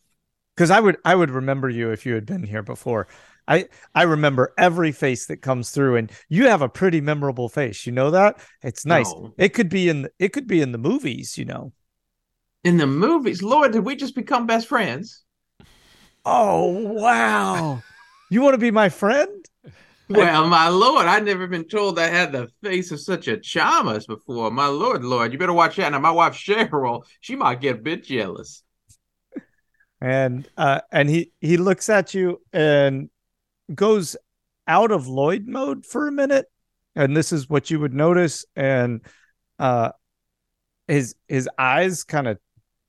Because 0.54 0.70
I 0.70 0.80
would 0.80 0.96
I 1.04 1.14
would 1.14 1.30
remember 1.30 1.68
you 1.68 1.90
if 1.90 2.07
you 2.07 2.14
had 2.14 2.26
been 2.26 2.42
here 2.42 2.62
before. 2.62 3.09
I 3.49 3.66
I 3.94 4.03
remember 4.03 4.53
every 4.59 4.92
face 4.92 5.26
that 5.26 5.38
comes 5.38 5.70
through, 5.70 5.97
and 5.97 6.11
you 6.28 6.49
have 6.49 6.62
a 6.62 6.68
pretty 6.68 7.01
memorable 7.01 7.49
face. 7.49 7.86
You 7.86 7.92
know 7.92 8.11
that 8.11 8.38
it's 8.62 8.84
nice. 8.84 9.12
No. 9.12 9.34
It 9.38 9.51
could 9.51 9.68
be 9.68 9.88
in 9.88 10.09
it 10.18 10.32
could 10.32 10.47
be 10.47 10.61
in 10.61 10.72
the 10.72 10.78
movies. 10.78 11.38
You 11.38 11.44
know, 11.44 11.72
in 12.64 12.76
the 12.76 12.86
movies, 12.86 13.42
Lord, 13.42 13.72
did 13.72 13.84
we 13.84 13.97
just 13.97 14.14
become 14.14 14.47
best 14.47 14.66
friends? 14.68 15.24
Oh 16.24 16.70
wow! 16.70 17.82
you 18.30 18.42
want 18.42 18.55
to 18.55 18.59
be 18.59 18.70
my 18.70 18.88
friend? 18.88 19.44
Well, 20.09 20.47
my 20.47 20.68
lord, 20.68 21.07
I've 21.07 21.24
never 21.24 21.49
been 21.49 21.64
told 21.64 21.99
I 21.99 22.07
had 22.07 22.30
the 22.30 22.49
face 22.62 22.92
of 22.92 23.01
such 23.01 23.26
a 23.26 23.38
charmer 23.38 23.99
before. 24.07 24.53
My 24.53 24.68
lord, 24.68 25.05
lord, 25.05 25.32
you 25.32 25.38
better 25.38 25.53
watch 25.53 25.78
out. 25.80 25.90
Now, 25.90 25.99
my 25.99 26.12
wife 26.12 26.34
Cheryl, 26.34 27.05
she 27.20 27.34
might 27.34 27.61
get 27.61 27.76
a 27.76 27.80
bit 27.80 28.05
jealous. 28.05 28.62
And 30.01 30.49
uh, 30.57 30.82
and 30.92 31.09
he 31.09 31.32
he 31.40 31.57
looks 31.57 31.88
at 31.88 32.14
you 32.14 32.40
and 32.53 33.09
goes 33.74 34.16
out 34.66 34.90
of 34.90 35.06
Lloyd 35.06 35.46
mode 35.46 35.84
for 35.86 36.08
a 36.08 36.12
minute, 36.12 36.46
and 36.94 37.16
this 37.16 37.32
is 37.32 37.48
what 37.48 37.70
you 37.70 37.80
would 37.80 37.94
notice. 37.94 38.44
And 38.54 39.00
uh, 39.58 39.90
his 40.88 41.14
his 41.28 41.48
eyes 41.58 42.04
kind 42.04 42.28
of 42.28 42.38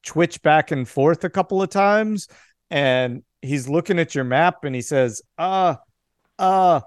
twitch 0.03 0.41
back 0.41 0.71
and 0.71 0.87
forth 0.87 1.23
a 1.23 1.29
couple 1.29 1.61
of 1.61 1.69
times, 1.69 2.27
and 2.69 3.23
he's 3.41 3.67
looking 3.67 3.99
at 3.99 4.15
your 4.15 4.23
map 4.23 4.63
and 4.63 4.75
he 4.75 4.81
says, 4.81 5.21
"Uh, 5.37 5.75
uh, 6.39 6.81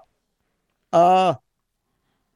uh, 0.91 1.35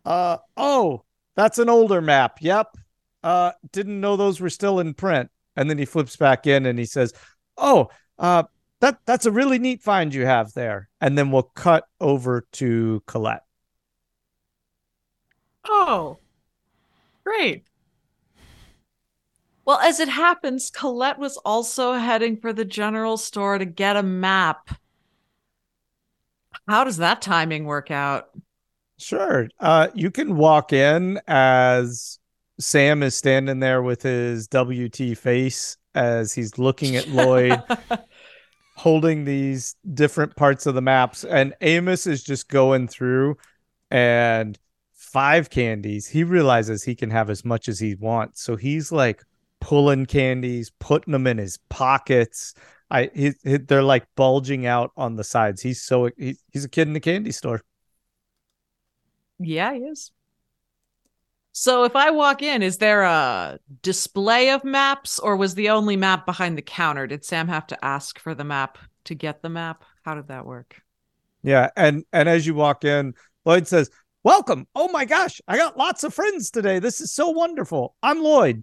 uh, 0.06 0.38
oh, 0.58 1.04
that's 1.36 1.60
an 1.60 1.70
older 1.70 2.02
map. 2.02 2.38
Yep. 2.42 2.78
Uh, 3.24 3.52
didn't 3.72 4.00
know 4.00 4.16
those 4.16 4.40
were 4.40 4.50
still 4.50 4.80
in 4.80 4.94
print." 4.94 5.30
And 5.56 5.70
then 5.70 5.78
he 5.78 5.86
flips 5.86 6.18
back 6.18 6.48
in 6.48 6.66
and 6.66 6.78
he 6.78 6.86
says, 6.86 7.14
"Oh, 7.58 7.90
uh, 8.18 8.44
that 8.86 9.00
that's 9.06 9.26
a 9.26 9.32
really 9.32 9.60
neat 9.60 9.82
find 9.82 10.14
you 10.14 10.26
have 10.26 10.54
there." 10.54 10.90
And 11.02 11.18
then 11.18 11.32
we'll 11.32 11.44
cut 11.44 11.88
over 12.00 12.46
to 12.54 13.04
Colette. 13.08 13.44
Oh, 15.68 16.20
great. 17.24 17.66
Well, 19.66 19.80
as 19.80 20.00
it 20.00 20.10
happens, 20.10 20.70
Colette 20.70 21.18
was 21.18 21.38
also 21.38 21.94
heading 21.94 22.38
for 22.38 22.54
the 22.54 22.66
general 22.66 23.18
store 23.18 23.58
to 23.58 23.66
get 23.66 23.98
a 23.98 24.04
map. 24.04 24.70
How 26.68 26.84
does 26.84 26.98
that 26.98 27.22
timing 27.22 27.66
work 27.66 27.90
out? 27.90 28.30
Sure. 28.98 29.50
Uh, 29.60 29.88
you 29.94 30.12
can 30.12 30.38
walk 30.38 30.72
in 30.72 31.20
as 31.28 32.20
Sam 32.60 33.04
is 33.04 33.16
standing 33.16 33.60
there 33.60 33.82
with 33.82 34.04
his 34.04 34.48
WT 34.48 35.18
face 35.18 35.78
as 35.96 36.34
he's 36.34 36.58
looking 36.58 36.96
at 36.96 37.08
Lloyd, 37.10 37.62
holding 38.76 39.26
these 39.26 39.76
different 39.94 40.36
parts 40.36 40.66
of 40.66 40.76
the 40.76 40.82
maps. 40.82 41.24
And 41.24 41.54
Amos 41.62 42.08
is 42.08 42.24
just 42.24 42.50
going 42.50 42.88
through 42.88 43.38
and 43.90 44.58
five 44.94 45.50
candies. 45.50 46.08
He 46.08 46.24
realizes 46.24 46.84
he 46.84 46.96
can 46.96 47.10
have 47.10 47.30
as 47.30 47.46
much 47.46 47.70
as 47.70 47.80
he 47.80 47.96
wants. 47.96 48.42
So 48.42 48.56
he's 48.56 48.92
like 48.92 49.24
pulling 49.62 50.06
candies, 50.06 50.72
putting 50.80 51.14
them 51.14 51.26
in 51.26 51.38
his 51.38 51.58
pockets. 51.70 52.54
I 52.92 53.10
he, 53.16 53.32
he, 53.44 53.58
they're 53.58 53.82
like 53.82 54.06
bulging 54.16 54.66
out 54.66 54.92
on 54.98 55.16
the 55.16 55.24
sides. 55.24 55.62
He's 55.62 55.82
so 55.82 56.10
he, 56.18 56.38
he's 56.52 56.66
a 56.66 56.70
kid 56.70 56.88
in 56.88 56.96
a 56.96 57.00
candy 57.00 57.32
store. 57.32 57.62
Yeah, 59.40 59.74
he 59.74 59.80
is. 59.80 60.12
So 61.58 61.86
if 61.86 61.96
I 61.96 62.12
walk 62.12 62.42
in, 62.42 62.62
is 62.62 62.80
there 62.80 63.04
a 63.04 63.58
display 63.82 64.50
of 64.50 64.66
maps 64.66 65.20
or 65.20 65.38
was 65.38 65.56
the 65.56 65.70
only 65.70 65.96
map 65.96 66.26
behind 66.26 66.58
the 66.58 66.62
counter? 66.62 67.08
Did 67.08 67.24
Sam 67.24 67.48
have 67.48 67.66
to 67.68 67.86
ask 67.86 68.20
for 68.20 68.36
the 68.36 68.44
map 68.44 68.78
to 69.06 69.16
get 69.16 69.42
the 69.42 69.48
map? 69.48 69.86
How 70.04 70.16
did 70.16 70.28
that 70.28 70.46
work? 70.46 70.82
Yeah, 71.44 71.70
and 71.78 72.04
and 72.12 72.28
as 72.28 72.46
you 72.46 72.56
walk 72.56 72.84
in, 72.84 73.14
Lloyd 73.46 73.70
says, 73.70 73.90
"Welcome. 74.22 74.68
Oh 74.76 74.90
my 74.90 75.06
gosh, 75.06 75.40
I 75.48 75.56
got 75.56 75.78
lots 75.78 76.04
of 76.04 76.14
friends 76.14 76.52
today. 76.52 76.80
This 76.80 77.00
is 77.00 77.14
so 77.14 77.30
wonderful. 77.30 77.96
I'm 78.04 78.22
Lloyd." 78.22 78.62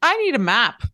I 0.00 0.16
need 0.18 0.36
a 0.36 0.38
map. 0.38 0.84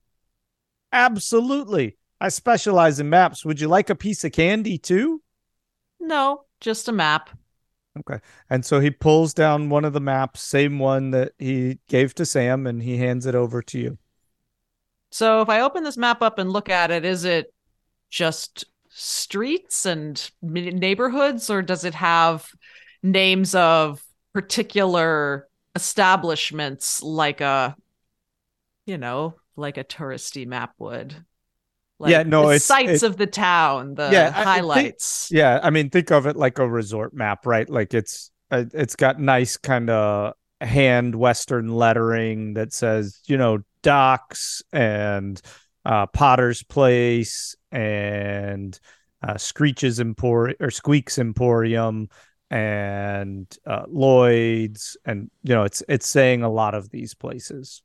Absolutely. 0.95 1.99
I 2.23 2.31
specialize 2.31 2.99
in 2.99 3.11
maps. 3.11 3.45
Would 3.45 3.61
you 3.61 3.69
like 3.69 3.91
a 3.91 3.95
piece 3.95 4.25
of 4.25 4.33
candy 4.33 4.79
too? 4.79 5.21
No, 6.01 6.47
just 6.59 6.89
a 6.89 6.93
map. 6.93 7.29
Okay. 7.99 8.21
And 8.49 8.65
so 8.65 8.81
he 8.81 8.91
pulls 8.91 9.35
down 9.35 9.69
one 9.69 9.85
of 9.85 9.93
the 9.93 10.01
maps, 10.01 10.43
same 10.43 10.79
one 10.79 11.11
that 11.11 11.33
he 11.39 11.79
gave 11.89 12.15
to 12.15 12.27
Sam, 12.27 12.67
and 12.67 12.83
he 12.83 12.97
hands 12.97 13.27
it 13.27 13.35
over 13.35 13.63
to 13.63 13.79
you. 13.79 13.99
So 15.11 15.41
if 15.43 15.49
I 15.49 15.61
open 15.61 15.83
this 15.83 15.97
map 15.97 16.23
up 16.23 16.39
and 16.39 16.51
look 16.53 16.69
at 16.69 16.91
it, 16.93 17.05
is 17.05 17.25
it 17.25 17.53
just 18.09 18.65
streets 18.89 19.87
and 19.87 20.31
neighborhoods, 20.41 21.51
or 21.51 21.63
does 21.63 21.85
it 21.85 21.95
have 21.95 22.49
names 23.03 23.55
of 23.55 24.05
particular 24.33 25.49
establishments 25.75 27.03
like 27.03 27.41
a 27.41 27.77
you 28.87 28.99
know, 28.99 29.37
like 29.57 29.79
a 29.79 29.85
touristy 29.85 30.47
map 30.47 30.75
would. 30.79 31.25
Like 32.01 32.13
yeah, 32.13 32.23
no, 32.23 32.49
the 32.49 32.55
it's 32.55 32.65
sights 32.65 33.03
it, 33.03 33.07
of 33.07 33.19
the 33.19 33.27
town, 33.27 33.95
the 33.95 34.09
yeah, 34.11 34.31
highlights. 34.31 35.31
I 35.31 35.35
think, 35.35 35.39
yeah, 35.39 35.61
I 35.63 35.69
mean, 35.69 35.91
think 35.91 36.11
of 36.11 36.27
it 36.27 36.35
like 36.35 36.59
a 36.59 36.67
resort 36.67 37.13
map, 37.13 37.45
right? 37.45 37.69
Like 37.69 37.93
it's 37.93 38.31
uh, 38.51 38.65
it's 38.73 38.97
got 38.97 39.21
nice 39.21 39.59
kind 39.59 39.91
of 39.91 40.33
hand 40.63 41.15
western 41.15 41.69
lettering 41.69 42.55
that 42.55 42.73
says, 42.73 43.21
you 43.27 43.37
know, 43.37 43.59
docks 43.83 44.63
and 44.73 45.43
uh, 45.85 46.07
Potter's 46.07 46.63
Place 46.63 47.55
and 47.71 48.81
uh, 49.23 49.37
Screech's 49.37 50.01
Emporium 50.01 50.57
or 50.59 50.71
Squeak's 50.71 51.19
Emporium 51.19 52.09
and 52.51 53.47
uh, 53.67 53.85
Lloyd's, 53.89 54.97
and 55.05 55.31
you 55.43 55.55
know, 55.55 55.65
it's 55.65 55.83
it's 55.87 56.09
saying 56.09 56.45
a 56.45 56.51
lot 56.51 56.75
of 56.75 56.89
these 56.89 57.13
places. 57.13 57.83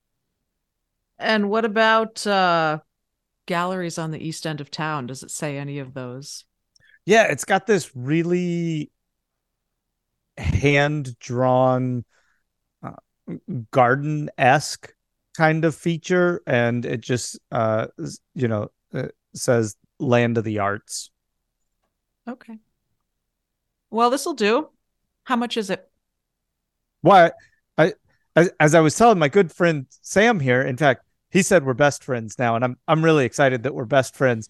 And 1.19 1.49
what 1.49 1.65
about 1.65 2.25
uh, 2.25 2.79
galleries 3.45 3.97
on 3.97 4.11
the 4.11 4.25
east 4.25 4.45
end 4.45 4.61
of 4.61 4.71
town? 4.71 5.07
Does 5.07 5.23
it 5.23 5.31
say 5.31 5.57
any 5.57 5.79
of 5.79 5.93
those? 5.93 6.45
Yeah, 7.05 7.23
it's 7.23 7.45
got 7.45 7.67
this 7.67 7.95
really 7.95 8.91
hand 10.37 11.17
drawn 11.19 12.03
uh, 12.83 12.93
garden 13.71 14.29
esque 14.37 14.93
kind 15.37 15.65
of 15.65 15.75
feature, 15.75 16.41
and 16.47 16.85
it 16.85 17.01
just 17.01 17.39
uh, 17.51 17.87
you 18.33 18.47
know 18.47 18.69
uh, 18.93 19.07
says 19.33 19.75
land 19.99 20.37
of 20.37 20.43
the 20.43 20.59
arts. 20.59 21.11
Okay. 22.27 22.57
Well, 23.91 24.09
this 24.09 24.25
will 24.25 24.33
do. 24.33 24.69
How 25.25 25.35
much 25.35 25.57
is 25.57 25.69
it? 25.69 25.87
What 27.01 27.35
I 27.77 27.93
as, 28.35 28.51
as 28.59 28.75
I 28.75 28.79
was 28.79 28.95
telling 28.95 29.19
my 29.19 29.29
good 29.29 29.51
friend 29.51 29.85
Sam 30.01 30.39
here, 30.39 30.61
in 30.61 30.77
fact, 30.77 31.05
he 31.35 31.41
said 31.41 31.65
we're 31.65 31.73
best 31.73 32.01
friends 32.01 32.39
now, 32.39 32.55
and 32.55 32.63
I'm 32.63 32.77
I'm 32.87 33.03
really 33.03 33.25
excited 33.25 33.63
that 33.63 33.75
we're 33.75 33.83
best 33.83 34.15
friends. 34.15 34.47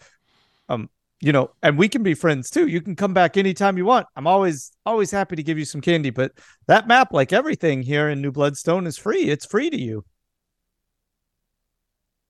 Um, 0.70 0.88
you 1.20 1.32
know, 1.32 1.50
and 1.64 1.80
we 1.80 1.90
can 1.90 2.04
be 2.04 2.14
friends 2.14 2.52
too. 2.52 2.68
You 2.68 2.80
can 2.80 2.96
come 2.96 3.12
back 3.12 3.38
anytime 3.38 3.76
you 3.76 3.86
want. 3.86 4.06
I'm 4.16 4.28
always 4.28 4.72
always 4.86 5.10
happy 5.10 5.36
to 5.36 5.42
give 5.42 5.58
you 5.58 5.66
some 5.66 5.82
candy, 5.82 6.12
but 6.12 6.34
that 6.68 6.88
map, 6.88 7.12
like 7.12 7.34
everything 7.34 7.82
here 7.82 8.10
in 8.10 8.22
New 8.22 8.32
Bloodstone, 8.32 8.86
is 8.86 9.00
free. 9.00 9.24
It's 9.24 9.48
free 9.48 9.72
to 9.72 9.82
you. 9.82 10.06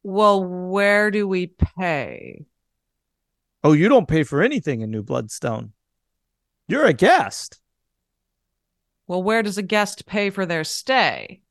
Well, 0.03 0.41
where 0.41 1.12
do 1.12 1.28
we 1.28 1.47
pay? 1.47 2.45
Oh, 3.62 3.74
you 3.74 3.89
don't 3.89 4.08
pay 4.08 4.24
for 4.24 4.41
anything 4.41 4.80
in 4.80 4.89
New 4.89 5.03
Bloodstone. 5.03 5.74
You're 6.70 6.86
a 6.86 6.93
guest. 6.93 7.60
Well, 9.06 9.22
where 9.22 9.43
does 9.43 9.58
a 9.58 9.64
guest 9.64 10.06
pay 10.06 10.30
for 10.30 10.45
their 10.45 10.64
stay? 10.64 11.41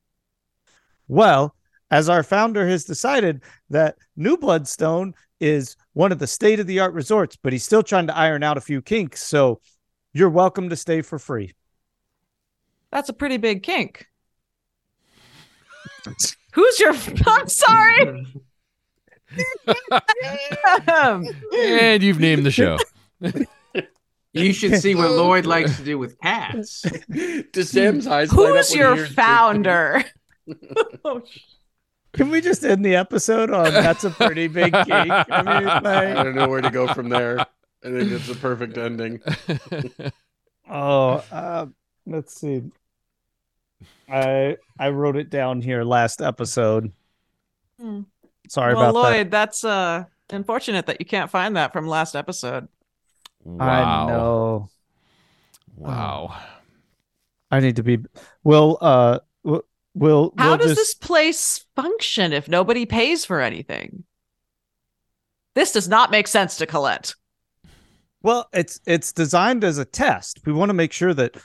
Well, 1.07 1.55
as 1.91 2.09
our 2.09 2.23
founder 2.23 2.67
has 2.67 2.85
decided 2.85 3.43
that 3.71 3.97
New 4.17 4.37
Bloodstone 4.37 5.15
is 5.41 5.77
one 5.93 6.13
of 6.13 6.19
the 6.19 6.27
state 6.27 6.61
of 6.61 6.67
the 6.67 6.81
art 6.81 6.93
resorts, 6.95 7.37
but 7.37 7.53
he's 7.53 7.65
still 7.65 7.83
trying 7.83 8.07
to 8.07 8.17
iron 8.17 8.43
out 8.43 8.57
a 8.57 8.61
few 8.61 8.81
kinks. 8.83 9.23
So 9.23 9.61
you're 10.13 10.31
welcome 10.31 10.71
to 10.71 10.77
stay 10.77 11.03
for 11.03 11.19
free. 11.19 11.53
That's 12.91 13.09
a 13.09 13.13
pretty 13.13 13.37
big 13.37 13.63
kink. 13.63 14.07
Who's 16.53 16.79
your? 16.79 16.95
I'm 17.27 17.49
sorry. 17.49 18.27
and 21.53 22.03
you've 22.03 22.21
named 22.21 22.47
the 22.47 22.51
show. 22.51 22.79
You 24.35 24.53
should 24.53 24.83
see 24.83 24.97
what 24.97 25.13
Lloyd 25.13 25.47
likes 25.47 25.77
to 25.77 25.85
do 25.85 25.97
with 25.97 26.19
cats. 26.19 26.85
Does 27.53 27.71
Sam's 27.71 28.09
eyes 28.09 28.33
Who's 28.33 28.75
your 28.75 29.07
founder? 29.07 30.05
Oh, 31.07 31.23
Can 32.15 32.31
we 32.31 32.41
just 32.41 32.65
end 32.65 32.85
the 32.85 32.97
episode 32.97 33.51
on 33.51 33.73
that's 33.73 34.05
a 34.05 34.11
pretty 34.11 34.47
big 34.47 34.73
cake? 34.73 34.87
I 34.89 35.03
mean, 35.43 35.69
I 35.87 36.23
don't 36.23 36.35
know 36.35 36.49
where 36.49 36.61
to 36.61 36.71
go 36.71 36.87
from 36.93 37.09
there. 37.09 37.41
I 37.41 37.47
think 37.83 38.13
it's 38.13 38.29
a 38.29 38.35
perfect 38.37 38.79
ending. 38.79 39.21
oh, 40.71 41.25
uh, 41.31 41.67
let's 42.07 42.41
see. 42.41 42.63
I 44.09 44.57
I 44.79 44.89
wrote 44.91 45.17
it 45.17 45.31
down 45.31 45.61
here 45.61 45.83
last 45.83 46.23
episode. 46.23 46.93
Hmm. 47.81 48.03
Sorry 48.49 48.75
well, 48.75 48.91
about 48.91 48.95
Lloyd, 48.95 49.31
that's 49.31 49.65
uh 49.65 50.05
unfortunate 50.31 50.87
that 50.87 51.01
you 51.01 51.07
can't 51.07 51.31
find 51.31 51.57
that 51.57 51.73
from 51.73 51.87
last 51.87 52.15
episode. 52.15 52.69
wow. 53.45 54.07
I 54.07 54.07
know. 54.09 54.69
Wow. 55.77 56.37
I 57.51 57.61
need 57.61 57.77
to 57.77 57.83
be. 57.83 57.99
Will 58.43 58.79
uh, 58.81 59.21
will 59.95 60.35
How 60.37 60.51
we'll 60.51 60.59
does 60.59 60.67
just- 60.69 60.81
this 60.81 60.95
place 60.95 61.65
function 61.77 62.33
if 62.33 62.49
nobody 62.49 62.87
pays 62.87 63.25
for 63.25 63.41
anything? 63.41 64.05
This 65.55 65.73
does 65.73 65.89
not 65.89 66.11
make 66.11 66.27
sense 66.27 66.57
to 66.57 66.67
Colette. 66.67 67.15
Well, 68.23 68.49
it's 68.53 68.81
it's 68.87 69.13
designed 69.13 69.65
as 69.65 69.79
a 69.79 69.85
test. 69.85 70.41
We 70.47 70.53
want 70.53 70.71
to 70.71 70.75
make 70.75 70.93
sure 70.93 71.15
that 71.15 71.37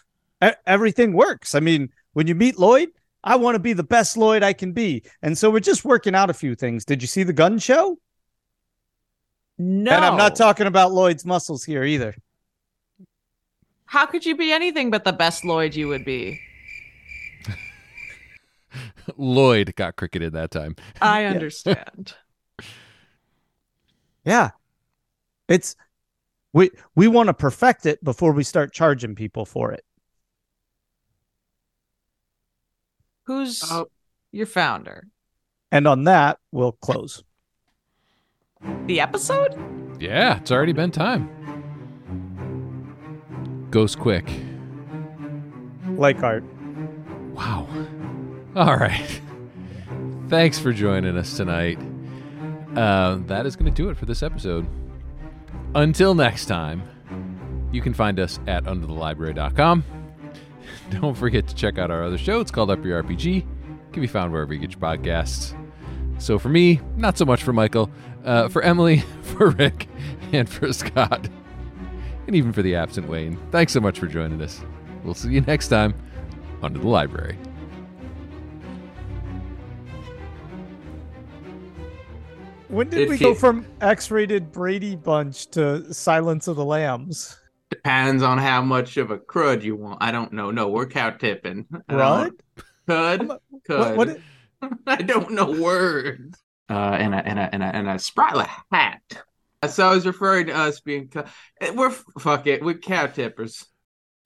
everything 0.66 1.14
works. 1.14 1.54
I 1.54 1.60
mean, 1.60 1.90
when 2.14 2.26
you 2.26 2.36
meet 2.36 2.58
Lloyd, 2.58 2.90
I 3.24 3.36
want 3.36 3.56
to 3.56 3.60
be 3.60 3.74
the 3.74 3.84
best 3.84 4.16
Lloyd 4.18 4.44
I 4.44 4.54
can 4.54 4.72
be, 4.72 5.04
and 5.22 5.38
so 5.38 5.50
we're 5.52 5.60
just 5.60 5.84
working 5.86 6.16
out 6.16 6.30
a 6.30 6.34
few 6.34 6.56
things. 6.56 6.86
Did 6.86 7.02
you 7.02 7.08
see 7.08 7.24
the 7.24 7.34
gun 7.34 7.60
show? 7.60 8.00
No. 9.58 9.92
And 9.92 10.06
I'm 10.06 10.18
not 10.18 10.38
talking 10.38 10.68
about 10.68 10.94
Lloyd's 10.94 11.26
muscles 11.26 11.66
here 11.66 11.84
either. 11.84 12.16
How 13.86 14.06
could 14.06 14.26
you 14.26 14.38
be 14.38 14.54
anything 14.54 14.90
but 14.90 15.04
the 15.04 15.12
best 15.12 15.44
Lloyd 15.44 15.76
you 15.76 15.90
would 15.90 16.06
be? 16.06 16.40
Lloyd 19.18 19.74
got 19.76 19.96
cricketed 19.96 20.34
that 20.34 20.52
time. 20.52 20.76
I 21.02 21.26
understand. 21.26 22.14
Yeah. 24.26 24.52
It's 25.48 25.76
we 26.54 26.72
we 26.96 27.08
want 27.08 27.28
to 27.28 27.34
perfect 27.34 27.86
it 27.86 28.04
before 28.04 28.32
we 28.34 28.44
start 28.44 28.74
charging 28.74 29.16
people 29.16 29.46
for 29.46 29.72
it. 29.72 29.84
Who's 33.24 33.64
Oh. 33.72 33.88
your 34.32 34.46
founder? 34.48 35.08
And 35.72 35.88
on 35.88 36.04
that, 36.06 36.40
we'll 36.52 36.72
close. 36.72 37.24
The 38.88 39.00
episode? 39.00 39.56
Yeah, 40.02 40.38
it's 40.38 40.52
already 40.52 40.74
been 40.74 40.92
time. 40.92 41.30
Goes 43.70 43.96
quick. 43.96 44.28
Like 45.96 46.24
art. 46.24 46.44
Wow. 47.34 47.68
All 48.60 48.76
right. 48.76 49.22
Thanks 50.28 50.60
for 50.60 50.74
joining 50.74 51.16
us 51.16 51.38
tonight. 51.38 51.80
Uh, 52.76 53.20
that 53.28 53.46
is 53.46 53.56
going 53.56 53.74
to 53.74 53.84
do 53.84 53.90
it 53.90 53.96
for 53.96 54.06
this 54.06 54.22
episode. 54.22 54.68
Until 55.76 56.14
next 56.14 56.48
time, 56.48 56.84
you 57.72 57.82
can 57.82 57.94
find 57.94 58.20
us 58.20 58.38
at 58.48 58.66
underthelibrary.com. 58.66 59.86
Don't 60.90 61.16
forget 61.16 61.48
to 61.48 61.56
check 61.56 61.78
out 61.78 61.90
our 61.90 62.04
other 62.04 62.18
show. 62.18 62.42
It's 62.42 62.52
called 62.52 62.70
Up 62.70 62.84
Your 62.84 63.02
RPG. 63.02 63.38
It 63.38 63.94
can 63.94 64.02
be 64.02 64.08
found 64.08 64.34
wherever 64.34 64.54
you 64.54 64.60
get 64.60 64.72
your 64.72 64.82
podcasts. 64.82 65.56
So 66.22 66.38
for 66.38 66.50
me, 66.50 66.82
not 66.98 67.18
so 67.18 67.24
much 67.24 67.42
for 67.42 67.54
Michael, 67.54 67.90
uh, 68.26 68.50
for 68.50 68.62
Emily, 68.62 68.98
for 69.22 69.52
Rick, 69.52 69.88
and 70.34 70.50
for 70.50 70.74
Scott, 70.74 71.30
and 72.28 72.36
even 72.36 72.52
for 72.52 72.62
the 72.62 72.76
absent 72.76 73.08
Wayne. 73.08 73.40
Thanks 73.52 73.72
so 73.72 73.80
much 73.80 73.98
for 74.00 74.08
joining 74.08 74.42
us. 74.42 74.60
We'll 75.06 75.14
see 75.14 75.30
you 75.30 75.40
next 75.40 75.70
time 75.70 75.96
under 76.62 76.78
the 76.78 76.90
library. 76.90 77.38
When 82.70 82.88
did 82.90 83.02
If 83.02 83.10
we 83.10 83.16
you- 83.18 83.20
go 83.20 83.34
from 83.34 83.66
X-rated 83.82 84.52
Brady 84.52 84.96
Bunch 84.96 85.48
to 85.52 85.92
Silence 85.94 86.48
of 86.48 86.56
the 86.56 86.66
Lambs? 86.66 87.36
Depends 87.72 88.24
on 88.24 88.38
how 88.38 88.62
much 88.62 88.98
of 88.98 89.12
a 89.12 89.18
crud 89.18 89.64
you 89.64 89.76
want. 89.76 90.00
I 90.02 90.12
don't 90.12 90.34
know. 90.34 90.52
No, 90.52 90.70
we're 90.70 90.88
cow 90.88 91.10
tipping. 91.12 91.66
What? 91.88 92.34
Could. 92.88 93.28
What, 93.28 93.42
Could. 93.66 93.98
what, 93.98 94.20
I 94.88 94.98
don't 94.98 95.32
know 95.32 95.60
words. 95.60 96.38
Uh, 96.70 96.74
and 97.00 97.16
a 97.16 97.18
and 97.18 97.40
a 97.40 97.50
and 97.54 97.64
a 97.64 97.66
and 97.66 97.90
a 97.90 97.98
sprightly 98.00 98.46
hat. 98.72 99.02
So 99.68 99.88
I 99.90 99.94
was 99.96 100.06
referring 100.06 100.48
to 100.48 100.56
us 100.56 100.80
being. 100.80 101.12
We're 101.74 101.90
fuck 101.90 102.46
it. 102.48 102.64
We're 102.64 102.76
cow 102.78 103.08
tippers. 103.08 103.66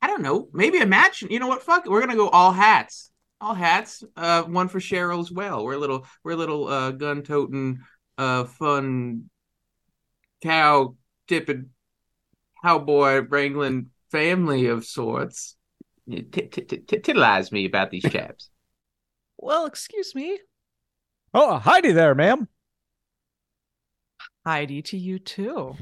I 0.01 0.07
don't 0.07 0.21
know. 0.21 0.49
Maybe 0.53 0.79
a 0.79 0.85
match. 0.85 1.21
You 1.21 1.39
know 1.39 1.47
what? 1.47 1.63
Fuck 1.63 1.85
it. 1.85 1.89
We're 1.89 2.01
gonna 2.01 2.15
go 2.17 2.27
all 2.29 2.51
hats. 2.51 3.11
All 3.39 3.53
hats. 3.53 4.03
Uh, 4.17 4.43
one 4.43 4.67
for 4.67 4.79
Cheryl 4.79 5.19
as 5.21 5.31
well. 5.31 5.63
We're 5.63 5.73
a 5.73 5.77
little. 5.77 6.05
We're 6.23 6.33
a 6.33 6.37
little 6.37 6.67
uh 6.67 6.91
gun 6.91 7.23
toting, 7.23 7.79
uh, 8.17 8.45
fun. 8.45 9.29
Cow 10.41 10.95
tipping, 11.27 11.69
cowboy 12.63 13.19
wrangling 13.29 13.91
family 14.11 14.65
of 14.67 14.85
sorts. 14.85 15.55
You 16.05 16.21
t- 16.23 16.47
t- 16.47 16.61
t- 16.61 16.77
t- 16.77 16.97
Titilize 16.97 17.51
me 17.51 17.65
about 17.65 17.91
these 17.91 18.03
chaps. 18.03 18.49
Well, 19.37 19.65
excuse 19.65 20.15
me. 20.15 20.39
oh, 21.33 21.57
Howdy 21.57 21.91
there, 21.91 22.15
ma'am. 22.15 22.47
Howdy 24.45 24.81
to 24.83 24.97
you 24.97 25.19
too. 25.19 25.75